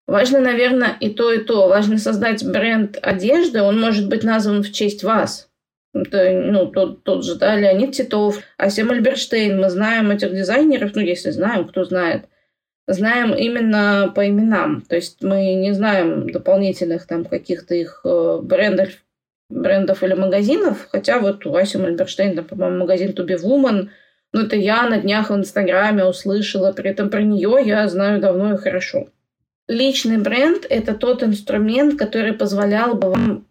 важно, 0.08 0.40
наверное, 0.40 0.98
и 1.00 1.10
то, 1.10 1.32
и 1.32 1.38
то. 1.38 1.68
Важно 1.68 2.00
создать 2.00 2.44
бренд 2.44 2.98
одежды, 3.00 3.62
он 3.62 3.80
может 3.80 4.10
быть 4.10 4.24
назван 4.24 4.64
в 4.64 4.72
честь 4.72 5.04
вас. 5.04 5.50
Это, 5.94 6.32
ну, 6.32 6.66
тот, 6.66 7.04
тот 7.04 7.24
же, 7.24 7.36
да, 7.36 7.56
Леонид 7.56 7.94
Титов, 7.94 8.40
Асем 8.58 8.90
Альберштейн. 8.90 9.60
Мы 9.62 9.70
знаем 9.70 10.10
этих 10.10 10.34
дизайнеров, 10.34 10.96
ну, 10.96 11.02
если 11.02 11.30
знаем, 11.30 11.68
кто 11.68 11.86
знает, 11.86 12.26
знаем 12.88 13.34
именно 13.34 14.12
по 14.14 14.28
именам. 14.28 14.82
То 14.82 14.96
есть 14.96 15.24
мы 15.24 15.54
не 15.54 15.74
знаем 15.74 16.30
дополнительных 16.30 17.06
там 17.06 17.24
каких-то 17.24 17.76
их 17.76 18.02
э, 18.04 18.40
брендов, 18.42 18.90
брендов 19.50 20.04
или 20.04 20.14
магазинов, 20.14 20.88
хотя 20.92 21.20
вот 21.20 21.46
у 21.46 21.56
Аси 21.56 21.78
Мальберштейн, 21.78 22.36
там, 22.36 22.46
по-моему, 22.46 22.80
магазин 22.80 23.12
To 23.12 23.26
Be 23.26 23.38
Woman, 23.38 23.90
ну, 24.34 24.42
это 24.42 24.56
я 24.56 24.90
на 24.90 24.98
днях 24.98 25.30
в 25.30 25.36
Инстаграме 25.36 26.04
услышала, 26.04 26.74
при 26.74 26.90
этом 26.90 27.10
про 27.10 27.22
нее 27.22 27.60
я 27.64 27.88
знаю 27.88 28.20
давно 28.20 28.54
и 28.54 28.58
хорошо. 28.58 29.08
Личный 29.68 30.18
бренд– 30.18 30.66
это 30.70 30.94
тот 30.94 31.24
инструмент, 31.24 31.98
который 31.98 32.34
позволял 32.34 32.96
бы 32.96 33.12
вам 33.12 33.48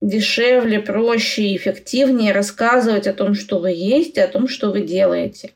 дешевле, 0.00 0.80
проще 0.80 1.42
и 1.42 1.56
эффективнее 1.56 2.32
рассказывать 2.32 3.06
о 3.06 3.12
том, 3.12 3.34
что 3.34 3.58
вы 3.58 3.70
есть, 3.70 4.16
и 4.16 4.20
о 4.20 4.28
том, 4.28 4.48
что 4.48 4.70
вы 4.70 4.82
делаете. 4.82 5.52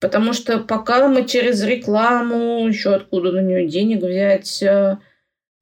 Потому 0.00 0.34
что 0.34 0.58
пока 0.58 1.08
мы 1.08 1.24
через 1.24 1.62
рекламу, 1.62 2.66
еще 2.68 2.94
откуда 2.94 3.32
на 3.32 3.40
нее 3.40 3.66
денег 3.66 4.02
взять, 4.02 4.62
э, 4.62 4.98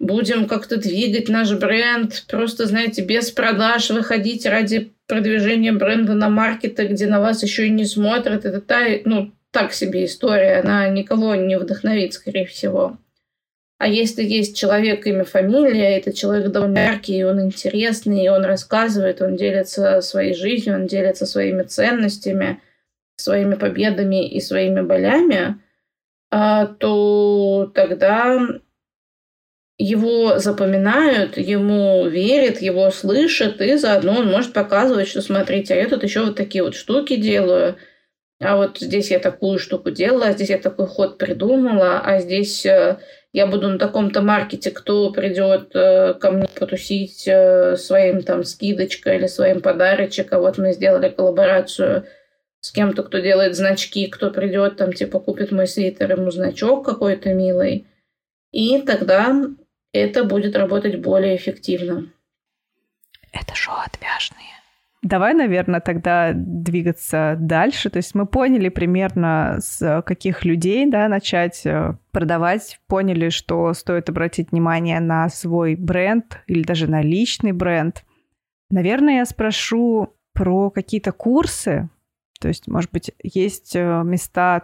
будем 0.02 0.46
как-то 0.46 0.76
двигать 0.76 1.28
наш 1.28 1.52
бренд, 1.52 2.24
просто, 2.28 2.66
знаете, 2.66 3.02
без 3.02 3.30
продаж 3.30 3.88
выходить 3.90 4.44
ради 4.44 4.92
продвижения 5.06 5.72
бренда 5.72 6.14
на 6.14 6.28
маркеты, 6.28 6.86
где 6.88 7.06
на 7.06 7.20
вас 7.20 7.42
еще 7.42 7.68
и 7.68 7.70
не 7.70 7.84
смотрят. 7.84 8.44
Это 8.44 8.60
та, 8.60 8.80
ну, 9.04 9.32
так 9.52 9.72
себе 9.72 10.04
история, 10.04 10.60
она 10.60 10.88
никого 10.88 11.36
не 11.36 11.56
вдохновит, 11.56 12.14
скорее 12.14 12.46
всего. 12.46 12.98
А 13.78 13.86
если 13.86 14.22
есть 14.24 14.56
человек, 14.56 15.06
имя, 15.06 15.24
фамилия, 15.24 15.96
это 15.98 16.12
человек 16.12 16.50
довольно 16.50 16.78
яркий, 16.78 17.24
он 17.24 17.40
интересный, 17.40 18.28
он 18.28 18.44
рассказывает, 18.44 19.22
он 19.22 19.36
делится 19.36 20.00
своей 20.00 20.34
жизнью, 20.34 20.76
он 20.76 20.86
делится 20.86 21.26
своими 21.26 21.62
ценностями, 21.62 22.60
своими 23.16 23.54
победами 23.54 24.28
и 24.28 24.40
своими 24.40 24.80
болями, 24.80 25.60
а, 26.30 26.66
то 26.66 27.70
тогда 27.74 28.60
его 29.78 30.38
запоминают, 30.38 31.36
ему 31.36 32.06
верят, 32.06 32.60
его 32.60 32.90
слышат, 32.90 33.60
и 33.60 33.76
заодно 33.76 34.18
он 34.18 34.30
может 34.30 34.52
показывать, 34.52 35.08
что 35.08 35.22
смотрите, 35.22 35.74
а 35.74 35.76
я 35.76 35.88
тут 35.88 36.02
еще 36.02 36.24
вот 36.24 36.36
такие 36.36 36.62
вот 36.62 36.74
штуки 36.74 37.16
делаю, 37.16 37.76
а 38.40 38.56
вот 38.56 38.78
здесь 38.78 39.10
я 39.10 39.18
такую 39.18 39.58
штуку 39.58 39.90
делала, 39.90 40.26
а 40.26 40.32
здесь 40.32 40.50
я 40.50 40.58
такой 40.58 40.86
ход 40.86 41.16
придумала, 41.18 42.00
а 42.00 42.20
здесь 42.20 42.66
э, 42.66 42.98
я 43.32 43.46
буду 43.46 43.68
на 43.68 43.78
таком-то 43.78 44.20
маркете, 44.20 44.70
кто 44.70 45.10
придет 45.12 45.74
э, 45.74 46.14
ко 46.14 46.30
мне 46.30 46.48
потусить 46.58 47.26
э, 47.26 47.76
своим 47.76 48.22
там 48.22 48.44
скидочкой 48.44 49.16
или 49.16 49.26
своим 49.26 49.60
подарочек, 49.62 50.32
а 50.32 50.38
вот 50.38 50.58
мы 50.58 50.72
сделали 50.72 51.08
коллаборацию 51.08 52.04
с 52.60 52.70
кем-то, 52.72 53.02
кто 53.04 53.18
делает 53.18 53.56
значки, 53.56 54.06
кто 54.06 54.30
придет, 54.30 54.76
там, 54.76 54.92
типа, 54.92 55.18
купит 55.18 55.50
мой 55.50 55.66
свитер, 55.66 56.12
ему 56.12 56.30
значок 56.30 56.84
какой-то 56.84 57.34
милый. 57.34 57.86
И 58.52 58.82
тогда 58.82 59.34
это 59.92 60.24
будет 60.24 60.56
работать 60.56 61.00
более 61.00 61.36
эффективно. 61.36 62.10
Это 63.32 63.54
шоу 63.54 63.76
отвяжные. 63.84 64.52
Давай, 65.02 65.34
наверное, 65.34 65.80
тогда 65.80 66.32
двигаться 66.32 67.36
дальше. 67.38 67.90
То 67.90 67.96
есть 67.96 68.14
мы 68.14 68.24
поняли 68.24 68.68
примерно, 68.68 69.56
с 69.60 70.02
каких 70.06 70.44
людей 70.44 70.88
да, 70.88 71.08
начать 71.08 71.66
э, 71.66 71.96
продавать, 72.12 72.78
поняли, 72.86 73.30
что 73.30 73.74
стоит 73.74 74.08
обратить 74.08 74.52
внимание 74.52 75.00
на 75.00 75.28
свой 75.28 75.74
бренд 75.74 76.40
или 76.46 76.62
даже 76.62 76.88
на 76.88 77.02
личный 77.02 77.50
бренд. 77.50 78.04
Наверное, 78.70 79.16
я 79.16 79.24
спрошу 79.24 80.14
про 80.34 80.70
какие-то 80.70 81.10
курсы. 81.10 81.88
То 82.40 82.46
есть, 82.46 82.68
может 82.68 82.92
быть, 82.92 83.10
есть 83.24 83.74
э, 83.74 84.02
места, 84.04 84.62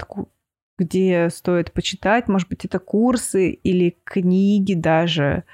где 0.78 1.28
стоит 1.30 1.72
почитать, 1.72 2.28
может 2.28 2.48
быть, 2.48 2.64
это 2.64 2.78
курсы 2.78 3.50
или 3.50 3.96
книги 4.04 4.74
даже, 4.74 5.44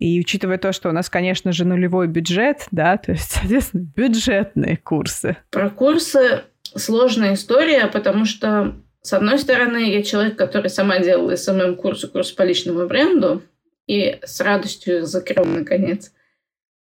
и 0.00 0.18
учитывая 0.18 0.56
то, 0.56 0.72
что 0.72 0.88
у 0.88 0.92
нас, 0.92 1.10
конечно 1.10 1.52
же, 1.52 1.66
нулевой 1.66 2.08
бюджет, 2.08 2.66
да, 2.70 2.96
то 2.96 3.12
есть, 3.12 3.30
соответственно, 3.32 3.86
бюджетные 3.94 4.76
курсы. 4.78 5.36
Про 5.50 5.70
курсы 5.70 6.44
сложная 6.74 7.34
история, 7.34 7.86
потому 7.86 8.24
что, 8.24 8.76
с 9.02 9.12
одной 9.12 9.38
стороны, 9.38 9.92
я 9.92 10.02
человек, 10.02 10.36
который 10.36 10.70
сама 10.70 10.98
делала 11.00 11.36
SMM-курсы, 11.36 12.08
курс 12.08 12.32
по 12.32 12.42
личному 12.42 12.86
бренду, 12.86 13.42
и 13.86 14.18
с 14.24 14.40
радостью 14.40 14.98
их 14.98 15.06
закрыл, 15.06 15.44
наконец. 15.44 16.12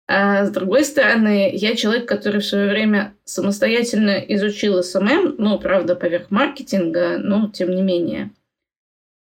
А 0.10 0.46
с 0.46 0.52
другой 0.52 0.86
стороны, 0.86 1.52
я 1.54 1.76
человек, 1.76 2.08
который 2.08 2.40
в 2.40 2.46
свое 2.46 2.70
время 2.70 3.14
самостоятельно 3.26 4.18
изучил 4.20 4.82
SMM, 4.82 5.36
ну, 5.38 5.60
правда, 5.60 5.96
поверх 5.96 6.32
маркетинга, 6.32 7.18
но 7.18 7.50
тем 7.50 7.72
не 7.72 7.82
менее. 7.82 8.32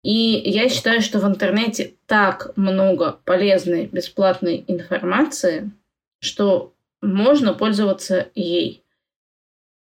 И 0.04 0.42
я 0.44 0.68
считаю, 0.70 1.02
что 1.02 1.20
в 1.20 1.28
интернете 1.28 1.94
так 2.08 2.52
много 2.56 3.20
полезной, 3.26 3.86
бесплатной 3.86 4.64
информации, 4.68 5.70
что 6.20 6.74
можно 7.02 7.54
пользоваться 7.54 8.30
ей. 8.34 8.84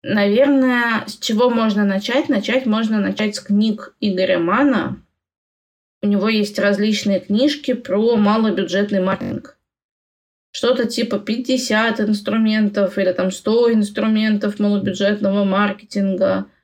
Наверное, 0.03 1.05
с 1.07 1.17
чего 1.17 1.49
можно 1.49 1.85
начать? 1.85 2.29
Начать 2.29 2.67
можно 2.67 2.99
начать 2.99 3.35
с 3.35 3.39
книг 3.39 3.95
Игоря 3.99 4.37
Манна. 4.37 5.01
У 6.03 6.07
него 6.07 6.29
есть 6.29 6.59
различные 6.59 7.19
книжки 7.19 7.73
про 7.73 8.15
малобюджетный 8.15 8.99
маркетинг. 8.99 9.52
Что-то 10.55 10.85
типа 10.85 11.19
50 11.19 11.99
инструментов 11.99 12.97
или 12.97 13.11
там 13.11 13.31
100 13.31 13.73
инструментов 13.73 14.59
малобюджетного 14.59 15.43
маркетинга– 15.43 16.45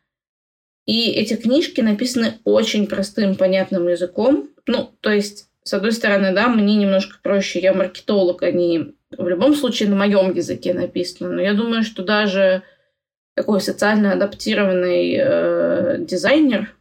и 0.90 1.12
эти 1.12 1.36
книжки 1.36 1.82
написаны 1.82 2.40
очень 2.46 2.88
простым, 2.88 3.36
понятным 3.36 3.88
языком. 3.88 4.50
Ну, 4.66 4.90
то 5.02 5.12
есть, 5.12 5.48
с 5.62 5.72
одной 5.76 5.92
стороны, 5.92 6.34
да, 6.34 6.48
мне 6.48 6.78
немножко 6.78 7.20
проще, 7.22 7.60
я 7.60 7.76
маркетолог, 7.76 8.42
они 8.42 8.96
в 9.16 9.28
любом 9.28 9.54
случае 9.54 9.90
на 9.90 9.96
моем 9.96 10.34
языке 10.34 10.74
написаны. 10.74 11.30
Но 11.30 11.42
я 11.44 11.54
думаю, 11.54 11.84
что 11.84 12.02
даже 12.02 12.64
такой 13.36 13.62
социально 13.62 14.14
адаптированный 14.14 15.16
э, 15.16 15.98
дизайнер 16.00 16.76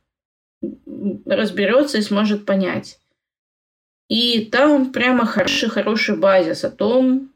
разберется 1.27 1.99
и 1.99 2.03
сможет 2.03 2.47
понять. 2.47 2.99
И 4.09 4.47
там 4.47 4.93
прямо 4.93 5.27
хороший-хороший 5.27 6.17
базис 6.17 6.65
о 6.65 6.71
том, 6.71 7.31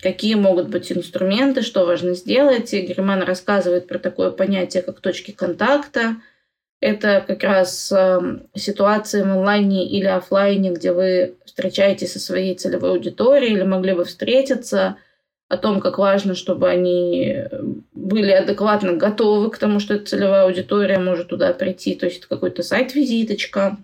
какие 0.00 0.34
могут 0.34 0.68
быть 0.68 0.90
инструменты, 0.90 1.62
что 1.62 1.86
важно 1.86 2.14
сделать. 2.14 2.74
И 2.74 2.80
Герман 2.80 3.22
рассказывает 3.22 3.86
про 3.86 3.98
такое 3.98 4.30
понятие, 4.30 4.82
как 4.82 5.00
точки 5.00 5.30
контакта. 5.30 6.16
Это 6.80 7.24
как 7.26 7.42
раз 7.42 7.90
э, 7.90 8.40
ситуации 8.54 9.22
в 9.22 9.28
онлайне 9.28 9.88
или 9.88 10.06
офлайне, 10.06 10.72
где 10.72 10.92
вы 10.92 11.36
встречаетесь 11.44 12.12
со 12.12 12.20
своей 12.20 12.54
целевой 12.54 12.90
аудиторией 12.90 13.54
или 13.54 13.62
могли 13.62 13.94
бы 13.94 14.04
встретиться, 14.04 14.96
о 15.48 15.56
том, 15.58 15.80
как 15.80 15.98
важно, 15.98 16.34
чтобы 16.34 16.68
они 16.68 17.44
были 17.92 18.32
адекватно 18.32 18.94
готовы 18.94 19.50
к 19.50 19.58
тому, 19.58 19.78
что 19.78 19.94
эта 19.94 20.06
целевая 20.06 20.44
аудитория 20.44 20.98
может 20.98 21.28
туда 21.28 21.52
прийти. 21.52 21.94
То 21.94 22.06
есть 22.06 22.18
это 22.18 22.28
какой-то 22.28 22.62
сайт-визиточка, 22.62 23.78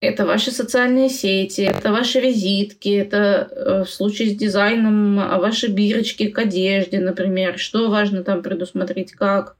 это 0.00 0.24
ваши 0.24 0.50
социальные 0.50 1.10
сети, 1.10 1.60
это 1.60 1.92
ваши 1.92 2.20
визитки, 2.20 2.88
это 2.88 3.48
э, 3.50 3.84
в 3.84 3.90
случае 3.90 4.30
с 4.30 4.36
дизайном 4.36 5.20
а 5.20 5.38
ваши 5.38 5.68
бирочки 5.68 6.28
к 6.30 6.38
одежде, 6.38 7.00
например. 7.00 7.58
Что 7.58 7.90
важно 7.90 8.24
там 8.24 8.42
предусмотреть, 8.42 9.12
как. 9.12 9.56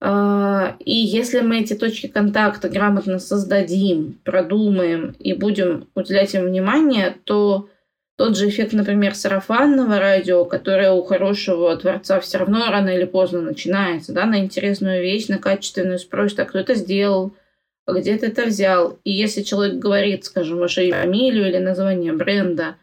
А, 0.00 0.76
и 0.80 0.94
если 0.94 1.40
мы 1.40 1.60
эти 1.60 1.74
точки 1.74 2.06
контакта 2.06 2.70
грамотно 2.70 3.18
создадим, 3.18 4.18
продумаем 4.24 5.14
и 5.18 5.34
будем 5.34 5.88
уделять 5.94 6.34
им 6.34 6.46
внимание, 6.46 7.16
то 7.24 7.68
тот 8.16 8.38
же 8.38 8.48
эффект, 8.48 8.72
например, 8.72 9.14
сарафанного 9.14 9.98
радио, 9.98 10.46
которое 10.46 10.92
у 10.92 11.02
хорошего 11.02 11.76
творца 11.76 12.20
все 12.20 12.38
равно 12.38 12.70
рано 12.70 12.88
или 12.88 13.04
поздно 13.04 13.42
начинается, 13.42 14.14
да, 14.14 14.24
на 14.24 14.38
интересную 14.38 15.02
вещь, 15.02 15.28
на 15.28 15.36
качественную 15.36 15.98
спросит, 15.98 16.40
а 16.40 16.46
кто 16.46 16.58
это 16.58 16.74
сделал– 16.74 17.34
где 17.94 18.16
ты 18.16 18.26
это 18.26 18.46
взял. 18.46 18.98
И 19.04 19.12
если 19.12 19.42
человек 19.42 19.76
говорит, 19.76 20.24
скажем, 20.24 20.58
вашу 20.58 20.88
фамилию 20.90 21.48
или 21.48 21.58
название 21.58 22.12
бренда, 22.12 22.76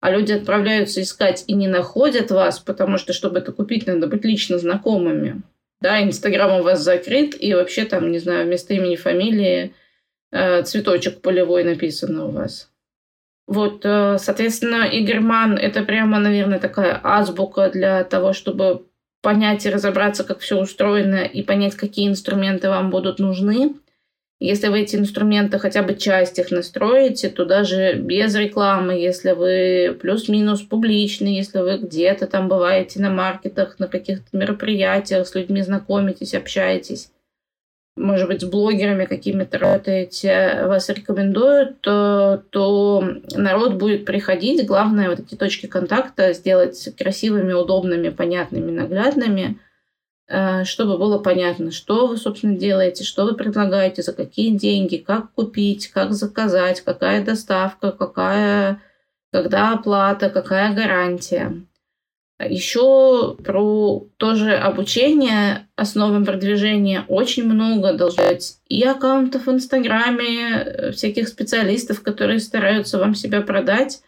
а 0.00 0.10
люди 0.10 0.32
отправляются 0.32 1.02
искать 1.02 1.44
и 1.46 1.54
не 1.54 1.68
находят 1.68 2.30
вас, 2.30 2.58
потому 2.58 2.98
что, 2.98 3.12
чтобы 3.12 3.38
это 3.38 3.52
купить, 3.52 3.86
надо 3.86 4.06
быть 4.06 4.24
лично 4.24 4.58
знакомыми. 4.58 5.42
Да, 5.80 6.02
Инстаграм 6.02 6.60
у 6.60 6.62
вас 6.62 6.82
закрыт, 6.82 7.34
и 7.38 7.54
вообще 7.54 7.84
там, 7.84 8.10
не 8.10 8.18
знаю, 8.18 8.46
вместо 8.46 8.74
имени, 8.74 8.96
фамилии 8.96 9.74
э, 10.30 10.62
цветочек 10.62 11.20
полевой 11.20 11.64
написано 11.64 12.26
у 12.26 12.30
вас. 12.30 12.70
Вот, 13.46 13.82
э, 13.84 14.16
соответственно, 14.18 14.84
Игорь 14.84 15.20
Ман– 15.20 15.56
это 15.58 15.82
прямо, 15.82 16.18
наверное, 16.18 16.58
такая 16.58 17.00
азбука 17.02 17.70
для 17.70 18.04
того, 18.04 18.32
чтобы 18.32 18.86
понять 19.22 19.66
и 19.66 19.70
разобраться, 19.70 20.24
как 20.24 20.40
все 20.40 20.58
устроено, 20.58 21.24
и 21.24 21.42
понять, 21.42 21.76
какие 21.76 22.08
инструменты 22.08 22.68
вам 22.68 22.90
будут 22.90 23.18
нужны– 23.20 23.74
если 24.40 24.68
вы 24.68 24.80
эти 24.80 24.96
инструменты, 24.96 25.58
хотя 25.58 25.82
бы 25.82 25.94
часть 25.94 26.38
их 26.38 26.50
настроите, 26.50 27.28
то 27.28 27.44
даже 27.44 27.92
без 27.92 28.34
рекламы, 28.34 28.94
если 28.94 29.32
вы 29.32 29.94
плюс-минус 30.00 30.62
публичный, 30.62 31.34
если 31.34 31.58
вы 31.58 31.76
где-то 31.76 32.26
там 32.26 32.48
бываете 32.48 33.00
на 33.02 33.10
маркетах, 33.10 33.78
на 33.78 33.86
каких-то 33.86 34.34
мероприятиях, 34.34 35.28
с 35.28 35.34
людьми 35.34 35.60
знакомитесь, 35.60 36.32
общаетесь, 36.34 37.10
может 37.96 38.28
быть, 38.28 38.40
с 38.40 38.44
блогерами 38.46 39.04
какими-то 39.04 39.58
работаете, 39.58 40.62
вас 40.64 40.88
рекомендуют, 40.88 41.82
то, 41.82 42.42
то 42.48 43.04
народ 43.34 43.74
будет 43.74 44.06
приходить. 44.06 44.64
Главное, 44.64 45.10
вот 45.10 45.20
эти 45.20 45.34
точки 45.34 45.66
контакта 45.66 46.32
сделать 46.32 46.88
красивыми, 46.96 47.52
удобными, 47.52 48.08
понятными, 48.08 48.70
наглядными– 48.70 49.58
чтобы 50.64 50.98
было 50.98 51.18
понятно, 51.18 51.72
что 51.72 52.06
вы, 52.06 52.16
собственно, 52.16 52.56
делаете, 52.56 53.04
что 53.04 53.24
вы 53.24 53.34
предлагаете, 53.34 54.02
за 54.02 54.12
какие 54.12 54.56
деньги, 54.56 54.96
как 54.96 55.32
купить, 55.32 55.88
как 55.88 56.12
заказать, 56.12 56.82
какая 56.82 57.24
доставка, 57.24 57.90
какая, 57.90 58.80
когда 59.32 59.72
оплата, 59.72 60.30
какая 60.30 60.72
гарантия. 60.74 61.64
Еще 62.48 63.36
про 63.44 64.06
тоже 64.16 64.54
обучение 64.54 65.68
основам 65.76 66.24
продвижения 66.24 67.04
очень 67.08 67.44
много 67.44 67.92
должно 67.92 68.28
быть 68.28 68.56
и 68.66 68.82
аккаунтов 68.82 69.46
в 69.46 69.50
Инстаграме, 69.50 70.52
э, 70.52 70.92
всяких 70.92 71.28
специалистов, 71.28 72.02
которые 72.02 72.40
стараются 72.40 72.98
вам 72.98 73.14
себя 73.14 73.42
продать 73.42 74.00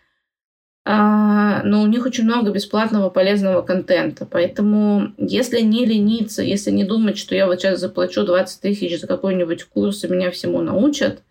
но 0.85 1.83
у 1.83 1.87
них 1.87 2.05
очень 2.07 2.25
много 2.25 2.51
бесплатного 2.51 3.09
полезного 3.09 3.63
контента. 3.63 4.27
Поэтому, 4.27 5.13
если 5.17 5.61
не 5.61 5.85
лениться, 5.85 6.43
если 6.43 6.71
не 6.73 6.85
думать, 6.85 7.19
что 7.19 7.37
я 7.37 7.47
вот 7.47 7.61
сейчас 7.61 7.79
заплачу 7.79 8.25
20 8.25 8.61
тысяч 8.61 9.01
за 9.01 9.07
какой-нибудь 9.07 9.65
курс 9.65 10.03
и 10.03 10.09
меня 10.09 10.31
всему 10.33 10.61
научат, 10.61 11.23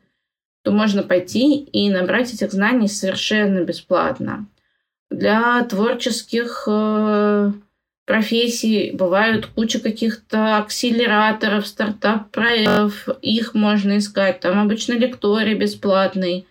то 0.63 0.71
можно 0.71 1.03
пойти 1.03 1.57
и 1.57 1.89
набрать 1.89 2.33
этих 2.33 2.51
знаний 2.51 2.87
совершенно 2.87 3.61
бесплатно. 3.61 4.45
Для 5.09 5.61
творческих 5.65 6.63
э, 6.67 7.51
профессий 8.05 8.91
бывают 8.91 9.47
куча 9.47 9.79
каких-то 9.79 10.59
акселераторов, 10.59 11.67
стартап-проектов, 11.67 13.09
их 13.21 13.53
можно 13.53 13.97
искать. 13.97 14.39
Там 14.39 14.59
обычно 14.59 14.93
лекторий 14.93 15.55
бесплатный 15.55 16.47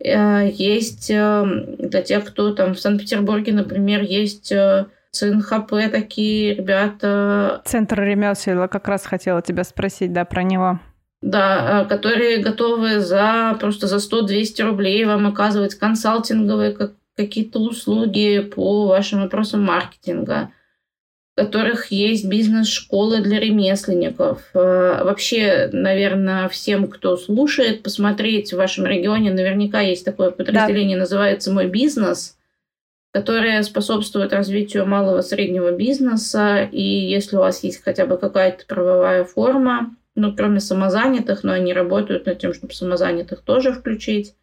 есть 0.00 1.10
э, 1.10 1.44
для 1.78 2.02
тех, 2.02 2.24
кто 2.24 2.52
там 2.54 2.74
в 2.74 2.80
Санкт-Петербурге, 2.80 3.52
например, 3.52 4.02
есть 4.02 4.50
э, 4.52 4.86
ЦНХП 5.12 5.90
такие 5.90 6.54
ребята. 6.54 7.62
Центр 7.64 8.02
ремесел, 8.02 8.68
как 8.68 8.88
раз 8.88 9.06
хотела 9.06 9.40
тебя 9.40 9.64
спросить, 9.64 10.12
да, 10.12 10.24
про 10.24 10.42
него. 10.42 10.80
Да, 11.22 11.86
которые 11.88 12.38
готовы 12.38 13.00
за 13.00 13.56
просто 13.58 13.86
за 13.86 13.96
100-200 13.96 14.62
рублей 14.62 15.04
вам 15.06 15.26
оказывать 15.26 15.74
консалтинговые 15.74 16.72
как, 16.72 16.92
какие-то 17.16 17.60
услуги 17.60 18.40
по 18.40 18.88
вашим 18.88 19.22
вопросам 19.22 19.62
маркетинга. 19.62 20.50
Которых 21.34 21.90
есть 21.90 22.26
бизнес-школы 22.26 23.20
для 23.20 23.40
ремесленников. 23.40 24.42
Э, 24.54 25.02
вообще, 25.02 25.68
наверное, 25.72 26.48
всем, 26.48 26.86
кто 26.86 27.16
слушает, 27.16 27.82
посмотреть 27.82 28.52
в 28.52 28.56
вашем 28.56 28.86
регионе, 28.86 29.32
наверняка 29.32 29.80
есть 29.80 30.04
такое 30.04 30.30
подразделение, 30.30 30.96
да. 30.96 31.00
называется 31.00 31.52
«Мой 31.52 31.66
бизнес», 31.66 32.36
которое 33.12 33.62
способствует 33.64 34.32
развитию 34.32 34.86
малого 34.86 35.20
и 35.20 35.22
среднего 35.22 35.72
бизнеса. 35.72 36.68
И 36.70 36.82
если 36.82 37.36
у 37.36 37.40
вас 37.40 37.64
есть 37.64 37.82
хотя 37.82 38.06
бы 38.06 38.16
какая-то 38.16 38.64
правовая 38.66 39.24
форма, 39.24 39.94
ну, 40.14 40.34
кроме 40.34 40.60
самозанятых, 40.60 41.42
но 41.42 41.52
они 41.52 41.72
работают 41.72 42.26
над 42.26 42.38
тем, 42.38 42.54
чтобы 42.54 42.72
самозанятых 42.74 43.42
тоже 43.42 43.72
включить, 43.72 44.34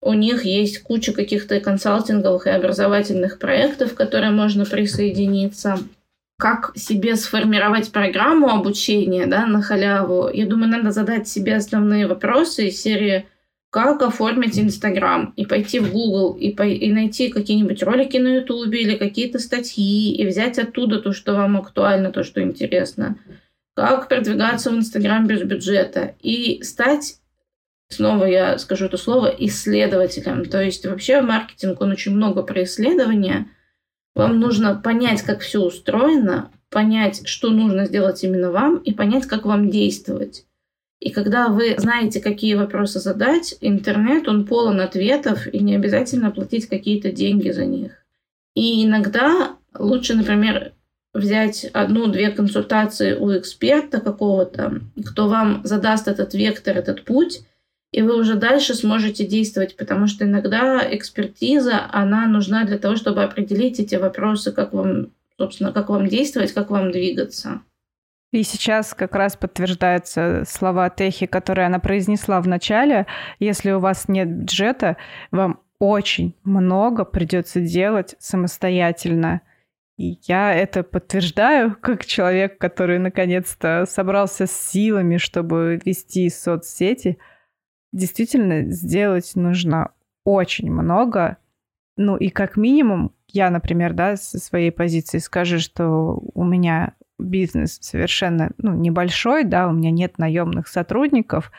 у 0.00 0.12
них 0.12 0.44
есть 0.44 0.82
куча 0.82 1.12
каких-то 1.12 1.58
консалтинговых 1.60 2.46
и 2.46 2.50
образовательных 2.50 3.38
проектов, 3.38 3.94
к 3.94 3.96
которым 3.96 4.36
можно 4.36 4.64
присоединиться. 4.64 5.78
Как 6.38 6.72
себе 6.76 7.16
сформировать 7.16 7.90
программу 7.90 8.50
обучения 8.50 9.26
да, 9.26 9.46
на 9.46 9.62
халяву? 9.62 10.28
Я 10.32 10.46
думаю, 10.46 10.70
надо 10.70 10.90
задать 10.90 11.28
себе 11.28 11.56
основные 11.56 12.06
вопросы 12.06 12.68
из 12.68 12.80
серии 12.80 13.26
как 13.70 14.00
оформить 14.00 14.58
Инстаграм, 14.58 15.34
и 15.36 15.44
пойти 15.44 15.80
в 15.80 15.92
Google, 15.92 16.34
и, 16.34 16.50
по, 16.50 16.62
и 16.62 16.90
найти 16.90 17.28
какие-нибудь 17.28 17.82
ролики 17.82 18.16
на 18.16 18.36
Ютубе 18.36 18.80
или 18.80 18.96
какие-то 18.96 19.38
статьи, 19.38 20.14
и 20.14 20.26
взять 20.26 20.58
оттуда 20.58 20.98
то, 21.00 21.12
что 21.12 21.34
вам 21.34 21.58
актуально, 21.58 22.10
то, 22.10 22.22
что 22.22 22.42
интересно. 22.42 23.18
Как 23.74 24.08
продвигаться 24.08 24.70
в 24.70 24.76
Инстаграм 24.76 25.26
без 25.26 25.42
бюджета. 25.42 26.14
И 26.22 26.62
стать 26.62 27.18
снова 27.88 28.24
я 28.24 28.58
скажу 28.58 28.86
это 28.86 28.96
слово, 28.96 29.26
исследователем. 29.38 30.44
То 30.44 30.62
есть 30.62 30.84
вообще 30.86 31.20
маркетинг, 31.20 31.80
он 31.80 31.92
очень 31.92 32.14
много 32.14 32.42
про 32.42 32.64
исследования. 32.64 33.48
Вам 34.14 34.40
нужно 34.40 34.74
понять, 34.74 35.22
как 35.22 35.40
все 35.40 35.60
устроено, 35.60 36.50
понять, 36.70 37.26
что 37.26 37.50
нужно 37.50 37.86
сделать 37.86 38.22
именно 38.24 38.50
вам, 38.50 38.78
и 38.78 38.92
понять, 38.92 39.26
как 39.26 39.44
вам 39.44 39.70
действовать. 39.70 40.46
И 41.00 41.10
когда 41.10 41.48
вы 41.48 41.74
знаете, 41.78 42.20
какие 42.20 42.54
вопросы 42.54 43.00
задать, 43.00 43.56
интернет, 43.60 44.28
он 44.28 44.46
полон 44.46 44.80
ответов, 44.80 45.46
и 45.46 45.58
не 45.58 45.76
обязательно 45.76 46.30
платить 46.30 46.66
какие-то 46.66 47.12
деньги 47.12 47.50
за 47.50 47.66
них. 47.66 47.92
И 48.54 48.84
иногда 48.86 49.56
лучше, 49.78 50.14
например, 50.14 50.72
взять 51.12 51.64
одну-две 51.64 52.30
консультации 52.30 53.14
у 53.14 53.36
эксперта 53.36 54.00
какого-то, 54.00 54.80
кто 55.04 55.28
вам 55.28 55.60
задаст 55.64 56.08
этот 56.08 56.34
вектор, 56.34 56.76
этот 56.76 57.04
путь, 57.04 57.42
и 57.96 58.02
вы 58.02 58.20
уже 58.20 58.34
дальше 58.34 58.74
сможете 58.74 59.26
действовать, 59.26 59.74
потому 59.74 60.06
что 60.06 60.26
иногда 60.26 60.86
экспертиза, 60.94 61.88
она 61.90 62.26
нужна 62.26 62.64
для 62.64 62.76
того, 62.76 62.94
чтобы 62.94 63.22
определить 63.22 63.80
эти 63.80 63.94
вопросы, 63.94 64.52
как 64.52 64.74
вам, 64.74 65.12
собственно, 65.38 65.72
как 65.72 65.88
вам 65.88 66.06
действовать, 66.06 66.52
как 66.52 66.70
вам 66.70 66.92
двигаться. 66.92 67.62
И 68.32 68.42
сейчас 68.42 68.92
как 68.92 69.14
раз 69.14 69.34
подтверждаются 69.36 70.44
слова 70.46 70.90
Техи, 70.90 71.24
которые 71.24 71.68
она 71.68 71.78
произнесла 71.78 72.42
в 72.42 72.46
начале. 72.46 73.06
Если 73.38 73.70
у 73.70 73.80
вас 73.80 74.08
нет 74.08 74.28
бюджета, 74.28 74.98
вам 75.30 75.60
очень 75.78 76.34
много 76.44 77.06
придется 77.06 77.62
делать 77.62 78.14
самостоятельно. 78.18 79.40
И 79.96 80.18
я 80.28 80.52
это 80.52 80.82
подтверждаю 80.82 81.74
как 81.80 82.04
человек, 82.04 82.58
который 82.58 82.98
наконец-то 82.98 83.86
собрался 83.88 84.46
с 84.46 84.52
силами, 84.52 85.16
чтобы 85.16 85.80
вести 85.82 86.28
соцсети– 86.28 87.16
действительно 87.92 88.70
сделать 88.70 89.32
нужно 89.34 89.92
очень 90.24 90.70
много. 90.70 91.38
Ну 91.96 92.16
и 92.16 92.28
как 92.28 92.56
минимум, 92.56 93.12
я, 93.28 93.50
например, 93.50 93.94
да, 93.94 94.16
со 94.16 94.38
своей 94.38 94.70
позиции 94.70 95.18
скажу, 95.18 95.58
что 95.58 96.20
у 96.34 96.44
меня 96.44 96.94
бизнес 97.18 97.78
совершенно 97.80 98.50
ну, 98.58 98.74
небольшой, 98.74 99.44
да, 99.44 99.68
у 99.68 99.72
меня 99.72 99.90
нет 99.90 100.18
наемных 100.18 100.68
сотрудников, 100.68 101.50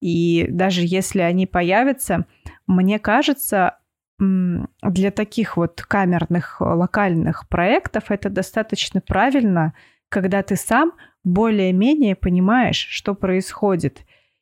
и 0.00 0.46
даже 0.50 0.82
если 0.84 1.20
они 1.20 1.46
появятся, 1.46 2.26
мне 2.66 2.98
кажется, 2.98 3.78
для 4.18 5.10
таких 5.10 5.56
вот 5.56 5.80
камерных 5.80 6.60
локальных 6.60 7.48
проектов 7.48 8.10
это 8.10 8.30
достаточно 8.30 9.00
правильно, 9.00 9.74
когда 10.08 10.42
ты 10.42 10.56
сам 10.56 10.92
более-менее 11.24 12.16
понимаешь, 12.16 12.86
что 12.90 13.14
происходит. 13.14 14.00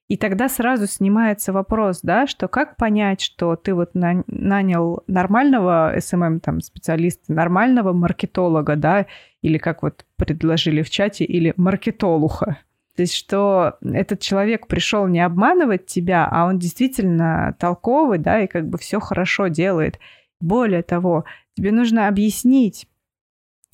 И 0.09 0.17
тогда 0.17 0.49
сразу 0.49 0.87
снимается 0.87 1.53
вопрос, 1.53 2.01
да, 2.03 2.29
что 2.29 2.47
как 2.47 2.77
понять, 2.77 3.21
что 3.21 3.57
ты 3.57 3.75
вот 3.75 3.95
на, 3.95 4.23
нанял 4.29 5.03
нормального 5.09 5.97
SMM 5.97 6.15
эм 6.15 6.23
эм 6.35 6.41
там 6.41 6.61
специалиста, 6.61 7.33
нормального 7.33 7.93
маркетолога, 7.93 8.77
да, 8.77 9.07
или 9.43 9.59
как 9.59 9.83
вот 9.83 10.05
предложили 10.17 10.83
в 10.83 10.91
чате, 10.91 11.25
или 11.25 11.53
маркетолуха. 11.57 12.59
То 12.95 13.03
есть, 13.03 13.15
что 13.15 13.75
этот 13.83 14.21
человек 14.21 14.69
пришел 14.69 15.07
не 15.09 15.21
обманывать 15.21 15.87
тебя, 15.87 16.27
а 16.31 16.47
он 16.47 16.59
действительно 16.59 17.57
толковый, 17.59 18.19
да, 18.19 18.41
и 18.41 18.47
как 18.47 18.69
бы 18.69 18.79
все 18.79 19.01
хорошо 19.01 19.49
делает. 19.49 19.99
Более 20.41 20.83
того, 20.83 21.25
тебе 21.57 21.73
нужно 21.73 22.07
объяснить, 22.07 22.87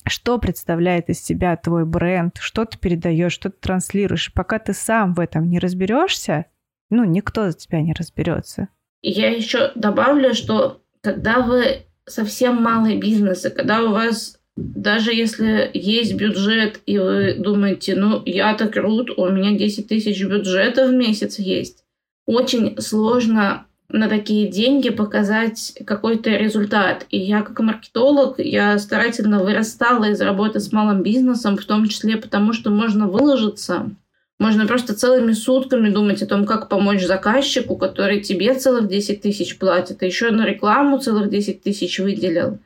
что 0.05 0.37
представляет 0.37 1.09
из 1.09 1.23
себя 1.23 1.55
твой 1.57 1.85
бренд, 1.85 2.37
что 2.39 2.65
ты 2.65 2.77
передаешь, 2.77 3.33
что 3.33 3.49
ты 3.49 3.57
транслируешь. 3.59 4.33
пока 4.33 4.59
ты 4.59 4.73
сам 4.73 5.13
в 5.13 5.19
этом 5.19 5.49
не 5.49 5.59
разберешься, 5.59 6.45
ну, 6.89 7.03
никто 7.03 7.49
за 7.49 7.57
тебя 7.57 7.81
не 7.81 7.93
разберется. 7.93 8.67
Я 9.01 9.29
еще 9.29 9.71
добавлю, 9.75 10.33
что 10.33 10.81
когда 11.01 11.39
вы 11.39 11.85
совсем 12.05 12.61
малый 12.61 12.97
бизнес, 12.97 13.45
и 13.45 13.49
когда 13.49 13.83
у 13.83 13.91
вас 13.91 14.39
даже 14.55 15.13
если 15.13 15.71
есть 15.73 16.13
бюджет, 16.15 16.79
и 16.85 16.99
вы 16.99 17.33
думаете, 17.33 17.95
ну, 17.95 18.21
я-то 18.25 18.67
крут, 18.67 19.09
у 19.17 19.29
меня 19.29 19.57
10 19.57 19.87
тысяч 19.87 20.23
бюджета 20.23 20.87
в 20.87 20.93
месяц 20.93 21.39
есть, 21.39 21.83
очень 22.25 22.79
сложно 22.79 23.65
на 23.89 24.09
такие 24.09 24.47
деньги 24.47 24.89
показать 24.89 25.73
какой-то 25.85 26.31
результат. 26.31 27.05
И 27.09 27.19
я 27.19 27.41
как 27.41 27.59
маркетолог, 27.59 28.39
я 28.39 28.77
старательно 28.79 29.43
вырастала 29.43 30.05
из 30.05 30.21
работы 30.21 30.59
с 30.59 30.71
малым 30.71 31.03
бизнесом, 31.03 31.57
в 31.57 31.65
том 31.65 31.87
числе 31.87 32.17
потому, 32.17 32.53
что 32.53 32.69
можно 32.69 33.07
выложиться. 33.07 33.91
Можно 34.39 34.65
просто 34.65 34.95
целыми 34.95 35.31
сутками 35.31 35.89
думать 35.89 36.21
о 36.21 36.25
том, 36.25 36.45
как 36.45 36.67
помочь 36.67 37.05
заказчику, 37.05 37.77
который 37.77 38.19
тебе 38.19 38.55
целых 38.55 38.87
10 38.87 39.21
тысяч 39.21 39.57
платит, 39.57 40.01
а 40.01 40.05
еще 40.05 40.31
на 40.31 40.45
рекламу 40.45 40.97
целых 40.97 41.29
10 41.29 41.61
тысяч 41.61 41.99
выделил. 41.99 42.59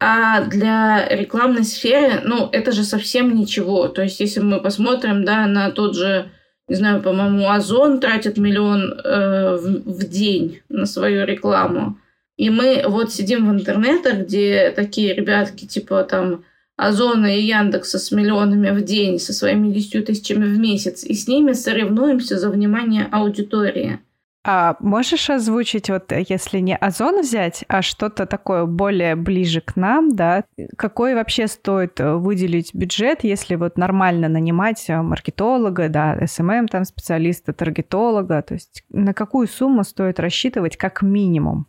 А 0.00 0.44
для 0.44 1.08
рекламной 1.08 1.62
сферы, 1.62 2.22
ну, 2.24 2.48
это 2.50 2.72
же 2.72 2.82
совсем 2.82 3.36
ничего. 3.36 3.86
То 3.86 4.02
есть, 4.02 4.18
если 4.18 4.40
мы 4.40 4.60
посмотрим, 4.60 5.24
да, 5.24 5.46
на 5.46 5.70
тот 5.70 5.96
же 5.96 6.28
не 6.72 6.76
знаю, 6.76 7.02
по-моему, 7.02 7.50
Озон 7.50 8.00
тратит 8.00 8.38
миллион 8.38 8.94
э, 8.94 9.56
в, 9.56 9.82
в 9.84 10.08
день 10.08 10.62
на 10.70 10.86
свою 10.86 11.26
рекламу. 11.26 11.98
И 12.38 12.48
мы 12.48 12.84
вот 12.88 13.12
сидим 13.12 13.46
в 13.46 13.52
интернетах, 13.52 14.20
где 14.20 14.70
такие 14.70 15.12
ребятки 15.12 15.66
типа 15.66 16.02
там 16.04 16.44
Озона 16.78 17.36
и 17.36 17.42
Яндекса 17.42 17.98
с 17.98 18.10
миллионами 18.10 18.70
в 18.70 18.82
день, 18.86 19.18
со 19.18 19.34
своими 19.34 19.70
десятью 19.70 20.02
тысячами 20.02 20.46
в 20.46 20.58
месяц, 20.58 21.04
и 21.04 21.12
с 21.12 21.28
ними 21.28 21.52
соревнуемся 21.52 22.38
за 22.38 22.48
внимание 22.48 23.06
аудитории. 23.12 24.00
А 24.44 24.76
можешь 24.80 25.30
озвучить, 25.30 25.88
вот 25.88 26.10
если 26.10 26.58
не 26.58 26.76
Озон 26.76 27.20
взять, 27.20 27.64
а 27.68 27.80
что-то 27.80 28.26
такое 28.26 28.66
более 28.66 29.14
ближе 29.14 29.60
к 29.60 29.76
нам, 29.76 30.16
да, 30.16 30.42
какой 30.76 31.14
вообще 31.14 31.46
стоит 31.46 32.00
э, 32.00 32.14
выделить 32.14 32.74
бюджет, 32.74 33.22
если 33.22 33.54
вот 33.54 33.78
нормально 33.78 34.28
нанимать 34.28 34.84
э, 34.88 35.00
маркетолога, 35.00 35.88
да, 35.88 36.18
SMM 36.26 36.66
там 36.66 36.84
специалиста, 36.84 37.52
таргетолога, 37.52 38.42
то 38.42 38.54
есть 38.54 38.82
на 38.88 39.14
какую 39.14 39.46
сумму 39.46 39.84
стоит 39.84 40.18
рассчитывать 40.18 40.76
как 40.76 41.02
минимум? 41.02 41.68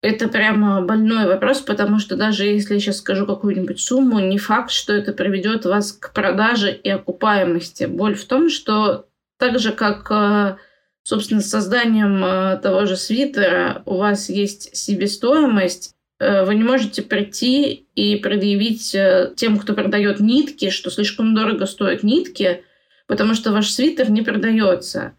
Это 0.00 0.28
прямо 0.28 0.80
больной 0.82 1.26
вопрос, 1.26 1.60
потому 1.60 1.98
что 1.98 2.16
даже 2.16 2.44
если 2.44 2.74
я 2.74 2.80
сейчас 2.80 2.98
скажу 2.98 3.26
какую-нибудь 3.26 3.80
сумму, 3.80 4.20
не 4.20 4.38
факт, 4.38 4.70
что 4.70 4.92
это 4.92 5.12
приведет 5.12 5.64
вас 5.64 5.92
к 5.92 6.12
продаже 6.12 6.72
и 6.72 6.88
окупаемости. 6.88 7.84
Боль 7.84 8.14
в 8.14 8.24
том, 8.24 8.48
что 8.48 9.06
так 9.38 9.58
же, 9.58 9.72
как 9.72 10.08
э, 10.10 10.56
Собственно, 11.04 11.40
с 11.40 11.50
созданием 11.50 12.24
э, 12.24 12.60
того 12.62 12.86
же 12.86 12.96
свитера 12.96 13.82
у 13.86 13.96
вас 13.96 14.28
есть 14.28 14.76
себестоимость, 14.76 15.94
э, 16.20 16.44
вы 16.44 16.54
не 16.54 16.62
можете 16.62 17.02
прийти 17.02 17.86
и 17.96 18.16
предъявить 18.16 18.94
э, 18.94 19.32
тем, 19.36 19.58
кто 19.58 19.74
продает 19.74 20.20
нитки, 20.20 20.70
что 20.70 20.90
слишком 20.90 21.34
дорого 21.34 21.66
стоят 21.66 22.04
нитки, 22.04 22.62
потому 23.08 23.34
что 23.34 23.50
ваш 23.50 23.70
свитер 23.70 24.10
не 24.12 24.22
продается. 24.22 25.14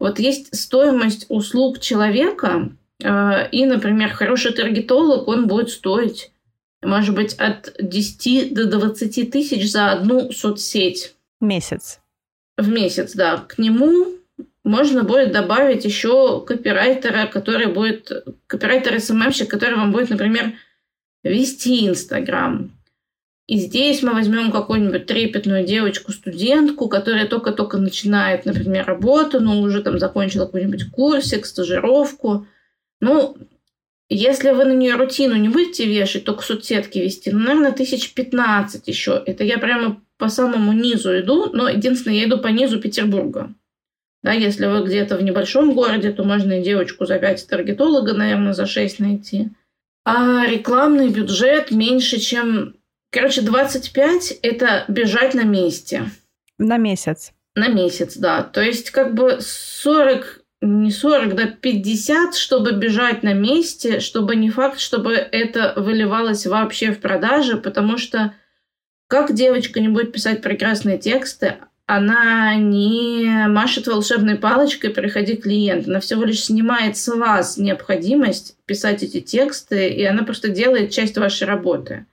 Вот 0.00 0.18
есть 0.18 0.54
стоимость 0.56 1.26
услуг 1.28 1.78
человека, 1.78 2.70
и, 2.98 3.66
например, 3.66 4.10
хороший 4.10 4.52
таргетолог, 4.52 5.28
он 5.28 5.46
будет 5.46 5.70
стоить, 5.70 6.32
может 6.82 7.14
быть, 7.14 7.34
от 7.34 7.74
10 7.78 8.54
до 8.54 8.66
20 8.66 9.30
тысяч 9.30 9.70
за 9.70 9.92
одну 9.92 10.32
соцсеть. 10.32 11.14
Месяц. 11.40 12.00
В 12.56 12.68
месяц, 12.68 13.12
да. 13.14 13.38
К 13.38 13.58
нему 13.58 14.19
можно 14.64 15.04
будет 15.04 15.32
добавить 15.32 15.84
еще 15.84 16.44
копирайтера, 16.44 17.26
который 17.26 17.66
будет, 17.66 18.10
копирайтер 18.46 19.00
СММщик, 19.00 19.48
который 19.48 19.76
вам 19.76 19.92
будет, 19.92 20.10
например, 20.10 20.52
вести 21.22 21.86
Инстаграм. 21.86 22.70
И 23.46 23.56
здесь 23.56 24.02
мы 24.02 24.12
возьмем 24.12 24.52
какую-нибудь 24.52 25.06
трепетную 25.06 25.66
девочку-студентку, 25.66 26.88
которая 26.88 27.26
только-только 27.26 27.78
начинает, 27.78 28.44
например, 28.44 28.86
работу, 28.86 29.40
но 29.40 29.60
уже 29.60 29.82
там 29.82 29.98
закончила 29.98 30.46
какой-нибудь 30.46 30.90
курсик, 30.90 31.46
стажировку. 31.46 32.46
Ну, 33.00 33.36
если 34.08 34.52
вы 34.52 34.66
на 34.66 34.72
нее 34.72 34.94
рутину 34.94 35.34
не 35.34 35.48
будете 35.48 35.84
вешать, 35.86 36.24
только 36.24 36.44
соцсетки 36.44 36.98
вести, 36.98 37.30
ну, 37.30 37.40
наверное, 37.40 37.72
тысяч 37.72 38.14
пятнадцать 38.14 38.86
еще. 38.86 39.20
Это 39.26 39.42
я 39.42 39.58
прямо 39.58 40.00
по 40.16 40.28
самому 40.28 40.72
низу 40.72 41.18
иду, 41.18 41.50
но 41.52 41.68
единственное, 41.68 42.18
я 42.18 42.26
иду 42.26 42.38
по 42.38 42.48
низу 42.48 42.78
Петербурга. 42.78 43.52
Да, 44.22 44.32
если 44.32 44.66
вы 44.66 44.84
где-то 44.84 45.16
в 45.16 45.22
небольшом 45.22 45.74
городе, 45.74 46.12
то 46.12 46.24
можно 46.24 46.60
и 46.60 46.62
девочку 46.62 47.06
за 47.06 47.18
5 47.18 47.46
таргетолога, 47.46 48.12
наверное, 48.12 48.52
за 48.52 48.66
6 48.66 49.00
найти. 49.00 49.48
А 50.04 50.46
рекламный 50.46 51.08
бюджет 51.08 51.70
меньше, 51.70 52.18
чем 52.18 52.74
Короче, 53.10 53.42
25– 53.42 54.38
это 54.42 54.84
бежать 54.86 55.34
на 55.34 55.42
месте. 55.42 56.04
На 56.58 56.76
месяц. 56.76 57.32
На 57.56 57.66
месяц, 57.66 58.16
да. 58.16 58.42
То 58.44 58.62
есть 58.62 58.92
как 58.92 59.14
бы 59.14 59.38
40, 59.40 60.44
не 60.60 60.92
40, 60.92 61.34
да 61.34 61.46
50, 61.46 62.36
чтобы 62.36 62.72
бежать 62.72 63.24
на 63.24 63.32
месте, 63.32 63.98
чтобы 63.98 64.36
не 64.36 64.50
факт, 64.50 64.78
чтобы 64.78 65.14
это 65.14 65.72
выливалось 65.76 66.46
вообще 66.46 66.92
в 66.92 67.00
продажи, 67.00 67.56
потому 67.56 67.98
что 67.98 68.32
как 69.08 69.34
девочка 69.34 69.80
не 69.80 69.88
будет 69.88 70.12
писать 70.12 70.40
прекрасные 70.40 70.96
тексты, 70.96 71.56
она 71.96 72.54
не 72.54 73.48
машет 73.48 73.88
волшебной 73.88 74.36
палочкой 74.36 74.90
«приходи 74.90 75.34
клиент». 75.34 75.88
Она 75.88 75.98
всего 75.98 76.22
лишь 76.22 76.44
снимает 76.44 76.96
с 76.96 77.08
вас 77.08 77.56
необходимость 77.56 78.54
писать 78.64 79.02
эти 79.02 79.20
тексты, 79.20 79.88
и 79.88 80.04
она 80.04 80.22
просто 80.22 80.50
делает 80.50 80.92
часть 80.92 81.18
вашей 81.18 81.48
работы. 81.48 82.06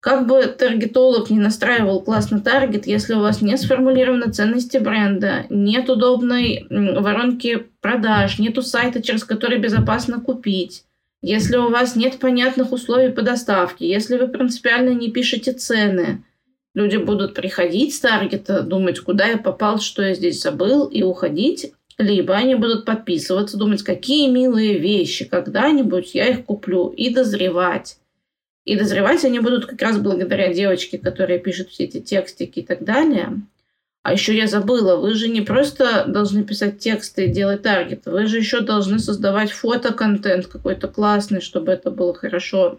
Как 0.00 0.26
бы 0.26 0.42
таргетолог 0.42 1.30
не 1.30 1.38
настраивал 1.38 2.02
классный 2.02 2.42
таргет, 2.42 2.86
если 2.86 3.14
у 3.14 3.20
вас 3.20 3.40
не 3.40 3.56
сформулированы 3.56 4.30
ценности 4.30 4.76
бренда, 4.76 5.46
нет 5.48 5.88
удобной 5.88 6.66
воронки 6.68 7.66
продаж, 7.80 8.38
нету 8.38 8.60
сайта, 8.60 9.02
через 9.02 9.24
который 9.24 9.58
безопасно 9.58 10.20
купить, 10.20 10.84
если 11.22 11.56
у 11.56 11.70
вас 11.70 11.96
нет 11.96 12.18
понятных 12.18 12.72
условий 12.72 13.10
по 13.10 13.22
доставке, 13.22 13.88
если 13.88 14.18
вы 14.18 14.28
принципиально 14.28 14.90
не 14.90 15.10
пишете 15.10 15.52
цены, 15.52 16.22
люди 16.74 16.96
будут 16.96 17.34
приходить 17.34 17.94
с 17.94 18.00
таргета, 18.00 18.62
думать, 18.62 19.00
куда 19.00 19.26
я 19.26 19.38
попал, 19.38 19.80
что 19.80 20.02
я 20.02 20.14
здесь 20.14 20.40
забыл, 20.40 20.86
и 20.86 21.02
уходить, 21.02 21.72
либо 21.96 22.34
они 22.34 22.56
будут 22.56 22.84
подписываться, 22.84 23.56
думать, 23.56 23.82
какие 23.82 24.28
милые 24.28 24.78
вещи, 24.78 25.24
когда-нибудь 25.24 26.14
я 26.14 26.28
их 26.28 26.44
куплю, 26.44 26.88
и 26.88 27.14
дозревать. 27.14 27.98
И 28.64 28.76
дозревать 28.76 29.24
они 29.24 29.40
будут 29.40 29.66
как 29.66 29.80
раз 29.82 29.98
благодаря 29.98 30.52
девочке, 30.52 30.98
которая 30.98 31.38
пишет 31.38 31.68
все 31.68 31.84
эти 31.84 32.00
текстики 32.00 32.60
и 32.60 32.64
так 32.64 32.82
далее. 32.82 33.42
А 34.02 34.12
еще 34.12 34.36
я 34.36 34.46
забыла, 34.46 34.96
вы 34.96 35.14
же 35.14 35.28
не 35.28 35.40
просто 35.40 36.04
должны 36.06 36.44
писать 36.44 36.78
тексты 36.78 37.24
и 37.24 37.32
делать 37.32 37.62
таргет, 37.62 38.04
вы 38.04 38.26
же 38.26 38.36
еще 38.36 38.60
должны 38.60 38.98
создавать 38.98 39.50
фотоконтент 39.50 40.46
какой-то 40.46 40.88
классный, 40.88 41.40
чтобы 41.40 41.72
это 41.72 41.90
было 41.90 42.12
хорошо. 42.12 42.76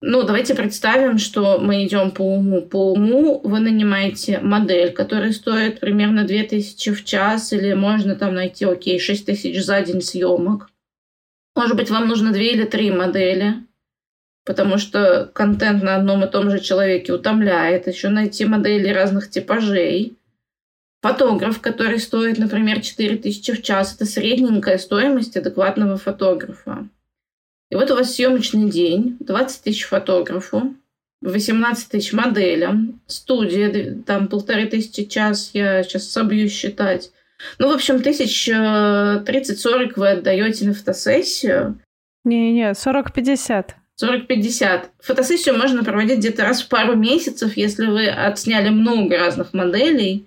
Ну, 0.00 0.22
давайте 0.22 0.54
представим, 0.54 1.18
что 1.18 1.58
мы 1.58 1.84
идем 1.84 2.12
по 2.12 2.22
уму. 2.22 2.62
По 2.62 2.92
уму 2.92 3.40
вы 3.42 3.58
нанимаете 3.58 4.38
модель, 4.38 4.92
которая 4.92 5.32
стоит 5.32 5.80
примерно 5.80 6.24
2000 6.24 6.92
в 6.92 7.04
час, 7.04 7.52
или 7.52 7.72
можно 7.74 8.14
там 8.14 8.34
найти, 8.34 8.64
окей, 8.64 9.00
6000 9.00 9.58
за 9.60 9.80
день 9.82 10.00
съемок. 10.00 10.70
Может 11.56 11.76
быть, 11.76 11.90
вам 11.90 12.06
нужно 12.06 12.32
две 12.32 12.52
или 12.52 12.64
три 12.64 12.90
модели 12.90 13.68
потому 14.48 14.78
что 14.78 15.30
контент 15.34 15.82
на 15.82 15.96
одном 15.96 16.24
и 16.24 16.30
том 16.30 16.50
же 16.50 16.58
человеке 16.58 17.12
утомляет. 17.12 17.86
Еще 17.86 18.08
найти 18.08 18.46
модели 18.46 18.88
разных 18.88 19.28
типажей. 19.28 20.16
Фотограф, 21.02 21.60
который 21.60 21.98
стоит, 21.98 22.38
например, 22.38 22.80
4000 22.80 23.52
в 23.52 23.62
час, 23.62 23.94
это 23.94 24.06
средненькая 24.06 24.78
стоимость 24.78 25.36
адекватного 25.36 25.98
фотографа. 25.98 26.88
И 27.70 27.74
вот 27.74 27.90
у 27.90 27.94
вас 27.94 28.14
съемочный 28.14 28.70
день, 28.70 29.16
20 29.20 29.62
тысяч 29.62 29.84
фотографу, 29.84 30.74
18 31.20 31.88
тысяч 31.88 32.12
моделям, 32.12 33.00
студия, 33.06 34.02
там 34.06 34.28
полторы 34.28 34.66
тысячи 34.66 35.04
час, 35.04 35.50
я 35.52 35.82
сейчас 35.82 36.10
собью 36.10 36.48
считать. 36.48 37.10
Ну, 37.58 37.68
в 37.68 37.74
общем, 37.74 38.02
тысяч 38.02 38.48
30-40 38.48 39.22
э, 39.24 39.92
вы 39.96 40.10
отдаете 40.10 40.66
на 40.66 40.74
фотосессию. 40.74 41.78
Не-не, 42.24 42.70
40-50. 42.70 43.70
40-50. 44.00 44.84
Фотосессию 45.00 45.56
можно 45.56 45.84
проводить 45.84 46.18
где-то 46.18 46.44
раз 46.44 46.62
в 46.62 46.68
пару 46.68 46.94
месяцев, 46.94 47.56
если 47.56 47.86
вы 47.86 48.08
отсняли 48.08 48.70
много 48.70 49.18
разных 49.18 49.52
моделей, 49.52 50.26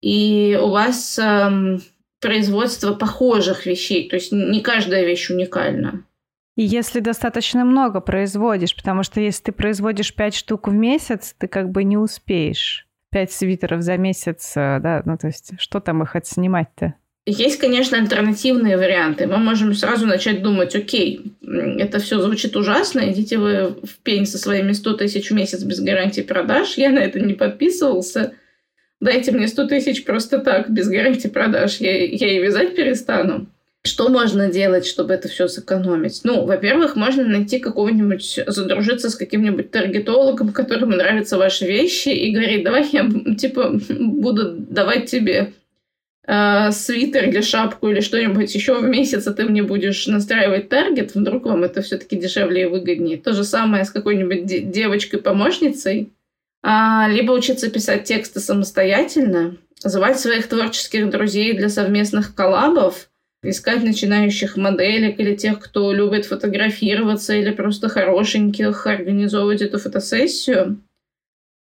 и 0.00 0.58
у 0.60 0.68
вас 0.68 1.18
эм, 1.18 1.82
производство 2.20 2.94
похожих 2.94 3.66
вещей, 3.66 4.08
то 4.08 4.16
есть 4.16 4.32
не 4.32 4.60
каждая 4.60 5.04
вещь 5.04 5.30
уникальна. 5.30 6.04
И 6.56 6.62
если 6.62 7.00
достаточно 7.00 7.64
много 7.64 8.00
производишь, 8.00 8.76
потому 8.76 9.02
что 9.02 9.20
если 9.20 9.44
ты 9.44 9.52
производишь 9.52 10.14
5 10.14 10.34
штук 10.34 10.68
в 10.68 10.72
месяц, 10.72 11.34
ты 11.38 11.48
как 11.48 11.70
бы 11.70 11.82
не 11.84 11.96
успеешь. 11.96 12.86
5 13.10 13.32
свитеров 13.32 13.82
за 13.82 13.96
месяц, 13.96 14.52
э, 14.56 14.78
да, 14.80 15.02
ну 15.04 15.16
то 15.16 15.28
есть 15.28 15.52
что 15.58 15.80
там 15.80 16.02
их 16.02 16.16
отснимать-то? 16.16 16.94
Есть, 17.24 17.58
конечно, 17.58 17.98
альтернативные 17.98 18.76
варианты. 18.76 19.28
Мы 19.28 19.36
можем 19.38 19.74
сразу 19.74 20.06
начать 20.06 20.42
думать, 20.42 20.74
окей, 20.74 21.32
это 21.40 22.00
все 22.00 22.20
звучит 22.20 22.56
ужасно, 22.56 23.10
идите 23.10 23.38
вы 23.38 23.76
в 23.84 23.98
пень 24.02 24.26
со 24.26 24.38
своими 24.38 24.72
100 24.72 24.94
тысяч 24.94 25.30
в 25.30 25.34
месяц 25.34 25.62
без 25.62 25.78
гарантии 25.78 26.22
продаж, 26.22 26.74
я 26.76 26.90
на 26.90 26.98
это 26.98 27.20
не 27.20 27.34
подписывался. 27.34 28.34
Дайте 29.00 29.30
мне 29.30 29.46
100 29.46 29.68
тысяч 29.68 30.04
просто 30.04 30.38
так, 30.38 30.68
без 30.68 30.88
гарантии 30.88 31.28
продаж, 31.28 31.76
я, 31.76 32.04
я 32.04 32.36
и 32.36 32.42
вязать 32.42 32.74
перестану. 32.74 33.46
Что 33.84 34.08
можно 34.08 34.48
делать, 34.48 34.86
чтобы 34.86 35.12
это 35.12 35.26
все 35.28 35.48
сэкономить? 35.48 36.20
Ну, 36.22 36.44
во-первых, 36.44 36.94
можно 36.94 37.24
найти 37.24 37.58
какого-нибудь, 37.58 38.40
задружиться 38.46 39.10
с 39.10 39.16
каким-нибудь 39.16 39.72
таргетологом, 39.72 40.52
которому 40.52 40.94
нравятся 40.94 41.36
ваши 41.36 41.66
вещи, 41.66 42.10
и 42.10 42.32
говорить, 42.32 42.62
давай 42.62 42.88
я, 42.92 43.08
типа, 43.36 43.72
буду 43.90 44.52
давать 44.52 45.10
тебе 45.10 45.52
э, 46.24 46.70
свитер 46.70 47.28
или 47.28 47.40
шапку 47.40 47.88
или 47.88 48.00
что-нибудь 48.00 48.54
еще 48.54 48.78
в 48.78 48.84
месяц, 48.84 49.26
а 49.26 49.32
ты 49.32 49.46
мне 49.46 49.64
будешь 49.64 50.06
настраивать 50.06 50.68
таргет, 50.68 51.16
вдруг 51.16 51.46
вам 51.46 51.64
это 51.64 51.82
все-таки 51.82 52.14
дешевле 52.14 52.62
и 52.62 52.66
выгоднее. 52.66 53.18
То 53.18 53.32
же 53.32 53.42
самое 53.42 53.84
с 53.84 53.90
какой-нибудь 53.90 54.46
де- 54.46 54.60
девочкой-помощницей. 54.60 56.12
А, 56.62 57.08
либо 57.10 57.32
учиться 57.32 57.68
писать 57.68 58.04
тексты 58.04 58.38
самостоятельно, 58.38 59.56
звать 59.80 60.20
своих 60.20 60.46
творческих 60.46 61.10
друзей 61.10 61.54
для 61.54 61.68
совместных 61.68 62.36
коллабов, 62.36 63.08
искать 63.42 63.82
начинающих 63.82 64.56
моделек 64.56 65.18
или 65.18 65.34
тех, 65.34 65.58
кто 65.60 65.92
любит 65.92 66.26
фотографироваться, 66.26 67.34
или 67.34 67.50
просто 67.50 67.88
хорошеньких, 67.88 68.86
организовывать 68.86 69.62
эту 69.62 69.78
фотосессию– 69.78 70.80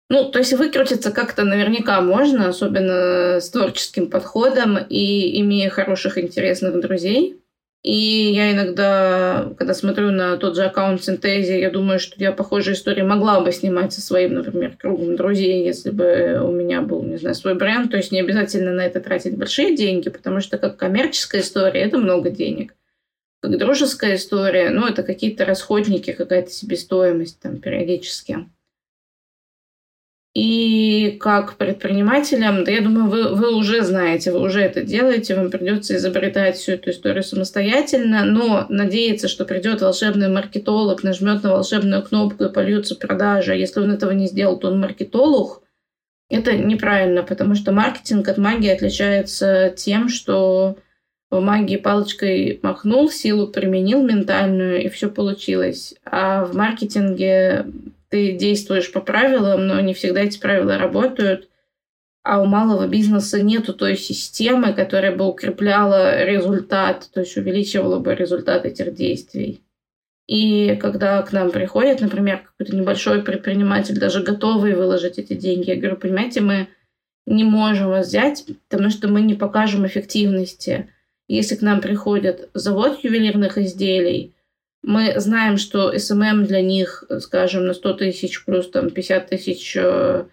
ну, 0.09 0.31
то 0.31 0.39
есть 0.39 0.53
выкрутиться 0.53 1.11
как-то 1.11 1.43
наверняка 1.43 1.99
можно, 2.01 2.47
особенно 2.47 3.41
с 3.41 3.49
творческим 3.49 4.09
подходом 4.09 4.77
и 4.77 5.41
имея 5.41 5.69
хороших, 5.69 6.17
интересных 6.17 6.79
друзей. 6.79 7.41
И 7.83 8.31
я 8.33 8.51
иногда, 8.51 9.53
когда 9.57 9.73
смотрю 9.73 10.11
на 10.11 10.35
тот 10.37 10.55
же 10.55 10.63
аккаунт 10.63 11.03
Синтези, 11.03 11.53
я 11.53 11.69
думаю, 11.69 11.99
что 11.99 12.15
я 12.17 12.31
похожие 12.31 12.73
истории 12.73 13.03
могла 13.03 13.39
бы 13.39 13.51
снимать 13.51 13.93
со 13.93 14.01
своим, 14.01 14.33
например, 14.33 14.75
кругом 14.75 15.15
друзей, 15.15 15.63
если 15.63 15.91
бы 15.91 16.41
у 16.43 16.51
меня 16.51 16.81
был, 16.81 17.03
не 17.03 17.17
знаю, 17.17 17.35
свой 17.35 17.55
бренд. 17.55 17.91
То 17.91 17.97
есть 17.97 18.11
не 18.11 18.19
обязательно 18.19 18.73
на 18.73 18.85
это 18.85 18.99
тратить 18.99 19.37
большие 19.37 19.75
деньги, 19.75 20.09
потому 20.09 20.41
что 20.41 20.57
как 20.57 20.77
коммерческая 20.77 21.41
история 21.41 21.81
это 21.81 21.97
много 21.97 22.29
денег. 22.29 22.75
Как 23.41 23.57
дружеская 23.57 24.15
история, 24.15 24.71
ну, 24.71 24.87
это 24.87 25.03
какие-то 25.03 25.45
расходники, 25.45 26.11
какая-то 26.11 26.49
себестоимость 26.49 27.39
там 27.39 27.57
периодически. 27.57 28.49
И 30.37 31.17
как 31.19 31.55
предпринимателям, 31.55 32.63
да 32.63 32.69
я 32.69 32.81
думаю, 32.81 33.07
вы, 33.07 33.33
вы 33.33 33.55
уже 33.55 33.81
знаете, 33.81 34.31
вы 34.31 34.41
уже 34.41 34.61
это 34.61 34.83
делаете, 34.83 35.33
вам 35.33 35.49
придется 35.49 35.95
изобретать 35.95 36.57
всю 36.57 36.73
эту 36.73 36.91
историю 36.91 37.23
самостоятельно, 37.23 38.23
но 38.23 38.67
надеяться, 38.69 39.29
что 39.29 39.45
придет 39.45 39.81
волшебный 39.81 40.29
маркетолог, 40.29 41.01
нажмет 41.01 41.41
на 41.41 41.53
волшебную 41.53 42.03
кнопку 42.03 42.43
и 42.43 42.53
польются 42.53 42.93
продажи, 42.95 43.53
а 43.53 43.55
если 43.55 43.79
он 43.79 43.91
этого 43.91 44.11
не 44.11 44.27
сделал, 44.27 44.59
то 44.59 44.67
он 44.67 44.79
маркетолог, 44.79 45.63
это 46.29 46.55
неправильно, 46.55 47.23
потому 47.23 47.55
что 47.55 47.71
маркетинг 47.71 48.27
от 48.27 48.37
магии 48.37 48.69
отличается 48.69 49.73
тем, 49.75 50.07
что 50.07 50.77
в 51.31 51.41
магии 51.41 51.77
палочкой 51.77 52.59
махнул, 52.61 53.09
силу 53.09 53.47
применил 53.47 54.03
ментальную, 54.03 54.83
и 54.83 54.89
все 54.89 55.09
получилось. 55.09 55.95
А 56.05 56.45
в 56.45 56.55
маркетинге 56.55 57.65
ты 58.09 58.33
действуешь 58.33 58.91
по 58.91 59.01
правилам, 59.01 59.67
но 59.67 59.79
не 59.81 59.93
всегда 59.93 60.21
эти 60.21 60.39
правила 60.39 60.77
работают. 60.77 61.49
А 62.23 62.41
у 62.41 62.45
малого 62.45 62.87
бизнеса 62.87 63.41
нету 63.41 63.73
той 63.73 63.95
системы, 63.95 64.73
которая 64.73 65.15
бы 65.15 65.25
укрепляла 65.25 66.23
результат, 66.25 67.09
то 67.13 67.21
есть 67.21 67.37
увеличивала 67.37 67.99
бы 67.99 68.13
результат 68.15 68.65
этих 68.65 68.93
действий. 68.93 69.61
И 70.27 70.75
когда 70.81 71.21
к 71.21 71.31
нам 71.31 71.51
приходит, 71.51 72.01
например, 72.01 72.39
какой-то 72.39 72.75
небольшой 72.75 73.21
предприниматель, 73.21 73.97
даже 73.97 74.21
готовый 74.21 74.75
выложить 74.75 75.17
эти 75.17 75.33
деньги, 75.33 75.69
я 75.69 75.77
говорю, 75.77 75.95
понимаете, 75.95 76.41
мы 76.41 76.67
не 77.25 77.45
можем 77.45 77.87
вас 77.87 78.07
взять, 78.07 78.45
потому 78.67 78.89
что 78.89 79.07
мы 79.07 79.21
не 79.21 79.35
покажем 79.35 79.87
эффективности. 79.87 80.89
Если 81.29 81.55
к 81.55 81.61
нам 81.61 81.79
приходит 81.79 82.49
завод 82.53 82.99
ювелирных 83.03 83.57
изделий, 83.57 84.33
мы 84.87 85.19
знаем, 85.19 85.57
что 85.57 85.91
SMM 85.99 86.45
для 86.45 86.61
них, 86.61 87.03
скажем, 87.19 87.65
на 87.65 87.73
100 87.73 87.93
тысяч 87.95 88.45
плюс 88.45 88.69
там 88.69 88.89
50 88.89 89.27
тысяч 89.27 89.75
э, 89.75 90.23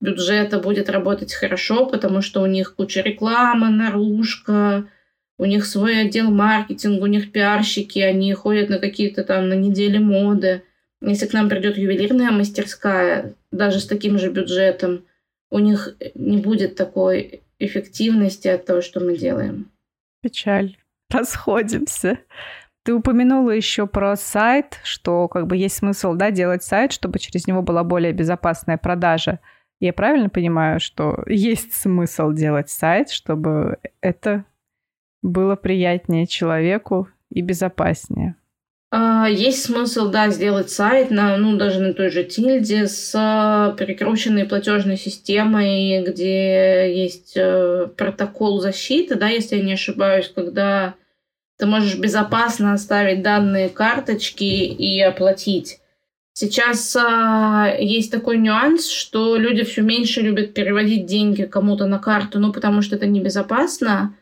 бюджета 0.00 0.60
будет 0.60 0.88
работать 0.88 1.34
хорошо, 1.34 1.86
потому 1.86 2.22
что 2.22 2.40
у 2.40 2.46
них 2.46 2.76
куча 2.76 3.00
рекламы, 3.00 3.68
наружка, 3.68 4.86
у 5.38 5.44
них 5.44 5.66
свой 5.66 6.02
отдел 6.02 6.30
маркетинга, 6.30 7.02
у 7.02 7.06
них 7.06 7.32
пиарщики, 7.32 7.98
они 7.98 8.32
ходят 8.32 8.68
на 8.68 8.78
какие-то 8.78 9.24
там 9.24 9.48
на 9.48 9.54
недели 9.54 9.98
моды. 9.98 10.62
Если 11.00 11.26
к 11.26 11.32
нам 11.32 11.48
придет 11.48 11.76
ювелирная 11.76 12.30
мастерская, 12.30 13.34
даже 13.50 13.80
с 13.80 13.86
таким 13.86 14.20
же 14.20 14.30
бюджетом, 14.30 15.04
у 15.50 15.58
них 15.58 15.96
не 16.14 16.36
будет 16.36 16.76
такой 16.76 17.42
эффективности 17.58 18.46
от 18.46 18.66
того, 18.66 18.82
что 18.82 19.00
мы 19.00 19.16
делаем. 19.16 19.72
Печаль. 20.22 20.76
Расходимся. 21.10 22.20
Ты 22.86 22.94
упомянула 22.94 23.50
еще 23.50 23.88
про 23.88 24.14
сайт, 24.14 24.78
что 24.84 25.26
как 25.26 25.48
бы 25.48 25.56
есть 25.56 25.74
смысл 25.74 26.14
да, 26.14 26.30
делать 26.30 26.62
сайт, 26.62 26.92
чтобы 26.92 27.18
через 27.18 27.48
него 27.48 27.60
была 27.60 27.82
более 27.82 28.12
безопасная 28.12 28.78
продажа. 28.78 29.40
Я 29.80 29.92
правильно 29.92 30.28
понимаю, 30.28 30.78
что 30.78 31.24
есть 31.26 31.74
смысл 31.74 32.30
делать 32.30 32.70
сайт, 32.70 33.10
чтобы 33.10 33.78
это 34.00 34.44
было 35.20 35.56
приятнее 35.56 36.28
человеку 36.28 37.08
и 37.28 37.40
безопаснее. 37.40 38.36
А, 38.92 39.28
есть 39.28 39.64
смысл, 39.64 40.08
да, 40.12 40.30
сделать 40.30 40.70
сайт 40.70 41.10
на, 41.10 41.36
ну, 41.38 41.56
даже 41.56 41.80
на 41.80 41.92
той 41.92 42.10
же 42.10 42.22
Тильде 42.22 42.86
с 42.86 43.10
перекрученной 43.76 44.44
платежной 44.44 44.96
системой, 44.96 46.04
где 46.04 46.94
есть 46.94 47.32
э, 47.36 47.88
протокол 47.96 48.60
защиты, 48.60 49.16
да, 49.16 49.26
если 49.26 49.56
я 49.56 49.64
не 49.64 49.72
ошибаюсь, 49.72 50.30
когда 50.32 50.94
ты 51.58 51.66
можешь 51.66 51.98
безопасно 51.98 52.72
оставить 52.72 53.22
данные 53.22 53.68
карточки 53.68 54.44
и 54.44 55.00
оплатить. 55.00 55.80
Сейчас 56.32 56.94
а, 56.96 57.74
есть 57.78 58.12
такой 58.12 58.36
нюанс, 58.36 58.90
что 58.90 59.36
люди 59.36 59.64
все 59.64 59.80
меньше 59.80 60.20
любят 60.20 60.52
переводить 60.52 61.06
деньги 61.06 61.44
кому-то 61.44 61.86
на 61.86 61.98
карту, 61.98 62.38
ну, 62.38 62.52
потому 62.52 62.82
что 62.82 62.96
это 62.96 63.06
небезопасно. 63.06 64.14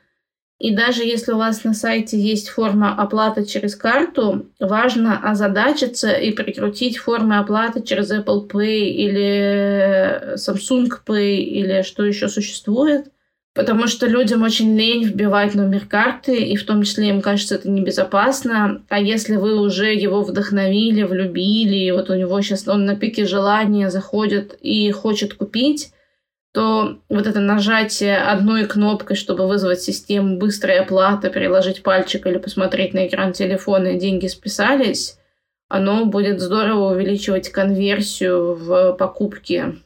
И 0.61 0.73
даже 0.73 1.03
если 1.03 1.33
у 1.33 1.39
вас 1.39 1.65
на 1.65 1.75
сайте 1.75 2.17
есть 2.17 2.49
форма 2.49 2.95
оплаты 2.95 3.45
через 3.45 3.75
карту, 3.75 4.47
важно 4.61 5.19
озадачиться 5.29 6.13
и 6.13 6.31
прикрутить 6.31 6.99
формы 6.99 7.39
оплаты 7.39 7.83
через 7.83 8.13
Apple 8.13 8.49
Pay 8.49 8.85
или 8.85 10.37
Samsung 10.37 10.91
Pay 11.05 11.39
или 11.39 11.83
что 11.83 12.05
еще 12.05 12.29
существует. 12.29 13.11
Потому 13.55 13.87
что 13.87 14.09
людям 14.09 14.43
очень 14.43 14.77
лень 14.77 15.05
вбивать 15.05 15.55
номер 15.55 15.87
карты, 15.87 16.37
и 16.37 16.57
в 16.57 16.67
том 16.67 16.83
числе 16.83 17.11
им 17.11 17.23
кажется 17.23 17.55
это 17.55 17.71
небезопасно. 17.71 18.83
А 18.89 18.99
если 18.99 19.37
вы 19.37 19.61
уже 19.61 19.95
его 19.95 20.23
вдохновили, 20.23 21.05
влюбили, 21.05 21.77
и 21.77 21.93
вот 21.93 22.11
у 22.11 22.15
него 22.15 22.41
сейчас 22.41 22.67
он 22.67 22.85
на 22.85 22.97
пике 22.97 23.27
желания 23.27 23.91
заходит 23.91 24.59
и 24.61 24.91
хочет 24.91 25.35
купить, 25.35 25.93
то 26.53 26.99
вот 27.09 27.29
это 27.29 27.39
нажатие 27.39 28.17
одной 28.17 28.67
кнопкой, 28.67 29.17
чтобы 29.17 29.47
вызвать 29.47 29.81
систему 29.81 30.37
быстрой 30.37 30.81
оплаты, 30.81 31.31
приложить 31.31 31.85
пальчик 31.85 32.27
или 32.27 32.39
посмотреть 32.39 32.93
на 32.93 33.07
экран 33.07 33.33
телефона, 33.33 33.89
и 33.89 34.01
деньги 34.01 34.27
списались, 34.27 35.17
оно 35.69 36.07
будет 36.07 36.41
здорово 36.41 36.93
увеличивать 36.93 37.51
конверсию 37.51 38.55
в 38.55 38.93
покупке. 38.95 39.77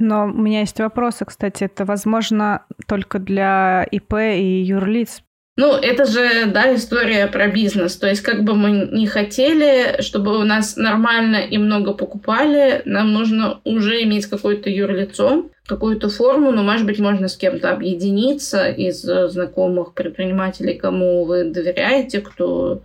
Но 0.00 0.24
у 0.24 0.32
меня 0.32 0.60
есть 0.60 0.80
вопросы, 0.80 1.24
кстати, 1.24 1.64
это 1.64 1.84
возможно 1.84 2.64
только 2.88 3.20
для 3.20 3.86
ИП 3.92 4.14
и 4.14 4.62
юрлиц, 4.62 5.22
ну, 5.60 5.74
это 5.74 6.06
же, 6.06 6.46
да, 6.46 6.74
история 6.74 7.26
про 7.26 7.48
бизнес. 7.48 7.94
То 7.96 8.08
есть, 8.08 8.22
как 8.22 8.44
бы 8.44 8.54
мы 8.54 8.88
не 8.92 9.06
хотели, 9.06 10.00
чтобы 10.00 10.38
у 10.38 10.44
нас 10.44 10.76
нормально 10.76 11.36
и 11.36 11.58
много 11.58 11.92
покупали, 11.92 12.80
нам 12.86 13.12
нужно 13.12 13.60
уже 13.64 14.02
иметь 14.04 14.24
какое-то 14.24 14.70
юрлицо, 14.70 15.50
какую-то 15.66 16.08
форму, 16.08 16.50
но, 16.50 16.62
может 16.62 16.86
быть, 16.86 16.98
можно 16.98 17.28
с 17.28 17.36
кем-то 17.36 17.72
объединиться 17.72 18.68
из 18.70 19.02
знакомых 19.02 19.92
предпринимателей, 19.92 20.78
кому 20.78 21.26
вы 21.26 21.44
доверяете, 21.44 22.22
кто 22.22 22.82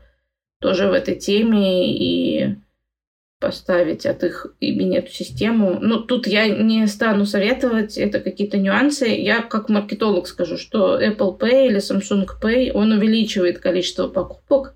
тоже 0.59 0.89
в 0.89 0.91
этой 0.91 1.15
теме, 1.15 1.93
и 1.93 2.57
поставить 3.45 4.07
от 4.07 4.23
их 4.23 4.47
имени 4.59 4.97
эту 4.97 5.11
систему. 5.11 5.77
Ну, 5.79 5.99
тут 5.99 6.25
я 6.25 6.47
не 6.47 6.87
стану 6.87 7.25
советовать, 7.27 7.95
это 7.95 8.19
какие-то 8.19 8.57
нюансы. 8.57 9.05
Я 9.05 9.43
как 9.43 9.69
маркетолог 9.69 10.27
скажу, 10.27 10.57
что 10.57 10.99
Apple 10.99 11.37
Pay 11.37 11.67
или 11.67 11.77
Samsung 11.77 12.25
Pay, 12.41 12.71
он 12.71 12.91
увеличивает 12.91 13.59
количество 13.59 14.07
покупок, 14.07 14.73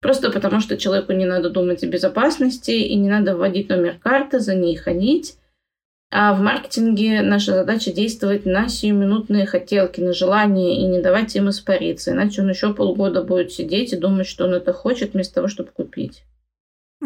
просто 0.00 0.30
потому 0.30 0.60
что 0.60 0.76
человеку 0.76 1.14
не 1.14 1.24
надо 1.24 1.50
думать 1.50 1.82
о 1.82 1.88
безопасности 1.88 2.70
и 2.70 2.94
не 2.94 3.08
надо 3.08 3.36
вводить 3.36 3.70
номер 3.70 3.98
карты, 4.00 4.38
за 4.38 4.54
ней 4.54 4.76
ходить. 4.76 5.34
А 6.12 6.32
в 6.32 6.40
маркетинге 6.40 7.22
наша 7.22 7.54
задача 7.54 7.92
действовать 7.92 8.46
на 8.46 8.68
сиюминутные 8.68 9.46
хотелки, 9.46 10.00
на 10.00 10.12
желание 10.12 10.76
и 10.76 10.84
не 10.84 11.02
давать 11.02 11.34
им 11.34 11.50
испариться. 11.50 12.12
Иначе 12.12 12.42
он 12.42 12.50
еще 12.50 12.72
полгода 12.72 13.24
будет 13.24 13.50
сидеть 13.50 13.92
и 13.92 13.96
думать, 13.96 14.28
что 14.28 14.44
он 14.44 14.54
это 14.54 14.72
хочет, 14.72 15.14
вместо 15.14 15.34
того, 15.34 15.48
чтобы 15.48 15.70
купить. 15.72 16.22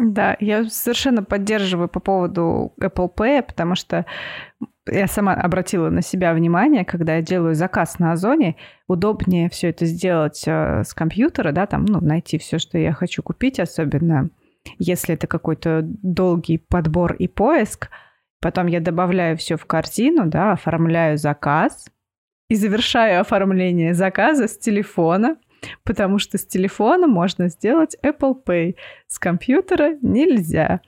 Да, 0.03 0.35
я 0.39 0.63
совершенно 0.65 1.23
поддерживаю 1.23 1.87
по 1.87 1.99
поводу 1.99 2.73
Apple 2.81 3.13
Pay, 3.15 3.43
потому 3.43 3.75
что 3.75 4.07
я 4.87 5.05
сама 5.05 5.35
обратила 5.35 5.91
на 5.91 6.01
себя 6.01 6.33
внимание, 6.33 6.83
когда 6.83 7.17
я 7.17 7.21
делаю 7.21 7.53
заказ 7.53 7.99
на 7.99 8.13
Озоне, 8.13 8.55
удобнее 8.87 9.47
все 9.49 9.69
это 9.69 9.85
сделать 9.85 10.43
э, 10.47 10.83
с 10.83 10.95
компьютера, 10.95 11.51
да, 11.51 11.67
там, 11.67 11.85
ну, 11.85 12.01
найти 12.01 12.39
все, 12.39 12.57
что 12.57 12.79
я 12.79 12.93
хочу 12.93 13.21
купить, 13.21 13.59
особенно 13.59 14.31
если 14.79 15.13
это 15.13 15.27
какой-то 15.27 15.81
долгий 15.83 16.57
подбор 16.57 17.13
и 17.13 17.27
поиск. 17.27 17.89
Потом 18.41 18.65
я 18.65 18.79
добавляю 18.79 19.37
все 19.37 19.55
в 19.55 19.67
корзину, 19.67 20.25
да, 20.25 20.53
оформляю 20.53 21.19
заказ 21.19 21.85
и 22.49 22.55
завершаю 22.55 23.21
оформление 23.21 23.93
заказа 23.93 24.47
с 24.47 24.57
телефона– 24.57 25.37
потому 25.83 26.19
что 26.19 26.37
с 26.37 26.45
телефона 26.45 27.07
можно 27.07 27.49
сделать 27.49 27.95
Apple 28.03 28.35
Pay, 28.43 28.75
с 29.07 29.19
компьютера 29.19 29.97
нельзя. 30.01 30.81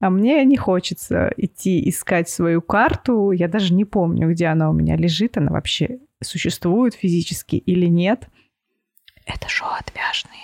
А 0.00 0.10
мне 0.10 0.44
не 0.44 0.56
хочется 0.56 1.32
идти 1.36 1.88
искать 1.88 2.28
свою 2.28 2.62
карту. 2.62 3.32
Я 3.32 3.48
даже 3.48 3.74
не 3.74 3.84
помню, 3.84 4.30
где 4.30 4.46
она 4.46 4.70
у 4.70 4.72
меня 4.72 4.96
лежит. 4.96 5.36
Она 5.36 5.50
вообще 5.50 5.98
существует 6.22 6.94
физически 6.94 7.56
или 7.56 7.86
нет. 7.86 8.28
Это 9.26 9.48
шоу 9.48 9.70
отвяжные. 9.78 10.34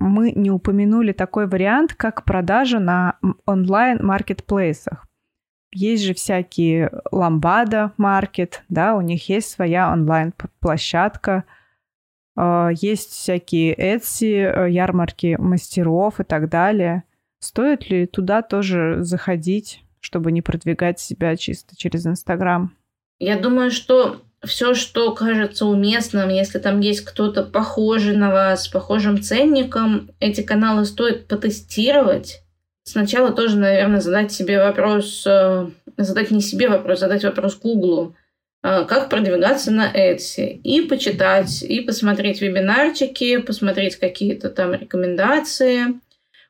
Мы 0.00 0.32
не 0.32 0.50
упомянули 0.50 1.12
такой 1.12 1.46
вариант, 1.46 1.94
как 1.94 2.24
продажа 2.24 2.80
на 2.80 3.18
онлайн-маркетплейсах. 3.46 5.06
Есть 5.72 6.02
же 6.02 6.14
всякие 6.14 6.90
Ламбада 7.12 7.92
маркет, 7.96 8.64
да, 8.68 8.96
у 8.96 9.02
них 9.02 9.28
есть 9.28 9.50
своя 9.50 9.92
онлайн-площадка– 9.92 11.44
есть 12.36 13.10
всякие 13.10 13.74
Etsy, 13.74 14.34
э, 14.34 14.70
ярмарки 14.70 15.36
мастеров 15.38 16.20
и 16.20 16.24
так 16.24 16.48
далее. 16.48 17.04
Стоит 17.40 17.88
ли 17.90 18.06
туда 18.06 18.42
тоже 18.42 18.98
заходить, 19.00 19.84
чтобы 20.00 20.32
не 20.32 20.42
продвигать 20.42 21.00
себя 21.00 21.36
чисто 21.36 21.76
через 21.76 22.06
Инстаграм? 22.06 22.74
Я 23.18 23.38
думаю, 23.38 23.70
что 23.70 24.22
все, 24.42 24.74
что 24.74 25.14
кажется 25.14 25.66
уместным, 25.66 26.30
если 26.30 26.58
там 26.58 26.80
есть 26.80 27.04
кто-то 27.04 27.42
похожий 27.44 28.16
на 28.16 28.30
вас, 28.30 28.68
похожим 28.68 29.22
ценником, 29.22 30.10
эти 30.20 30.42
каналы 30.42 30.84
стоит 30.86 31.28
потестировать. 31.28 32.42
Сначала 32.84 33.32
тоже, 33.32 33.58
наверное, 33.58 34.00
задать 34.00 34.32
себе 34.32 34.62
вопрос, 34.62 35.24
э, 35.26 35.68
задать 35.96 36.30
не 36.30 36.40
себе 36.40 36.68
вопрос, 36.68 37.00
задать 37.00 37.24
вопрос 37.24 37.58
Гуглу. 37.58 38.14
А, 38.62 38.84
как 38.84 39.08
продвигаться 39.08 39.70
на 39.70 39.90
Etsy. 39.90 40.60
И 40.62 40.82
почитать, 40.82 41.62
и 41.62 41.80
посмотреть 41.80 42.42
вебинарчики, 42.42 43.38
посмотреть 43.38 43.96
какие-то 43.96 44.50
там 44.50 44.74
рекомендации, 44.74 45.98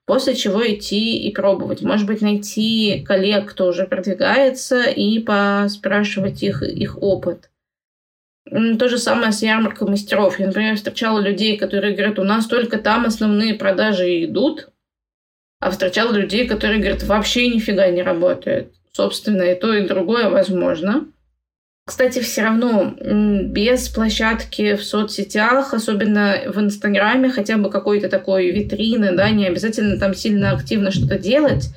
после 0.06 0.34
чего 0.34 0.66
идти 0.66 1.18
и 1.18 1.32
пробовать. 1.32 1.82
Может 1.82 2.06
быть, 2.06 2.20
найти 2.20 3.04
коллег, 3.06 3.50
кто 3.50 3.68
уже 3.68 3.86
продвигается, 3.86 4.82
и 4.82 5.20
поспрашивать 5.20 6.42
их, 6.42 6.62
их 6.62 7.00
опыт. 7.00 7.50
То 8.44 8.88
же 8.88 8.98
самое 8.98 9.30
с 9.30 9.42
ярмаркой 9.42 9.88
мастеров. 9.88 10.40
Я, 10.40 10.46
например, 10.46 10.74
встречала 10.74 11.20
людей, 11.20 11.56
которые 11.56 11.94
говорят, 11.94 12.18
у 12.18 12.24
нас 12.24 12.46
только 12.46 12.78
там 12.78 13.06
основные 13.06 13.54
продажи 13.54 14.24
идут, 14.24 14.70
а 15.60 15.70
встречала 15.70 16.12
людей, 16.12 16.48
которые 16.48 16.80
говорят, 16.80 17.04
вообще 17.04 17.46
нифига 17.46 17.88
не 17.88 18.02
работает. 18.02 18.74
Собственно, 18.92 19.42
и 19.42 19.54
то, 19.54 19.72
и 19.72 19.86
другое 19.86 20.28
возможно. 20.28 21.06
Кстати, 21.90 22.20
все 22.20 22.42
равно 22.42 22.94
без 23.00 23.88
площадки 23.88 24.76
в 24.76 24.84
соцсетях, 24.84 25.74
особенно 25.74 26.36
в 26.46 26.60
Инстаграме, 26.60 27.30
хотя 27.30 27.56
бы 27.56 27.68
какой-то 27.68 28.08
такой 28.08 28.52
витрины, 28.52 29.16
да, 29.16 29.28
не 29.30 29.48
обязательно 29.48 29.98
там 29.98 30.14
сильно 30.14 30.52
активно 30.52 30.92
что-то 30.92 31.18
делать, 31.18 31.74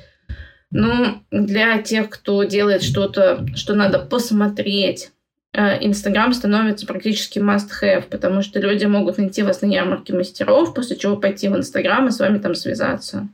но 0.70 1.20
для 1.32 1.82
тех, 1.82 2.10
кто 2.10 2.44
делает 2.44 2.84
что-то, 2.84 3.44
что 3.56 3.74
надо 3.74 3.98
посмотреть, 3.98 5.10
э, 5.52 5.84
Инстаграм 5.84 6.32
становится 6.32 6.86
практически 6.86 7.40
must-have, 7.40 8.04
потому 8.08 8.42
что 8.42 8.60
люди 8.60 8.84
могут 8.84 9.18
найти 9.18 9.42
вас 9.42 9.62
на 9.62 9.66
ярмарке 9.66 10.14
мастеров, 10.14 10.74
после 10.74 10.96
чего 10.96 11.16
пойти 11.16 11.48
в 11.48 11.56
Инстаграм 11.56 12.06
и 12.06 12.12
с 12.12 12.20
вами 12.20 12.38
там 12.38 12.54
связаться. 12.54 13.26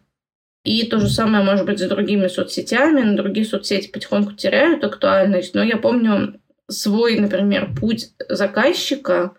И 0.64 0.87
то 0.87 0.99
же 0.99 1.11
самое 1.11 1.45
может 1.45 1.66
быть 1.66 1.78
с 1.78 1.87
другими 1.87 2.28
соцсетями, 2.28 3.03
но 3.03 3.18
другие 3.18 3.45
соцсети 3.45 3.89
потихоньку 3.89 4.33
теряют 4.33 4.83
актуальность. 4.83 5.55
Но 5.55 5.62
я 5.62 5.76
помню, 5.76 6.41
свой, 6.71 7.18
например, 7.18 7.75
путь 7.79 8.11
заказчика, 8.29 9.35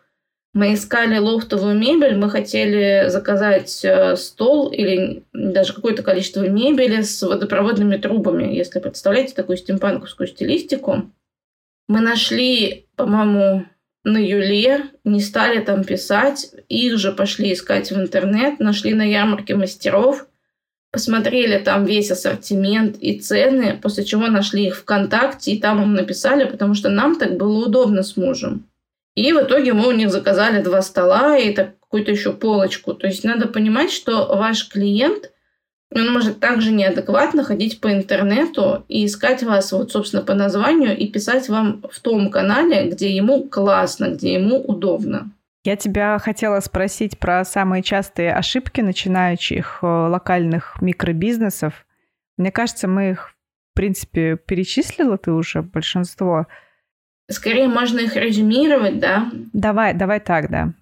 мы 0.54 0.74
искали 0.74 1.18
лофтовую 1.18 1.78
мебель, 1.80 2.18
мы 2.18 2.30
хотели 2.30 3.06
заказать 3.08 3.86
э, 3.86 4.18
стол 4.18 4.70
или 4.70 5.24
даже 5.32 5.74
какое-то 5.74 6.04
количество 6.04 6.46
мебели 6.48 7.02
с 7.02 7.22
водопроводными 7.24 7.96
трубами, 7.96 8.54
если 8.54 8.80
представляете 8.80 9.34
такую 9.34 9.58
стимпанковскую 9.58 10.28
стилистику. 10.28 11.10
Мы 11.88 12.02
нашли, 12.02 12.88
по-моему, 12.98 13.66
на 14.04 14.18
Юле, 14.18 14.86
не 15.06 15.22
стали 15.22 15.62
там 15.62 15.86
писать, 15.86 16.52
их 16.68 16.98
же 16.98 17.14
пошли 17.14 17.54
искать 17.54 17.92
в 17.92 17.98
интернет, 17.98 18.60
нашли 18.60 18.94
на 18.94 19.04
ярмарке 19.04 19.56
мастеров, 19.56 20.28
посмотрели 20.92 21.58
там 21.58 21.86
весь 21.86 22.12
ассортимент 22.12 22.98
и 22.98 23.18
цены, 23.20 23.80
после 23.82 24.04
чего 24.04 24.28
нашли 24.28 24.68
их 24.68 24.78
ВКонтакте, 24.78 25.52
и 25.52 25.60
там 25.60 25.82
им 25.82 25.94
написали, 25.94 26.44
потому 26.46 26.74
что 26.74 26.90
нам 26.90 27.16
так 27.16 27.38
было 27.38 27.66
удобно 27.66 28.04
с 28.04 28.18
мужем. 28.18 28.68
И 29.16 29.34
в 29.34 29.42
итоге 29.42 29.74
мы 29.74 29.88
у 29.88 29.92
них 29.92 30.10
заказали 30.10 30.62
два 30.62 30.82
стола 30.82 31.38
и 31.38 31.54
так 31.54 31.80
какую-то 31.80 32.12
еще 32.12 32.32
полочку. 32.32 32.94
То 32.94 33.08
есть 33.08 33.24
надо 33.24 33.48
понимать, 33.48 33.92
что 33.92 34.28
ваш 34.36 34.70
клиент, 34.70 35.32
он 35.94 36.14
может 36.14 36.40
также 36.40 36.72
неадекватно 36.72 37.44
ходить 37.44 37.82
по 37.82 37.92
интернету 37.92 38.86
и 38.88 39.06
искать 39.06 39.44
вас 39.44 39.74
вот, 39.74 39.92
собственно, 39.92 40.24
по 40.24 40.34
названию 40.34 40.98
и 40.98 41.08
писать 41.08 41.50
вам 41.50 41.84
в 41.92 42.00
том 42.00 42.30
канале, 42.30 42.90
где 42.90 43.14
ему 43.14 43.44
классно, 43.44 44.12
где 44.12 44.34
ему 44.34 44.62
удобно. 44.62 45.32
Я 45.64 45.76
тебя 45.76 46.18
хотела 46.18 46.60
спросить 46.60 47.20
про 47.20 47.46
самые 47.46 47.84
частые 47.84 48.34
ошибки 48.34 48.82
начинающих 48.82 49.80
э, 49.84 49.86
локальных 49.86 50.82
микробизнесов. 50.82 51.86
Мне 52.38 52.52
кажется, 52.52 52.88
мы 52.88 53.12
их, 53.12 53.36
в 53.72 53.76
принципе, 53.76 54.38
перечислила 54.38 55.20
ты 55.20 55.32
уже 55.32 55.62
большинство. 55.62 56.48
Скорее 57.30 57.68
можно 57.68 58.00
их 58.00 58.16
резюмировать, 58.16 59.00
да? 59.00 59.32
Давай, 59.54 59.94
давай 59.94 60.20
так, 60.20 60.50
да. 60.50 60.74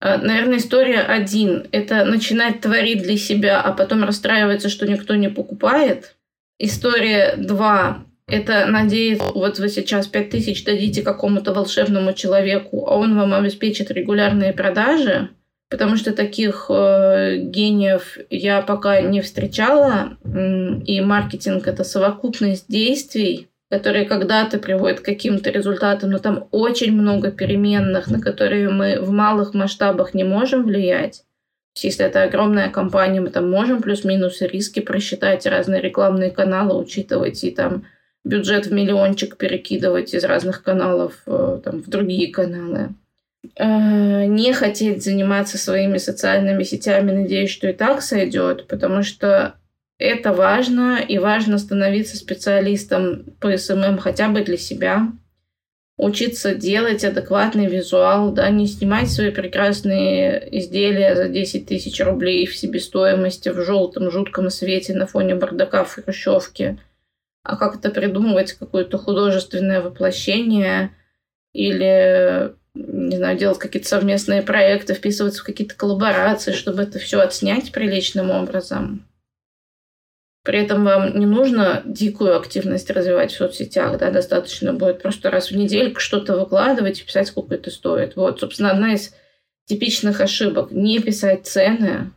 Э, 0.00 0.16
наверное, 0.16 0.56
история 0.56 1.00
один– 1.00 1.66
это 1.72 2.06
начинать 2.06 2.62
творить 2.62 3.02
для 3.02 3.18
себя, 3.18 3.60
а 3.60 3.72
потом 3.72 4.04
расстраиваться, 4.04 4.70
что 4.70 4.86
никто 4.86 5.16
не 5.16 5.28
покупает. 5.28 6.16
История 6.58 7.36
два 7.36 8.06
это 8.26 8.66
надеяться, 8.66 9.30
вот 9.34 9.58
вы 9.58 9.68
сейчас 9.68 10.06
5000 10.06 10.64
дадите 10.64 11.02
какому-то 11.02 11.52
волшебному 11.52 12.14
человеку, 12.14 12.86
а 12.88 12.96
он 12.96 13.16
вам 13.16 13.34
обеспечит 13.34 13.90
регулярные 13.90 14.52
продажи, 14.52 15.30
потому 15.68 15.96
что 15.96 16.12
таких 16.12 16.66
э, 16.70 17.36
гениев 17.36 18.18
я 18.30 18.62
пока 18.62 19.00
не 19.02 19.20
встречала, 19.20 20.16
и 20.24 21.00
маркетинг 21.00 21.66
это 21.66 21.84
совокупность 21.84 22.66
действий, 22.68 23.48
которые 23.70 24.06
когда-то 24.06 24.58
приводят 24.58 25.00
к 25.00 25.04
каким-то 25.04 25.50
результатам, 25.50 26.10
но 26.10 26.18
там 26.18 26.48
очень 26.50 26.92
много 26.92 27.30
переменных, 27.30 28.08
на 28.08 28.20
которые 28.20 28.70
мы 28.70 29.00
в 29.00 29.10
малых 29.10 29.52
масштабах 29.52 30.14
не 30.14 30.24
можем 30.24 30.64
влиять. 30.64 31.24
Если 31.82 32.06
это 32.06 32.22
огромная 32.22 32.70
компания, 32.70 33.20
мы 33.20 33.30
там 33.30 33.50
можем 33.50 33.82
плюс-минус 33.82 34.40
риски 34.42 34.78
просчитать, 34.80 35.44
разные 35.44 35.80
рекламные 35.80 36.30
каналы 36.30 36.80
учитывать 36.80 37.42
и 37.42 37.50
там 37.50 37.84
бюджет 38.24 38.66
в 38.66 38.72
миллиончик 38.72 39.36
перекидывать 39.36 40.14
из 40.14 40.24
разных 40.24 40.62
каналов 40.62 41.22
э, 41.26 41.60
там, 41.62 41.82
в 41.82 41.88
другие 41.88 42.32
каналы. 42.32 42.94
Э, 43.56 44.24
не 44.24 44.52
хотеть 44.54 45.04
заниматься 45.04 45.58
своими 45.58 45.98
социальными 45.98 46.62
сетями, 46.62 47.12
надеюсь, 47.12 47.50
что 47.50 47.68
и 47.68 47.74
так 47.74 48.00
сойдет, 48.00 48.66
потому 48.66 49.02
что 49.02 49.54
это 49.98 50.32
важно, 50.32 50.98
и 51.06 51.18
важно 51.18 51.58
становиться 51.58 52.16
специалистом 52.16 53.26
по 53.40 53.56
SMM 53.56 53.98
хотя 53.98 54.28
бы 54.28 54.42
для 54.42 54.56
себя, 54.56 55.12
учиться 55.98 56.54
делать 56.54 57.04
адекватный 57.04 57.66
визуал, 57.66 58.32
да, 58.32 58.48
не 58.48 58.66
снимать 58.66 59.10
свои 59.10 59.30
прекрасные 59.30 60.48
изделия 60.58 61.14
за 61.14 61.28
10 61.28 61.66
тысяч 61.66 62.00
рублей 62.00 62.46
в 62.46 62.56
себестоимости 62.56 63.50
в 63.50 63.62
желтом 63.62 64.10
жутком 64.10 64.50
свете 64.50 64.94
на 64.94 65.06
фоне 65.06 65.34
бардака 65.34 65.84
в 65.84 65.94
хрущевке– 65.94 66.78
а 67.44 67.56
как-то 67.56 67.90
придумывать 67.90 68.54
какое-то 68.54 68.96
художественное 68.96 69.82
воплощение 69.82 70.96
или, 71.52 72.54
не 72.74 73.16
знаю, 73.16 73.38
делать 73.38 73.58
какие-то 73.58 73.86
совместные 73.86 74.42
проекты, 74.42 74.94
вписываться 74.94 75.42
в 75.42 75.44
какие-то 75.44 75.76
коллаборации, 75.76 76.52
чтобы 76.52 76.82
это 76.82 76.98
все 76.98 77.20
отснять 77.20 77.70
приличным 77.70 78.30
образом. 78.30 79.06
При 80.42 80.58
этом 80.58 80.84
вам 80.84 81.18
не 81.18 81.26
нужно 81.26 81.82
дикую 81.84 82.36
активность 82.36 82.90
развивать 82.90 83.32
в 83.32 83.36
соцсетях, 83.36 83.98
да, 83.98 84.10
достаточно 84.10 84.72
будет 84.72 85.02
просто 85.02 85.30
раз 85.30 85.50
в 85.50 85.56
неделю 85.56 85.94
что-то 85.98 86.38
выкладывать 86.38 87.00
и 87.00 87.04
писать, 87.04 87.28
сколько 87.28 87.54
это 87.54 87.70
стоит. 87.70 88.16
Вот, 88.16 88.40
собственно, 88.40 88.70
одна 88.70 88.94
из 88.94 89.14
типичных 89.66 90.20
ошибок. 90.20 90.70
Не 90.70 90.98
писать 91.00 91.46
цены, 91.46 92.10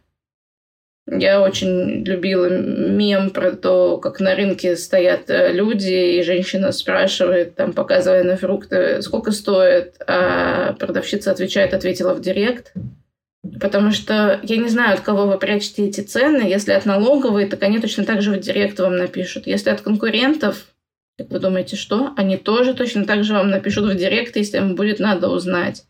я 1.10 1.42
очень 1.42 2.04
любила 2.04 2.50
мем 2.50 3.30
про 3.30 3.52
то, 3.52 3.98
как 3.98 4.20
на 4.20 4.36
рынке 4.36 4.76
стоят 4.76 5.30
э, 5.30 5.54
люди, 5.54 6.18
и 6.18 6.24
женщина 6.24 6.74
спрашивает, 6.74 7.56
там, 7.56 7.72
показывая 7.72 8.24
на 8.24 8.36
фрукты, 8.36 9.02
сколько 9.02 9.32
стоит, 9.32 9.96
а 10.06 10.74
продавщица 10.74 11.32
отвечает, 11.32 11.74
ответила 11.74 12.14
в 12.14 12.22
директ. 12.22 12.74
Потому 13.62 13.92
что 13.92 14.42
я 14.44 14.58
не 14.58 14.68
знаю, 14.68 14.96
от 14.96 15.00
кого 15.00 15.26
вы 15.26 15.38
прячете 15.38 15.88
эти 15.88 16.02
цены. 16.02 16.42
Если 16.42 16.74
от 16.74 16.86
налоговой, 16.86 17.48
так 17.48 17.64
они 17.64 17.80
точно 17.80 18.04
так 18.04 18.22
же 18.22 18.32
в 18.32 18.40
директ 18.40 18.78
вам 18.80 18.98
напишут. 18.98 19.48
Если 19.48 19.70
от 19.70 19.80
конкурентов, 19.80 20.66
как 21.18 21.30
вы 21.30 21.40
думаете, 21.40 21.78
что? 21.78 22.12
Они 22.18 22.36
тоже 22.36 22.74
точно 22.74 23.06
так 23.06 23.24
же 23.24 23.34
вам 23.34 23.50
напишут 23.50 23.86
в 23.86 23.96
директ, 23.96 24.36
если 24.36 24.58
им 24.58 24.76
будет 24.76 25.00
надо 25.00 25.30
узнать. 25.30 25.86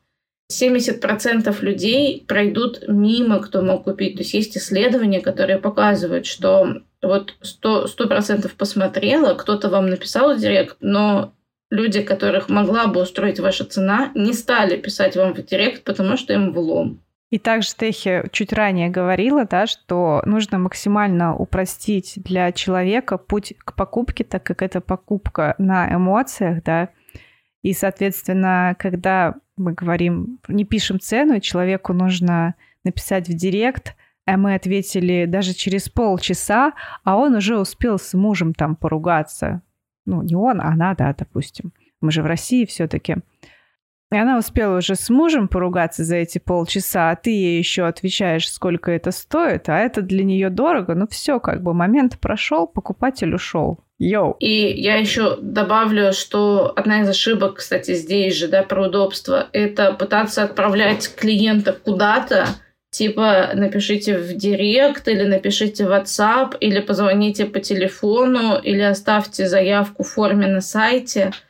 70% 0.51 1.61
людей 1.61 2.23
пройдут 2.27 2.87
мимо, 2.87 3.39
кто 3.39 3.61
мог 3.61 3.83
купить. 3.83 4.15
То 4.15 4.21
есть 4.21 4.33
есть 4.33 4.57
исследования, 4.57 5.19
которые 5.19 5.59
показывают, 5.59 6.25
что 6.25 6.81
вот 7.01 7.35
100%, 7.41 7.87
100% 7.97 8.51
посмотрела, 8.57 9.33
кто-то 9.33 9.69
вам 9.69 9.89
написал 9.89 10.35
в 10.35 10.39
директ, 10.39 10.77
но 10.79 11.33
люди, 11.69 12.01
которых 12.01 12.49
могла 12.49 12.87
бы 12.87 13.01
устроить 13.01 13.39
ваша 13.39 13.65
цена, 13.65 14.11
не 14.15 14.33
стали 14.33 14.77
писать 14.77 15.15
вам 15.15 15.33
в 15.33 15.45
директ, 15.45 15.83
потому 15.83 16.17
что 16.17 16.33
им 16.33 16.53
влом. 16.53 17.01
И 17.29 17.39
также 17.39 17.75
Техи 17.75 18.23
чуть 18.31 18.53
ранее 18.53 18.89
говорила, 18.89 19.43
да, 19.43 19.67
что 19.67 20.21
нужно 20.25 20.59
максимально 20.59 21.35
упростить 21.35 22.13
для 22.15 22.53
человека 22.53 23.17
путь 23.17 23.53
к 23.57 23.75
покупке, 23.75 24.23
так 24.23 24.43
как 24.43 24.61
это 24.61 24.79
покупка 24.79 25.53
на 25.57 25.93
эмоциях, 25.93 26.63
да, 26.63 26.89
и, 27.63 27.73
соответственно, 27.73 28.77
когда 28.79 29.35
мы 29.57 29.73
говорим, 29.73 30.39
не 30.47 30.63
пишем 30.63 30.99
цену, 30.99 31.39
человеку 31.39 31.93
нужно 31.93 32.55
написать 32.83 33.27
в 33.27 33.33
директ, 33.33 33.95
а 34.25 34.37
мы 34.37 34.55
ответили 34.55 35.25
даже 35.25 35.53
через 35.53 35.89
полчаса, 35.89 36.73
а 37.03 37.17
он 37.17 37.35
уже 37.35 37.57
успел 37.59 37.97
с 37.97 38.13
мужем 38.13 38.53
там 38.53 38.75
поругаться. 38.75 39.61
Ну, 40.05 40.21
не 40.21 40.35
он, 40.35 40.61
а 40.61 40.67
она, 40.67 40.93
да, 40.95 41.13
допустим. 41.17 41.73
Мы 42.01 42.11
же 42.11 42.21
в 42.21 42.25
России 42.25 42.65
все-таки. 42.65 43.17
И 44.11 44.15
она 44.15 44.37
успела 44.37 44.77
уже 44.77 44.95
с 44.95 45.09
мужем 45.09 45.47
поругаться 45.47 46.03
за 46.03 46.17
эти 46.17 46.37
полчаса, 46.37 47.09
а 47.11 47.15
ты 47.15 47.29
ей 47.31 47.57
еще 47.57 47.85
отвечаешь, 47.85 48.49
сколько 48.49 48.91
это 48.91 49.11
стоит, 49.11 49.67
а 49.67 49.77
это 49.77 50.01
для 50.01 50.23
нее 50.23 50.49
дорого. 50.49 50.95
Ну 50.95 51.07
все, 51.07 51.39
как 51.41 51.61
бы 51.61 51.73
момент 51.73 52.17
прошел, 52.19 52.67
покупатель 52.67 53.33
ушел. 53.33 53.83
Йоу. 53.99 54.35
И 54.39 54.73
я 54.79 54.95
еще 54.95 55.37
добавлю, 55.41 56.13
что 56.13 56.71
одна 56.75 57.01
из 57.01 57.09
ошибок, 57.09 57.55
кстати, 57.55 57.95
здесь 57.95 58.35
же, 58.35 58.47
да, 58.47 58.63
про 58.63 58.87
удобство, 58.87 59.47
это 59.53 59.93
пытаться 59.93 60.43
отправлять 60.43 61.15
клиента 61.15 61.73
куда-то, 61.73 62.47
типа 62.91 63.51
напишите 63.53 64.17
в 64.17 64.33
директ 64.35 65.07
или 65.07 65.23
напишите 65.23 65.85
в 65.85 65.91
WhatsApp 65.91 66.57
или 66.59 66.79
позвоните 66.79 67.45
по 67.45 67.59
телефону 67.59 68.59
или 68.61 68.81
оставьте 68.81 69.47
заявку 69.47 70.03
в 70.03 70.09
форме 70.09 70.47
на 70.47 70.61
сайте– 70.61 71.31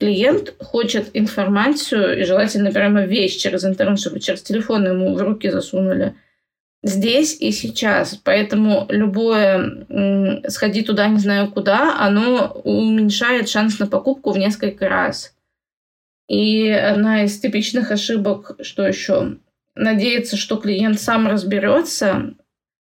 клиент 0.00 0.54
хочет 0.58 1.10
информацию, 1.12 2.18
и 2.18 2.24
желательно 2.24 2.72
прямо 2.72 3.04
вещь 3.04 3.36
через 3.36 3.64
интернет, 3.64 4.00
чтобы 4.00 4.18
через 4.18 4.42
телефон 4.42 4.86
ему 4.86 5.14
в 5.14 5.20
руки 5.20 5.50
засунули. 5.50 6.14
Здесь 6.82 7.36
и 7.38 7.52
сейчас. 7.52 8.18
Поэтому 8.24 8.86
любое 8.88 9.86
сходи 10.48 10.82
туда, 10.82 11.08
не 11.08 11.18
знаю 11.18 11.50
куда, 11.50 11.98
оно 12.00 12.60
уменьшает 12.64 13.48
шанс 13.48 13.78
на 13.78 13.86
покупку 13.86 14.32
в 14.32 14.38
несколько 14.38 14.88
раз. 14.88 15.34
И 16.28 16.68
одна 16.70 17.24
из 17.24 17.38
типичных 17.38 17.90
ошибок, 17.90 18.56
что 18.62 18.86
еще? 18.86 19.36
Надеяться, 19.74 20.36
что 20.36 20.56
клиент 20.56 21.00
сам 21.00 21.26
разберется. 21.26 22.34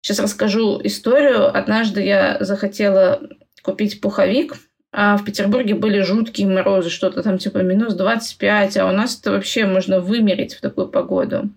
Сейчас 0.02 0.20
расскажу 0.20 0.82
историю. 0.84 1.56
Однажды 1.56 2.04
я 2.04 2.38
захотела 2.40 3.22
купить 3.62 4.02
пуховик, 4.02 4.56
а 4.92 5.18
в 5.18 5.26
Петербурге 5.26 5.76
были 5.76 6.02
жуткие 6.02 6.48
морозы, 6.48 6.90
что-то 6.90 7.24
там 7.24 7.38
типа 7.38 7.60
минус 7.60 7.96
25, 7.96 8.78
а 8.78 8.88
у 8.88 8.92
нас 8.92 9.20
это 9.20 9.32
вообще 9.32 9.66
можно 9.66 10.00
вымереть 10.00 10.56
в 10.56 10.62
такую 10.62 10.88
погоду. 10.88 11.50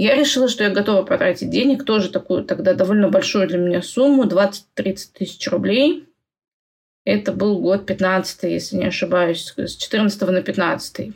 Я 0.00 0.14
решила, 0.14 0.48
что 0.48 0.64
я 0.64 0.70
готова 0.70 1.02
потратить 1.02 1.50
денег, 1.50 1.84
тоже 1.84 2.08
такую 2.08 2.42
тогда 2.44 2.72
довольно 2.72 3.10
большую 3.10 3.46
для 3.46 3.58
меня 3.58 3.82
сумму, 3.82 4.24
20-30 4.24 4.64
тысяч 5.12 5.46
рублей. 5.48 6.08
Это 7.04 7.32
был 7.32 7.60
год 7.60 7.84
15 7.84 8.44
если 8.44 8.76
не 8.76 8.86
ошибаюсь, 8.86 9.52
с 9.54 9.76
14 9.76 10.22
на 10.22 10.40
15 10.40 11.12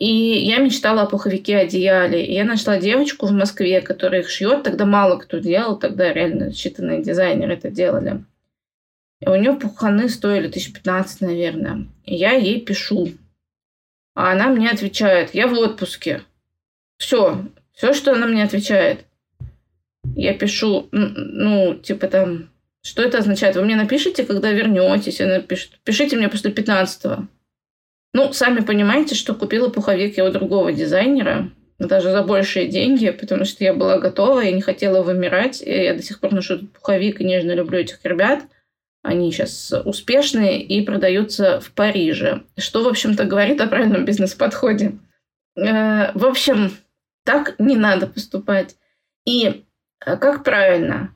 И 0.00 0.06
я 0.08 0.58
мечтала 0.58 1.02
о 1.02 1.06
пуховике 1.06 1.56
одеяле. 1.56 2.26
И 2.26 2.32
я 2.34 2.44
нашла 2.44 2.80
девочку 2.80 3.26
в 3.26 3.30
Москве, 3.30 3.80
которая 3.80 4.22
их 4.22 4.28
шьет. 4.28 4.64
Тогда 4.64 4.86
мало 4.86 5.18
кто 5.18 5.38
делал, 5.38 5.78
тогда 5.78 6.12
реально 6.12 6.48
считанные 6.50 7.04
дизайнеры 7.04 7.54
это 7.54 7.70
делали. 7.70 8.24
И 9.20 9.28
у 9.28 9.36
нее 9.36 9.52
пуханы 9.52 10.08
стоили 10.08 10.48
тысяч 10.48 10.72
пятнадцать, 10.72 11.20
наверное. 11.20 11.86
И 12.04 12.16
я 12.16 12.32
ей 12.32 12.60
пишу. 12.60 13.12
А 14.16 14.32
она 14.32 14.48
мне 14.48 14.68
отвечает, 14.68 15.32
я 15.32 15.46
в 15.46 15.52
отпуске. 15.52 16.24
Все, 16.98 17.44
все, 17.76 17.92
что 17.92 18.12
она 18.12 18.26
мне 18.26 18.42
отвечает. 18.42 19.04
Я 20.16 20.32
пишу, 20.32 20.88
ну, 20.92 21.74
типа 21.74 22.08
там, 22.08 22.48
что 22.82 23.02
это 23.02 23.18
означает? 23.18 23.54
Вы 23.54 23.62
мне 23.62 23.76
напишите, 23.76 24.24
когда 24.24 24.50
вернетесь? 24.50 25.20
Она 25.20 25.40
пишет, 25.40 25.72
пишите 25.84 26.16
мне 26.16 26.28
после 26.28 26.50
15-го. 26.50 27.28
Ну, 28.14 28.32
сами 28.32 28.60
понимаете, 28.60 29.14
что 29.14 29.34
купила 29.34 29.68
пуховик 29.68 30.16
я 30.16 30.24
у 30.24 30.32
другого 30.32 30.72
дизайнера, 30.72 31.50
даже 31.78 32.10
за 32.10 32.22
большие 32.22 32.66
деньги, 32.66 33.10
потому 33.10 33.44
что 33.44 33.62
я 33.62 33.74
была 33.74 33.98
готова, 33.98 34.40
я 34.40 34.52
не 34.52 34.62
хотела 34.62 35.02
вымирать. 35.02 35.60
И 35.60 35.70
я 35.70 35.92
до 35.92 36.02
сих 36.02 36.20
пор 36.20 36.32
ношу 36.32 36.54
этот 36.54 36.72
пуховик 36.72 37.20
и 37.20 37.24
нежно 37.24 37.52
люблю 37.52 37.78
этих 37.78 38.02
ребят. 38.04 38.44
Они 39.02 39.30
сейчас 39.30 39.74
успешные 39.84 40.62
и 40.62 40.80
продаются 40.82 41.60
в 41.60 41.72
Париже. 41.72 42.42
Что, 42.56 42.82
в 42.82 42.88
общем-то, 42.88 43.24
говорит 43.24 43.60
о 43.60 43.66
правильном 43.66 44.06
бизнес-подходе. 44.06 44.92
Э, 45.56 46.12
в 46.14 46.24
общем, 46.24 46.72
так 47.26 47.56
не 47.58 47.76
надо 47.76 48.06
поступать. 48.06 48.76
И 49.26 49.64
э, 50.04 50.16
как 50.16 50.44
правильно? 50.44 51.12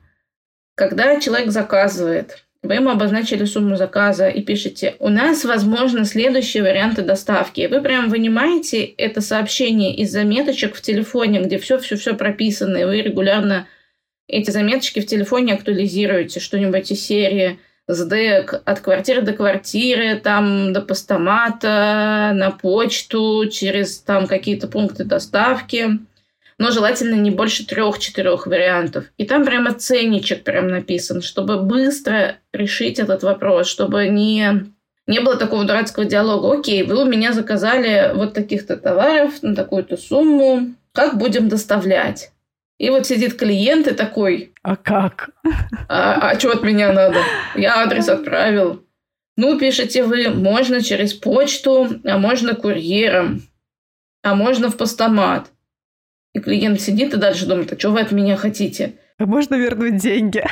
Когда 0.75 1.19
человек 1.19 1.49
заказывает, 1.51 2.45
вы 2.61 2.75
ему 2.75 2.91
обозначили 2.91 3.45
сумму 3.45 3.75
заказа 3.75 4.27
и 4.27 4.41
пишете, 4.43 4.95
у 4.99 5.09
нас, 5.09 5.43
возможно, 5.45 6.05
следующие 6.05 6.61
варианты 6.61 7.01
доставки. 7.01 7.65
Вы 7.65 7.81
прям 7.81 8.09
вынимаете 8.09 8.83
это 8.83 9.21
сообщение 9.21 9.95
из 9.95 10.11
заметочек 10.11 10.75
в 10.75 10.81
телефоне, 10.81 11.41
где 11.41 11.57
все-все-все 11.57 12.13
прописано, 12.13 12.77
и 12.77 12.85
вы 12.85 13.01
регулярно 13.01 13.67
эти 14.27 14.51
заметочки 14.51 14.99
в 14.99 15.07
телефоне 15.07 15.53
актуализируете, 15.53 16.39
что-нибудь 16.39 16.91
из 16.91 17.03
серии 17.03 17.59
СДЭК 17.93 18.61
от 18.65 18.79
квартиры 18.79 19.21
до 19.21 19.33
квартиры, 19.33 20.15
там 20.15 20.73
до 20.73 20.81
постамата, 20.81 22.31
на 22.33 22.51
почту, 22.51 23.47
через 23.51 23.99
там 23.99 24.27
какие-то 24.27 24.67
пункты 24.67 25.03
доставки 25.03 25.99
но 26.61 26.69
желательно 26.69 27.15
не 27.15 27.31
больше 27.31 27.65
трех-четырех 27.65 28.45
вариантов. 28.45 29.05
И 29.17 29.25
там 29.25 29.45
прямо 29.45 29.73
ценничек 29.73 30.43
прям 30.43 30.67
написан, 30.67 31.23
чтобы 31.23 31.59
быстро 31.59 32.35
решить 32.53 32.99
этот 32.99 33.23
вопрос, 33.23 33.65
чтобы 33.65 34.07
не 34.07 34.71
не 35.07 35.19
было 35.21 35.37
такого 35.37 35.65
дурацкого 35.65 36.05
диалога. 36.05 36.59
Окей, 36.59 36.83
вы 36.83 37.01
у 37.01 37.05
меня 37.05 37.33
заказали 37.33 38.11
вот 38.13 38.35
таких-то 38.35 38.77
товаров 38.77 39.41
на 39.41 39.55
такую-то 39.55 39.97
сумму. 39.97 40.75
Как 40.93 41.17
будем 41.17 41.49
доставлять? 41.49 42.31
И 42.81 42.89
вот 42.89 43.05
сидит 43.05 43.37
клиент 43.37 43.87
и 43.87 43.93
такой... 43.93 44.53
А 44.63 44.75
как? 44.75 45.29
А, 45.87 46.31
а 46.31 46.39
что 46.39 46.49
от 46.49 46.63
меня 46.63 46.91
надо? 46.91 47.19
Я 47.55 47.75
адрес 47.75 48.09
отправил. 48.09 48.83
Ну, 49.37 49.59
пишите 49.59 50.03
вы, 50.03 50.29
можно 50.29 50.81
через 50.81 51.13
почту, 51.13 51.89
а 52.03 52.17
можно 52.17 52.55
курьером, 52.55 53.43
а 54.23 54.33
можно 54.33 54.71
в 54.71 54.77
постамат. 54.77 55.51
И 56.33 56.39
клиент 56.39 56.81
сидит 56.81 57.13
и 57.13 57.17
дальше 57.17 57.45
думает, 57.45 57.71
а 57.71 57.77
что 57.77 57.91
вы 57.91 58.01
от 58.01 58.11
меня 58.11 58.35
хотите? 58.35 58.93
А 59.19 59.27
можно 59.27 59.53
вернуть 59.53 59.97
деньги? 59.97 60.43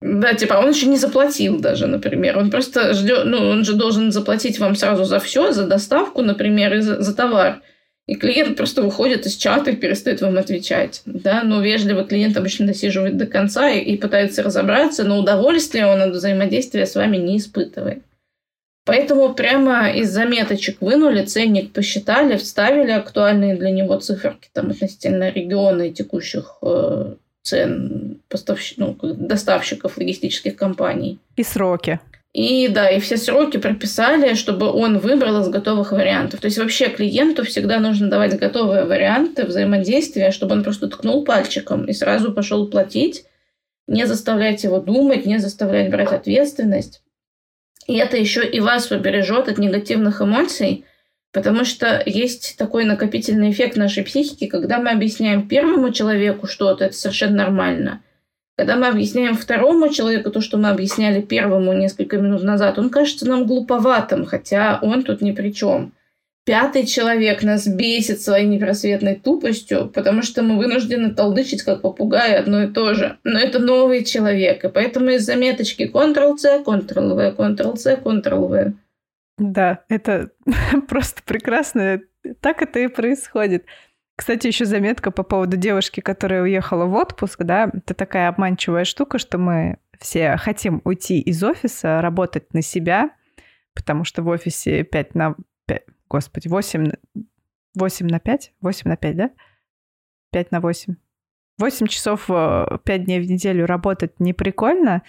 Да, 0.00 0.34
типа, 0.34 0.54
он 0.54 0.70
еще 0.70 0.86
не 0.86 0.96
заплатил 0.96 1.60
даже, 1.60 1.86
например. 1.86 2.36
Он 2.36 2.50
просто 2.50 2.94
ждет, 2.94 3.26
ну, 3.26 3.48
он 3.48 3.64
же 3.64 3.74
должен 3.74 4.10
заплатить 4.10 4.58
вам 4.58 4.74
сразу 4.74 5.04
за 5.04 5.20
все, 5.20 5.52
за 5.52 5.68
доставку, 5.68 6.22
например, 6.22 6.74
и 6.74 6.80
за, 6.80 7.00
за 7.00 7.14
товар. 7.14 7.62
И 8.10 8.16
клиент 8.16 8.56
просто 8.56 8.82
выходит 8.82 9.24
из 9.26 9.36
чата 9.36 9.70
и 9.70 9.76
перестает 9.76 10.20
вам 10.20 10.36
отвечать. 10.36 11.00
Да, 11.04 11.44
но 11.44 11.62
вежливый 11.62 12.04
клиент 12.04 12.36
обычно 12.36 12.66
досиживает 12.66 13.16
до 13.16 13.24
конца 13.24 13.70
и, 13.70 13.78
и 13.78 13.96
пытается 13.96 14.42
разобраться, 14.42 15.04
но 15.04 15.20
удовольствия 15.20 15.86
он 15.86 16.02
от 16.02 16.10
взаимодействия 16.10 16.86
с 16.86 16.96
вами 16.96 17.18
не 17.18 17.36
испытывает. 17.36 18.02
Поэтому 18.84 19.32
прямо 19.32 19.92
из 19.92 20.10
заметочек 20.10 20.80
вынули, 20.80 21.24
ценник 21.24 21.72
посчитали, 21.72 22.36
вставили 22.36 22.90
актуальные 22.90 23.54
для 23.54 23.70
него 23.70 23.96
циферки 24.00 24.48
там 24.52 24.70
относительно 24.70 25.30
региона 25.30 25.82
и 25.82 25.92
текущих 25.92 26.58
э, 26.62 27.14
цен 27.42 28.22
поставщ... 28.28 28.74
ну, 28.76 28.96
доставщиков 29.00 29.96
логистических 29.96 30.56
компаний. 30.56 31.20
И 31.36 31.44
сроки. 31.44 32.00
И 32.32 32.68
да, 32.68 32.88
и 32.88 33.00
все 33.00 33.16
сроки 33.16 33.56
прописали, 33.56 34.34
чтобы 34.34 34.70
он 34.70 34.98
выбрал 34.98 35.40
из 35.40 35.48
готовых 35.48 35.90
вариантов. 35.90 36.40
То 36.40 36.46
есть 36.46 36.58
вообще 36.58 36.88
клиенту 36.88 37.44
всегда 37.44 37.80
нужно 37.80 38.08
давать 38.08 38.38
готовые 38.38 38.84
варианты 38.84 39.44
взаимодействия, 39.44 40.30
чтобы 40.30 40.54
он 40.54 40.62
просто 40.62 40.88
ткнул 40.88 41.24
пальчиком 41.24 41.86
и 41.86 41.92
сразу 41.92 42.32
пошел 42.32 42.68
платить, 42.68 43.24
не 43.88 44.06
заставлять 44.06 44.62
его 44.62 44.78
думать, 44.78 45.26
не 45.26 45.38
заставлять 45.38 45.90
брать 45.90 46.12
ответственность. 46.12 47.02
И 47.88 47.96
это 47.96 48.16
еще 48.16 48.48
и 48.48 48.60
вас 48.60 48.86
побережет 48.86 49.48
от 49.48 49.58
негативных 49.58 50.22
эмоций, 50.22 50.84
потому 51.32 51.64
что 51.64 52.00
есть 52.06 52.56
такой 52.56 52.84
накопительный 52.84 53.50
эффект 53.50 53.76
нашей 53.76 54.04
психики, 54.04 54.46
когда 54.46 54.78
мы 54.78 54.90
объясняем 54.90 55.48
первому 55.48 55.90
человеку 55.90 56.46
что-то, 56.46 56.84
это 56.84 56.94
совершенно 56.94 57.38
нормально. 57.38 58.02
Когда 58.60 58.76
мы 58.76 58.88
объясняем 58.88 59.36
второму 59.36 59.88
человеку 59.88 60.30
то, 60.30 60.42
что 60.42 60.58
мы 60.58 60.68
объясняли 60.68 61.22
первому 61.22 61.72
несколько 61.72 62.18
минут 62.18 62.42
назад, 62.42 62.78
он 62.78 62.90
кажется 62.90 63.26
нам 63.26 63.46
глуповатым, 63.46 64.26
хотя 64.26 64.78
он 64.82 65.02
тут 65.02 65.22
ни 65.22 65.32
при 65.32 65.50
чем. 65.50 65.94
Пятый 66.44 66.84
человек 66.84 67.42
нас 67.42 67.66
бесит 67.66 68.20
своей 68.20 68.46
непросветной 68.46 69.14
тупостью, 69.14 69.88
потому 69.88 70.20
что 70.20 70.42
мы 70.42 70.58
вынуждены 70.58 71.14
толдычить 71.14 71.62
как 71.62 71.80
попугаи 71.80 72.34
одно 72.34 72.64
и 72.64 72.66
то 72.66 72.92
же. 72.92 73.16
Но 73.24 73.38
это 73.38 73.60
новый 73.60 74.04
человек, 74.04 74.62
и 74.62 74.68
поэтому 74.68 75.08
из 75.08 75.24
заметочки 75.24 75.90
Ctrl-C, 75.90 76.62
Ctrl-V, 76.62 77.36
Ctrl-C, 77.38 77.98
Ctrl-V. 78.04 78.74
Да, 79.38 79.84
это 79.88 80.32
просто 80.86 81.22
прекрасно. 81.24 82.02
Так 82.42 82.60
это 82.60 82.80
и 82.80 82.88
происходит. 82.88 83.64
Кстати, 84.20 84.48
еще 84.48 84.66
заметка 84.66 85.10
по 85.10 85.22
поводу 85.22 85.56
девушки, 85.56 86.00
которая 86.00 86.42
уехала 86.42 86.84
в 86.84 86.92
отпуск, 86.92 87.42
да, 87.42 87.70
это 87.72 87.94
такая 87.94 88.28
обманчивая 88.28 88.84
штука, 88.84 89.16
что 89.16 89.38
мы 89.38 89.78
все 89.98 90.36
хотим 90.36 90.82
уйти 90.84 91.20
из 91.20 91.42
офиса, 91.42 92.02
работать 92.02 92.52
на 92.52 92.60
себя, 92.60 93.12
потому 93.74 94.04
что 94.04 94.22
в 94.22 94.28
офисе 94.28 94.84
5 94.84 95.14
на 95.14 95.36
5, 95.64 95.84
господи, 96.10 96.48
8, 96.48 96.90
8 97.74 98.06
на 98.08 98.20
5? 98.20 98.52
8 98.60 98.90
на 98.90 98.96
5, 98.98 99.16
да? 99.16 99.30
5 100.32 100.52
на 100.52 100.60
8. 100.60 100.96
8 101.58 101.86
часов 101.86 102.26
5 102.26 102.80
э, 102.86 102.98
дней 102.98 103.20
в 103.20 103.30
неделю 103.30 103.64
работать 103.64 104.20
не 104.20 104.34
прикольно. 104.34 105.02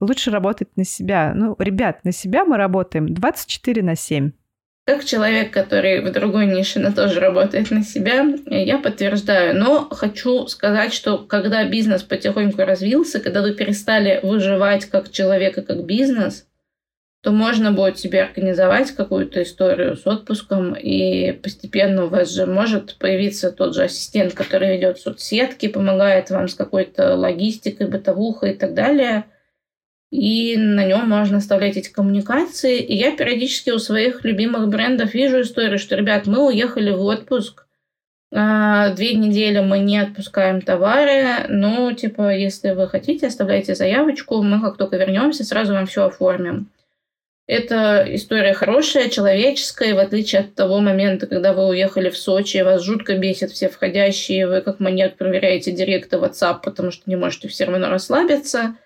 Лучше 0.00 0.30
работать 0.30 0.74
на 0.78 0.84
себя. 0.84 1.34
Ну, 1.34 1.54
ребят, 1.58 2.02
на 2.04 2.12
себя 2.12 2.46
мы 2.46 2.56
работаем 2.56 3.12
24 3.12 3.82
на 3.82 3.94
7. 3.94 4.32
Как 4.86 5.02
человек, 5.04 5.50
который 5.50 6.02
в 6.02 6.12
другой 6.12 6.44
нише, 6.44 6.78
но 6.78 6.92
тоже 6.92 7.18
работает 7.18 7.70
на 7.70 7.82
себя, 7.82 8.22
я 8.46 8.78
подтверждаю. 8.78 9.56
Но 9.58 9.88
хочу 9.88 10.46
сказать, 10.46 10.92
что 10.92 11.18
когда 11.18 11.64
бизнес 11.64 12.02
потихоньку 12.02 12.62
развился, 12.64 13.18
когда 13.18 13.40
вы 13.40 13.54
перестали 13.54 14.20
выживать 14.22 14.84
как 14.84 15.10
человек 15.10 15.56
и 15.56 15.62
как 15.62 15.86
бизнес, 15.86 16.46
то 17.22 17.32
можно 17.32 17.72
будет 17.72 17.98
себе 17.98 18.22
организовать 18.22 18.90
какую-то 18.90 19.42
историю 19.42 19.96
с 19.96 20.06
отпуском, 20.06 20.74
и 20.74 21.32
постепенно 21.32 22.04
у 22.04 22.08
вас 22.08 22.30
же 22.30 22.44
может 22.44 22.98
появиться 22.98 23.50
тот 23.50 23.74
же 23.74 23.84
ассистент, 23.84 24.34
который 24.34 24.76
ведет 24.76 24.98
соцсетки, 24.98 25.68
помогает 25.68 26.28
вам 26.28 26.48
с 26.48 26.54
какой-то 26.54 27.16
логистикой, 27.16 27.88
бытовухой 27.88 28.50
и 28.50 28.54
так 28.54 28.74
далее. 28.74 29.24
И 30.14 30.56
на 30.56 30.86
нем 30.86 31.08
можно 31.08 31.38
оставлять 31.38 31.76
эти 31.76 31.90
коммуникации. 31.90 32.78
И 32.78 32.94
я 32.94 33.16
периодически 33.16 33.70
у 33.70 33.80
своих 33.80 34.24
любимых 34.24 34.68
брендов 34.68 35.12
вижу 35.12 35.40
историю, 35.40 35.80
что, 35.80 35.96
ребят, 35.96 36.28
мы 36.28 36.46
уехали 36.46 36.92
в 36.92 37.02
отпуск, 37.02 37.66
а, 38.32 38.90
две 38.94 39.14
недели 39.14 39.58
мы 39.58 39.80
не 39.80 39.98
отпускаем 39.98 40.60
товары, 40.60 41.48
но, 41.48 41.92
типа, 41.92 42.32
если 42.32 42.70
вы 42.70 42.86
хотите, 42.86 43.26
оставляйте 43.26 43.74
заявочку, 43.74 44.40
мы 44.40 44.60
как 44.60 44.76
только 44.76 44.98
вернемся, 44.98 45.42
сразу 45.42 45.72
вам 45.72 45.86
все 45.86 46.04
оформим. 46.04 46.70
Это 47.48 48.06
история 48.08 48.54
хорошая, 48.54 49.08
человеческая, 49.08 49.96
в 49.96 49.98
отличие 49.98 50.42
от 50.42 50.54
того 50.54 50.78
момента, 50.78 51.26
когда 51.26 51.52
вы 51.52 51.66
уехали 51.66 52.08
в 52.08 52.16
Сочи, 52.16 52.58
вас 52.58 52.84
жутко 52.84 53.18
бесит 53.18 53.50
все 53.50 53.68
входящие, 53.68 54.46
вы 54.46 54.60
как 54.60 54.78
маньяк 54.78 55.16
проверяете 55.16 55.72
директы 55.72 56.18
WhatsApp, 56.18 56.60
потому 56.62 56.92
что 56.92 57.02
не 57.06 57.16
можете 57.16 57.48
все 57.48 57.64
равно 57.64 57.90
расслабиться. 57.90 58.76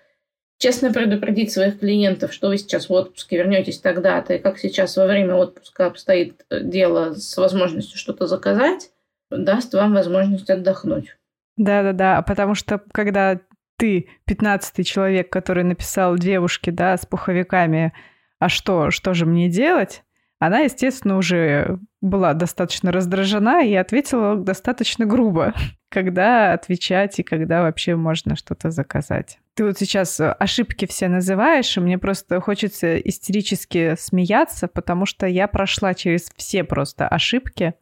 Честно 0.59 0.91
предупредить 0.91 1.53
своих 1.53 1.79
клиентов, 1.79 2.33
что 2.33 2.49
вы 2.49 2.57
сейчас 2.57 2.89
в 2.89 2.93
отпуске 2.93 3.37
вернетесь 3.37 3.79
тогда-то, 3.79 4.33
и 4.33 4.39
как 4.39 4.59
сейчас 4.59 4.97
во 4.97 5.07
время 5.07 5.35
отпуска 5.35 5.85
обстоит 5.85 6.45
дело 6.51 7.13
с 7.13 7.37
возможностью 7.37 7.97
что-то 7.97 8.27
заказать, 8.27 8.91
даст 9.31 9.73
вам 9.73 9.93
возможность 9.93 10.49
отдохнуть. 10.49 11.15
Да-да-да, 11.55 12.21
потому 12.23 12.55
что 12.55 12.81
когда 12.91 13.39
ты 13.77 14.09
пятнадцатый 14.25 14.83
человек, 14.83 15.31
который 15.31 15.63
написал 15.63 16.17
девушке, 16.17 16.71
да, 16.71 16.97
с 16.97 17.05
пуховиками, 17.05 17.93
а 18.37 18.49
что, 18.49 18.91
что 18.91 19.13
же 19.13 19.25
мне 19.25 19.47
делать? 19.47 20.03
Она, 20.39 20.59
естественно, 20.59 21.17
уже 21.17 21.79
была 22.01 22.33
достаточно 22.33 22.91
раздражена 22.91 23.65
и 23.65 23.73
ответила 23.75 24.35
достаточно 24.35 25.05
грубо, 25.05 25.53
когда 25.89 26.53
отвечать 26.53 27.19
и 27.19 27.23
когда 27.23 27.61
вообще 27.61 27.95
можно 27.95 28.35
что-то 28.35 28.71
заказать. 28.71 29.39
Ты 29.55 29.65
вот 29.65 29.77
сейчас 29.77 30.19
ошибки 30.21 30.85
все 30.87 31.09
называешь, 31.09 31.75
и 31.75 31.81
мне 31.81 31.97
просто 31.97 32.39
хочется 32.39 32.97
истерически 32.97 33.95
смеяться, 33.97 34.67
потому 34.67 35.05
что 35.05 35.27
я 35.27 35.47
прошла 35.47 35.93
через 35.93 36.31
все 36.35 36.63
просто 36.63 37.07
ошибки. 37.07 37.73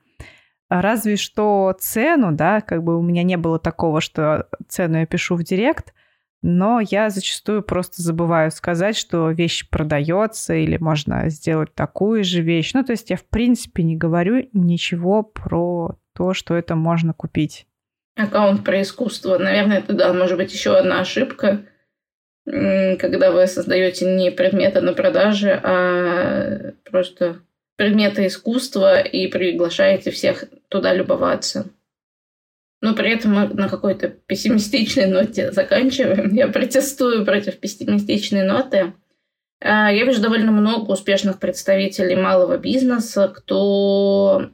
Разве 0.70 1.16
что 1.16 1.74
цену, 1.80 2.32
да, 2.32 2.62
как 2.62 2.84
бы 2.84 2.98
у 2.98 3.02
меня 3.02 3.24
не 3.24 3.38
было 3.38 3.60
такого, 3.60 4.02
что 4.02 4.50
цену 4.68 5.00
я 5.00 5.06
пишу 5.06 5.36
в 5.36 5.44
директ, 5.44 5.94
но 6.42 6.80
я 6.80 7.10
зачастую 7.10 7.64
просто 7.64 8.02
забываю 8.02 8.52
сказать, 8.52 8.96
что 8.96 9.30
вещь 9.32 9.68
продается 9.70 10.54
или 10.54 10.78
можно 10.78 11.30
сделать 11.30 11.74
такую 11.74 12.24
же 12.24 12.42
вещь. 12.42 12.74
Ну, 12.74 12.84
то 12.84 12.92
есть 12.92 13.10
я 13.10 13.18
в 13.18 13.26
принципе 13.26 13.84
не 13.84 13.96
говорю 13.96 14.48
ничего 14.54 15.24
про 15.24 15.98
то, 16.16 16.34
что 16.34 16.56
это 16.56 16.76
можно 16.76 17.14
купить. 17.14 17.66
Аккаунт 18.16 18.64
про 18.64 18.82
искусство. 18.82 19.38
Наверное, 19.38 19.80
это, 19.80 19.94
да, 19.94 20.14
может 20.14 20.38
быть, 20.38 20.54
еще 20.54 20.76
одна 20.76 21.02
ошибка, 21.02 21.66
когда 22.46 23.32
вы 23.32 23.46
создаете 23.48 24.06
не 24.16 24.32
предметы 24.32 24.82
на 24.82 24.94
продаже, 24.94 25.60
а 25.64 26.74
просто 26.90 27.42
предметы 27.76 28.26
искусства 28.26 29.00
и 29.00 29.28
приглашаете 29.28 30.12
всех 30.12 30.46
туда 30.70 30.94
любоваться. 30.94 31.70
Но 32.82 32.94
при 32.94 33.12
этом 33.12 33.34
мы 33.34 33.48
на 33.48 33.70
какой-то 33.70 34.08
пессимистичной 34.08 35.08
ноте 35.08 35.52
заканчиваем. 35.52 36.34
Я 36.34 36.48
протестую 36.48 37.26
против 37.26 37.60
пессимистичной 37.60 38.44
ноты. 38.44 38.94
А, 39.60 39.92
я 39.92 40.06
вижу 40.06 40.22
довольно 40.22 40.52
много 40.52 40.92
успешных 40.92 41.40
представителей 41.40 42.16
малого 42.16 42.58
бизнеса, 42.58 43.34
кто 43.36 44.52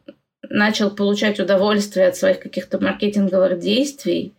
начал 0.49 0.91
получать 0.91 1.39
удовольствие 1.39 2.07
от 2.07 2.15
своих 2.15 2.39
каких-то 2.39 2.81
маркетинговых 2.81 3.59
действий, 3.59 4.33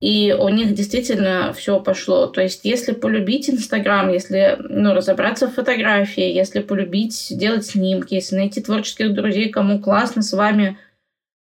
и 0.00 0.36
у 0.38 0.48
них 0.48 0.74
действительно 0.74 1.52
все 1.56 1.80
пошло. 1.80 2.26
То 2.26 2.42
есть, 2.42 2.64
если 2.64 2.92
полюбить 2.92 3.48
Инстаграм, 3.48 4.12
если 4.12 4.56
ну, 4.58 4.92
разобраться 4.92 5.46
в 5.46 5.54
фотографии, 5.54 6.24
если 6.24 6.60
полюбить 6.60 7.28
делать 7.30 7.66
снимки, 7.66 8.14
если 8.14 8.36
найти 8.36 8.60
творческих 8.60 9.14
друзей, 9.14 9.48
кому 9.48 9.80
классно 9.80 10.22
с 10.22 10.32
вами 10.32 10.78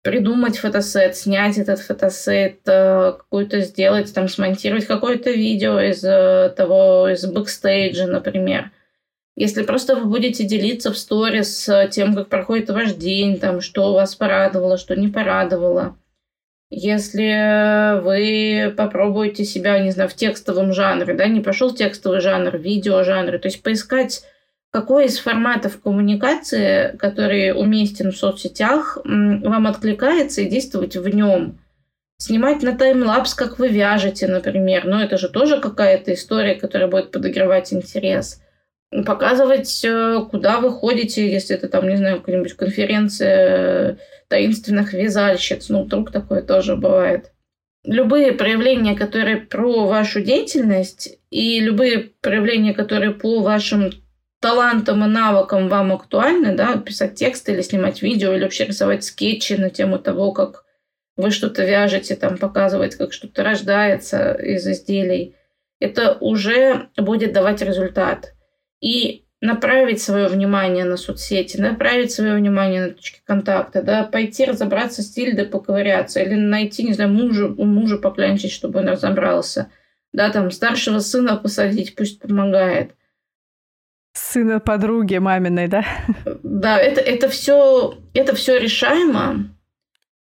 придумать 0.07 0.59
фотосет, 0.59 1.17
снять 1.17 1.59
этот 1.59 1.81
фотосет, 1.81 2.61
э, 2.67 3.13
какую-то 3.19 3.61
сделать, 3.61 4.15
там, 4.15 4.29
смонтировать 4.29 4.87
какое-то 4.87 5.31
видео 5.33 5.81
из 5.81 6.05
э, 6.05 6.55
того, 6.57 7.09
из 7.09 7.27
бэкстейджа, 7.27 8.07
например. 8.07 8.71
Если 9.35 9.65
просто 9.65 9.97
вы 9.97 10.05
будете 10.07 10.45
делиться 10.45 10.93
в 10.93 10.97
сторис 10.97 11.69
тем, 11.91 12.15
как 12.15 12.29
проходит 12.29 12.71
ваш 12.71 12.93
день, 12.95 13.39
там, 13.39 13.61
что 13.61 13.93
вас 13.93 14.15
порадовало, 14.15 14.79
что 14.79 14.95
не 14.97 15.09
порадовало. 15.09 15.99
Если 16.71 18.01
вы 18.01 18.73
попробуете 18.75 19.45
себя, 19.45 19.79
не 19.79 19.91
знаю, 19.91 20.09
в 20.09 20.15
текстовом 20.15 20.73
жанре, 20.73 21.15
да, 21.15 21.27
не 21.27 21.41
пошел 21.41 21.75
текстовый 21.75 22.21
жанр, 22.21 22.57
видео 22.57 23.03
жанры, 23.03 23.39
то 23.39 23.49
есть 23.49 23.63
поискать 23.63 24.23
какой 24.77 25.07
из 25.07 25.19
форматов 25.19 25.81
коммуникации, 25.81 26.95
который 26.99 27.59
уместен 27.59 28.13
в 28.13 28.17
соцсетях, 28.19 28.99
вам 29.05 29.67
откликается 29.67 30.43
и 30.43 30.51
действовать 30.51 30.97
в 30.99 31.09
нем. 31.09 31.59
Снимать 32.19 32.63
на 32.63 32.77
таймлапс, 32.77 33.33
как 33.33 33.59
вы 33.59 33.69
вяжете, 33.69 34.27
например. 34.27 34.85
Но 34.85 35.03
это 35.03 35.17
же 35.17 35.31
тоже 35.31 35.63
какая-то 35.63 36.13
история, 36.13 36.57
которая 36.57 36.91
будет 36.91 37.11
подогревать 37.11 37.73
интерес. 37.73 38.43
Показывать, 39.07 39.83
э, 39.83 40.21
куда 40.31 40.61
вы 40.61 40.71
ходите, 40.71 41.27
если 41.27 41.57
это 41.57 41.69
там, 41.69 41.89
не 41.89 41.97
знаю, 41.97 42.21
какая-нибудь 42.21 42.53
конференция 42.53 43.97
таинственных 44.29 44.93
вязальщиц. 44.93 45.71
Ну, 45.71 45.85
вдруг 45.85 46.13
такое 46.13 46.43
тоже 46.43 46.77
бывает. 46.77 47.33
Любые 47.83 48.33
проявления, 48.33 48.95
которые 48.95 49.39
про 49.39 49.87
вашу 49.87 50.21
деятельность, 50.21 51.19
и 51.31 51.61
любые 51.61 52.11
проявления, 52.21 52.75
которые 52.75 53.13
по 53.13 53.41
вашим 53.41 53.91
талантам 54.47 55.05
и 55.05 55.09
навыкам 55.09 55.69
вам 55.69 55.93
актуальны, 55.93 56.55
да, 56.55 56.77
писать 56.77 57.17
тексты 57.17 57.51
или 57.51 57.63
снимать 57.63 58.01
видео, 58.01 58.33
или 58.33 58.45
вообще 58.45 58.67
рисовать 58.67 59.03
скетчи 59.03 59.55
на 59.55 59.71
тему 59.71 59.99
того, 59.99 60.31
как 60.31 60.65
вы 61.17 61.33
что-то 61.33 61.65
вяжете, 61.65 62.15
там, 62.15 62.39
показывать, 62.39 62.95
как 62.95 63.13
что-то 63.13 63.43
рождается 63.43 64.35
из 64.35 64.65
изделий, 64.65 65.35
это 65.81 66.17
уже 66.21 66.91
будет 66.97 67.33
давать 67.33 67.61
результат. 67.61 68.35
И 68.81 69.25
направить 69.41 70.01
свое 70.01 70.29
внимание 70.29 70.85
на 70.85 70.97
соцсети, 70.97 71.57
направить 71.57 72.13
свое 72.13 72.37
внимание 72.37 72.87
на 72.87 72.91
точки 72.91 73.23
контакта, 73.25 73.83
да, 73.83 74.05
пойти 74.05 74.45
разобраться 74.45 75.03
с 75.03 75.11
Тильдой, 75.11 75.47
поковыряться, 75.47 76.21
или 76.21 76.35
найти, 76.35 76.85
не 76.85 76.93
знаю, 76.93 77.11
мужу, 77.11 77.53
у 77.59 77.65
мужа 77.65 77.99
поклянчить, 77.99 78.53
чтобы 78.53 78.79
он 78.79 78.91
разобрался, 78.91 79.73
да, 80.13 80.31
там, 80.31 80.53
старшего 80.53 81.01
сына 81.01 81.37
посадить, 81.37 81.97
пусть 81.97 82.21
помогает– 82.21 82.93
Сына 84.17 84.61
подруги 84.61 85.19
маминой, 85.19 85.69
да? 85.69 85.85
Да, 86.43 86.79
это, 86.79 87.03
это 87.03 87.29
все 87.29 87.99
это 88.15 88.35
все 88.35 88.59
решаемо. 88.59 89.51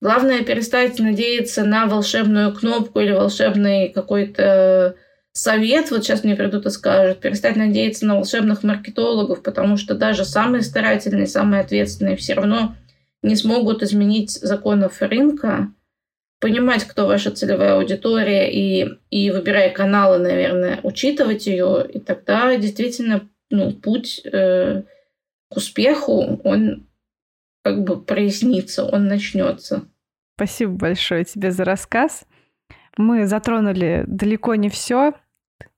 Главное 0.02 0.44
перестать 0.44 1.00
надеяться 1.00 1.64
на 1.64 1.86
волшебную 1.86 2.54
кнопку 2.54 3.00
или 3.00 3.14
волшебный 3.14 3.88
какой-то 3.88 4.96
совет. 5.32 5.92
Вот 5.92 6.04
сейчас 6.04 6.26
мне 6.26 6.36
придут 6.36 6.66
и 6.66 6.72
скажут. 6.72 7.22
Перестать 7.22 7.56
надеяться 7.56 8.06
на 8.06 8.16
волшебных 8.16 8.64
маркетологов, 8.64 9.42
потому 9.42 9.78
что 9.78 9.96
даже 9.96 10.26
самые 10.26 10.62
старательные, 10.62 11.26
самые 11.26 11.62
ответственные 11.62 12.18
все 12.18 12.34
равно 12.34 12.76
не 13.24 13.38
смогут 13.38 13.82
изменить 13.82 14.32
законов 14.32 15.02
рынка, 15.02 15.70
понимать, 16.42 16.84
кто 16.84 17.08
ваша 17.08 17.32
целевая 17.32 17.76
аудитория 17.76 18.52
и, 18.52 18.90
и 19.10 19.32
выбирая 19.32 19.70
каналы, 19.70 20.18
наверное, 20.18 20.82
учитывать 20.84 21.48
ее, 21.48 21.86
и 21.92 22.00
тогда 22.00 22.56
действительно 22.58 23.30
ну, 23.50 23.72
путь 23.74 24.22
э, 24.26 24.84
к 25.50 25.58
успеху, 25.58 26.42
он 26.44 26.88
как 27.64 27.84
бы 27.84 28.02
прояснится, 28.02 28.86
он 28.86 29.08
начнется. 29.08 29.88
Спасибо 30.36 30.74
большое 30.74 31.24
тебе 31.24 31.52
за 31.52 31.64
рассказ. 31.64 32.26
Мы 32.98 33.26
затронули 33.26 34.04
далеко 34.08 34.56
не 34.56 34.70
все. 34.70 35.14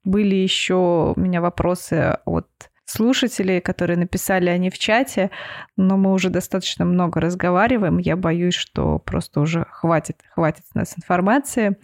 Были 0.04 0.36
еще 0.36 1.14
у 1.16 1.20
меня 1.20 1.42
вопросы 1.42 2.18
от 2.26 2.48
слушателей, 2.86 3.62
которые 3.62 3.98
написали 3.98 4.50
они 4.50 4.70
в 4.70 4.78
чате, 4.78 5.30
но 5.76 5.98
мы 5.98 6.14
уже 6.14 6.30
достаточно 6.30 6.86
много 6.86 7.20
разговариваем. 7.20 7.98
Я 7.98 8.16
боюсь, 8.16 8.56
что 8.56 9.00
просто 9.00 9.42
уже 9.42 9.66
хватит, 9.70 10.24
хватит 10.34 10.64
у 10.74 10.80
нас 10.80 10.98
информации. 10.98 11.78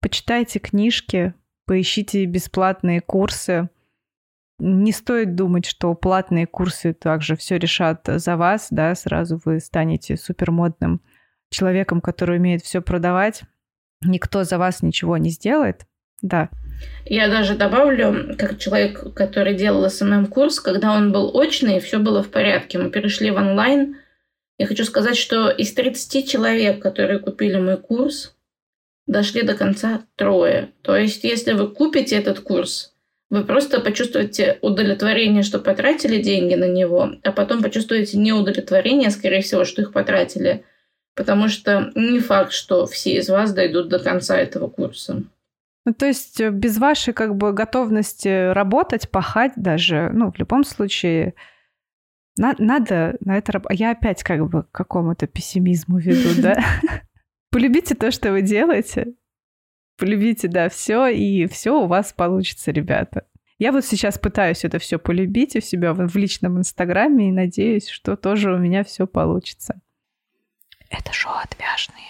Почитайте 0.00 0.60
книжки, 0.60 1.34
поищите 1.66 2.24
бесплатные 2.24 3.00
курсы. 3.00 3.68
Не 4.58 4.92
стоит 4.92 5.36
думать, 5.36 5.66
что 5.66 5.94
платные 5.94 6.46
курсы 6.46 6.92
также 6.92 7.36
все 7.36 7.58
решат 7.58 8.02
за 8.06 8.36
вас, 8.36 8.68
да, 8.70 8.94
сразу 8.94 9.40
вы 9.44 9.60
станете 9.60 10.16
супермодным 10.16 11.00
человеком, 11.48 12.00
который 12.00 12.38
умеет 12.38 12.62
все 12.62 12.80
продавать. 12.80 13.42
Никто 14.04 14.44
за 14.44 14.58
вас 14.58 14.82
ничего 14.82 15.16
не 15.16 15.30
сделает, 15.30 15.86
да. 16.22 16.50
Я 17.04 17.28
даже 17.28 17.56
добавлю, 17.56 18.36
как 18.36 18.58
человек, 18.58 19.14
который 19.14 19.54
делал 19.54 19.88
SMM-курс, 19.88 20.60
когда 20.60 20.92
он 20.92 21.12
был 21.12 21.36
очный, 21.36 21.80
все 21.80 21.98
было 21.98 22.22
в 22.22 22.30
порядке. 22.30 22.78
Мы 22.78 22.90
перешли 22.90 23.30
в 23.30 23.36
онлайн. 23.36 23.96
Я 24.58 24.66
хочу 24.66 24.84
сказать, 24.84 25.16
что 25.16 25.50
из 25.50 25.72
30 25.72 26.28
человек, 26.28 26.82
которые 26.82 27.18
купили 27.20 27.58
мой 27.58 27.76
курс, 27.76 28.36
дошли 29.06 29.42
до 29.42 29.54
конца 29.54 30.02
трое. 30.16 30.72
То 30.82 30.96
есть, 30.96 31.24
если 31.24 31.52
вы 31.52 31.68
купите 31.68 32.16
этот 32.16 32.40
курс, 32.40 32.94
вы 33.30 33.44
просто 33.44 33.80
почувствуете 33.80 34.58
удовлетворение, 34.62 35.42
что 35.42 35.58
потратили 35.58 36.22
деньги 36.22 36.54
на 36.54 36.68
него, 36.68 37.10
а 37.22 37.32
потом 37.32 37.62
почувствуете 37.62 38.18
неудовлетворение, 38.18 39.10
скорее 39.10 39.42
всего, 39.42 39.64
что 39.64 39.82
их 39.82 39.92
потратили, 39.92 40.64
потому 41.14 41.48
что 41.48 41.92
не 41.94 42.20
факт, 42.20 42.52
что 42.52 42.86
все 42.86 43.16
из 43.18 43.28
вас 43.28 43.52
дойдут 43.52 43.88
до 43.88 43.98
конца 43.98 44.38
этого 44.38 44.68
курса. 44.68 45.22
Ну, 45.84 45.94
то 45.94 46.06
есть 46.06 46.40
э, 46.40 46.50
без 46.50 46.78
вашей 46.78 47.14
как 47.14 47.34
бы 47.36 47.52
готовности 47.52 48.52
работать, 48.52 49.10
пахать 49.10 49.52
даже, 49.56 50.10
ну, 50.12 50.30
в 50.30 50.38
любом 50.38 50.64
случае, 50.64 51.34
на, 52.36 52.54
надо 52.58 53.16
на 53.20 53.38
это 53.38 53.52
работать. 53.52 53.80
Я 53.80 53.92
опять 53.92 54.22
как 54.22 54.46
бы 54.48 54.64
к 54.64 54.70
какому-то 54.70 55.26
пессимизму 55.26 55.98
веду, 55.98 56.40
да? 56.42 56.62
Полюбите 57.50 57.94
то, 57.94 58.10
что 58.10 58.32
вы 58.32 58.42
делаете. 58.42 59.14
Полюбите, 59.98 60.46
да, 60.48 60.68
все, 60.68 61.08
и 61.08 61.46
все 61.46 61.72
у 61.72 61.86
вас 61.86 62.12
получится, 62.12 62.70
ребята. 62.70 63.26
Я 63.58 63.72
вот 63.72 63.84
сейчас 63.84 64.16
пытаюсь 64.18 64.64
это 64.64 64.78
все 64.78 64.98
полюбить 64.98 65.56
у 65.56 65.60
себя 65.60 65.92
в 65.92 66.16
личном 66.16 66.58
инстаграме 66.58 67.28
и 67.28 67.32
надеюсь, 67.32 67.88
что 67.88 68.16
тоже 68.16 68.54
у 68.54 68.58
меня 68.58 68.84
все 68.84 69.08
получится. 69.08 69.80
Это 70.88 71.12
шоу 71.12 71.32
«Отвяжные». 71.42 72.06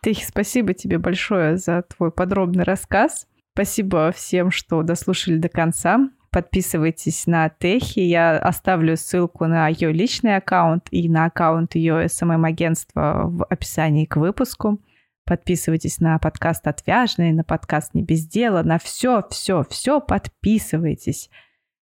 Ты, 0.00 0.14
спасибо 0.14 0.74
тебе 0.74 0.98
большое 0.98 1.56
за 1.56 1.82
твой 1.82 2.12
подробный 2.12 2.62
рассказ. 2.62 3.26
Спасибо 3.54 4.12
всем, 4.12 4.50
что 4.50 4.82
дослушали 4.82 5.38
до 5.38 5.48
конца. 5.48 6.10
Подписывайтесь 6.30 7.26
на 7.26 7.48
Техи. 7.48 8.00
Я 8.00 8.38
оставлю 8.38 8.96
ссылку 8.96 9.46
на 9.46 9.68
ее 9.68 9.92
личный 9.92 10.36
аккаунт 10.36 10.88
и 10.90 11.08
на 11.08 11.24
аккаунт 11.24 11.74
ее 11.74 12.08
СММ-агентства 12.08 13.22
в 13.24 13.44
описании 13.44 14.04
к 14.04 14.16
выпуску. 14.16 14.78
Подписывайтесь 15.24 16.00
на 16.00 16.18
подкаст 16.18 16.66
«Отвяжный», 16.66 17.32
на 17.32 17.44
подкаст 17.44 17.94
«Не 17.94 18.02
без 18.02 18.26
дела», 18.26 18.62
на 18.62 18.78
все, 18.78 19.22
все, 19.30 19.64
все 19.70 20.00
подписывайтесь. 20.00 21.30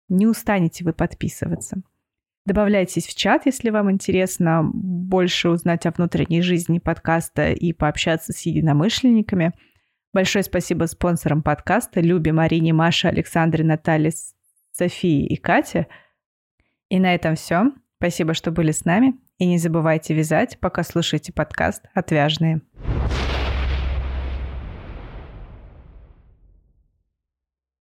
Не 0.09 0.27
устанете 0.27 0.85
вы 0.85 0.93
подписываться. 0.93 1.83
Добавляйтесь 2.45 3.07
в 3.07 3.15
чат, 3.15 3.47
если 3.47 3.71
вам 3.71 3.91
интересно 3.91 4.69
больше 4.75 5.49
узнать 5.49 5.87
о 5.87 5.93
внутренней 5.93 6.43
жизни 6.43 6.79
подкаста 6.79 7.53
и 7.53 7.73
пообщаться 7.73 8.33
с 8.33 8.41
единомышленниками. 8.43 9.53
Большое 10.13 10.43
спасибо 10.43 10.85
спонсорам 10.85 11.43
подкаста 11.43 12.01
Любе, 12.01 12.33
Марине, 12.33 12.75
Маше, 12.75 13.09
Александре, 13.09 13.65
Наталье, 13.65 14.11
Софии 14.73 15.25
и 15.25 15.37
Кате. 15.37 15.87
И 16.91 16.99
на 16.99 17.15
этом 17.15 17.37
все. 17.37 17.73
Спасибо, 17.97 18.35
что 18.35 18.51
были 18.51 18.73
с 18.73 18.85
нами. 18.85 19.15
И 19.43 19.45
не 19.45 19.59
забывайте 19.59 20.15
вязать, 20.15 20.57
пока 20.61 20.85
слушаете 20.85 21.33
подкаст 21.33 21.83
«Отвяжные». 21.95 22.61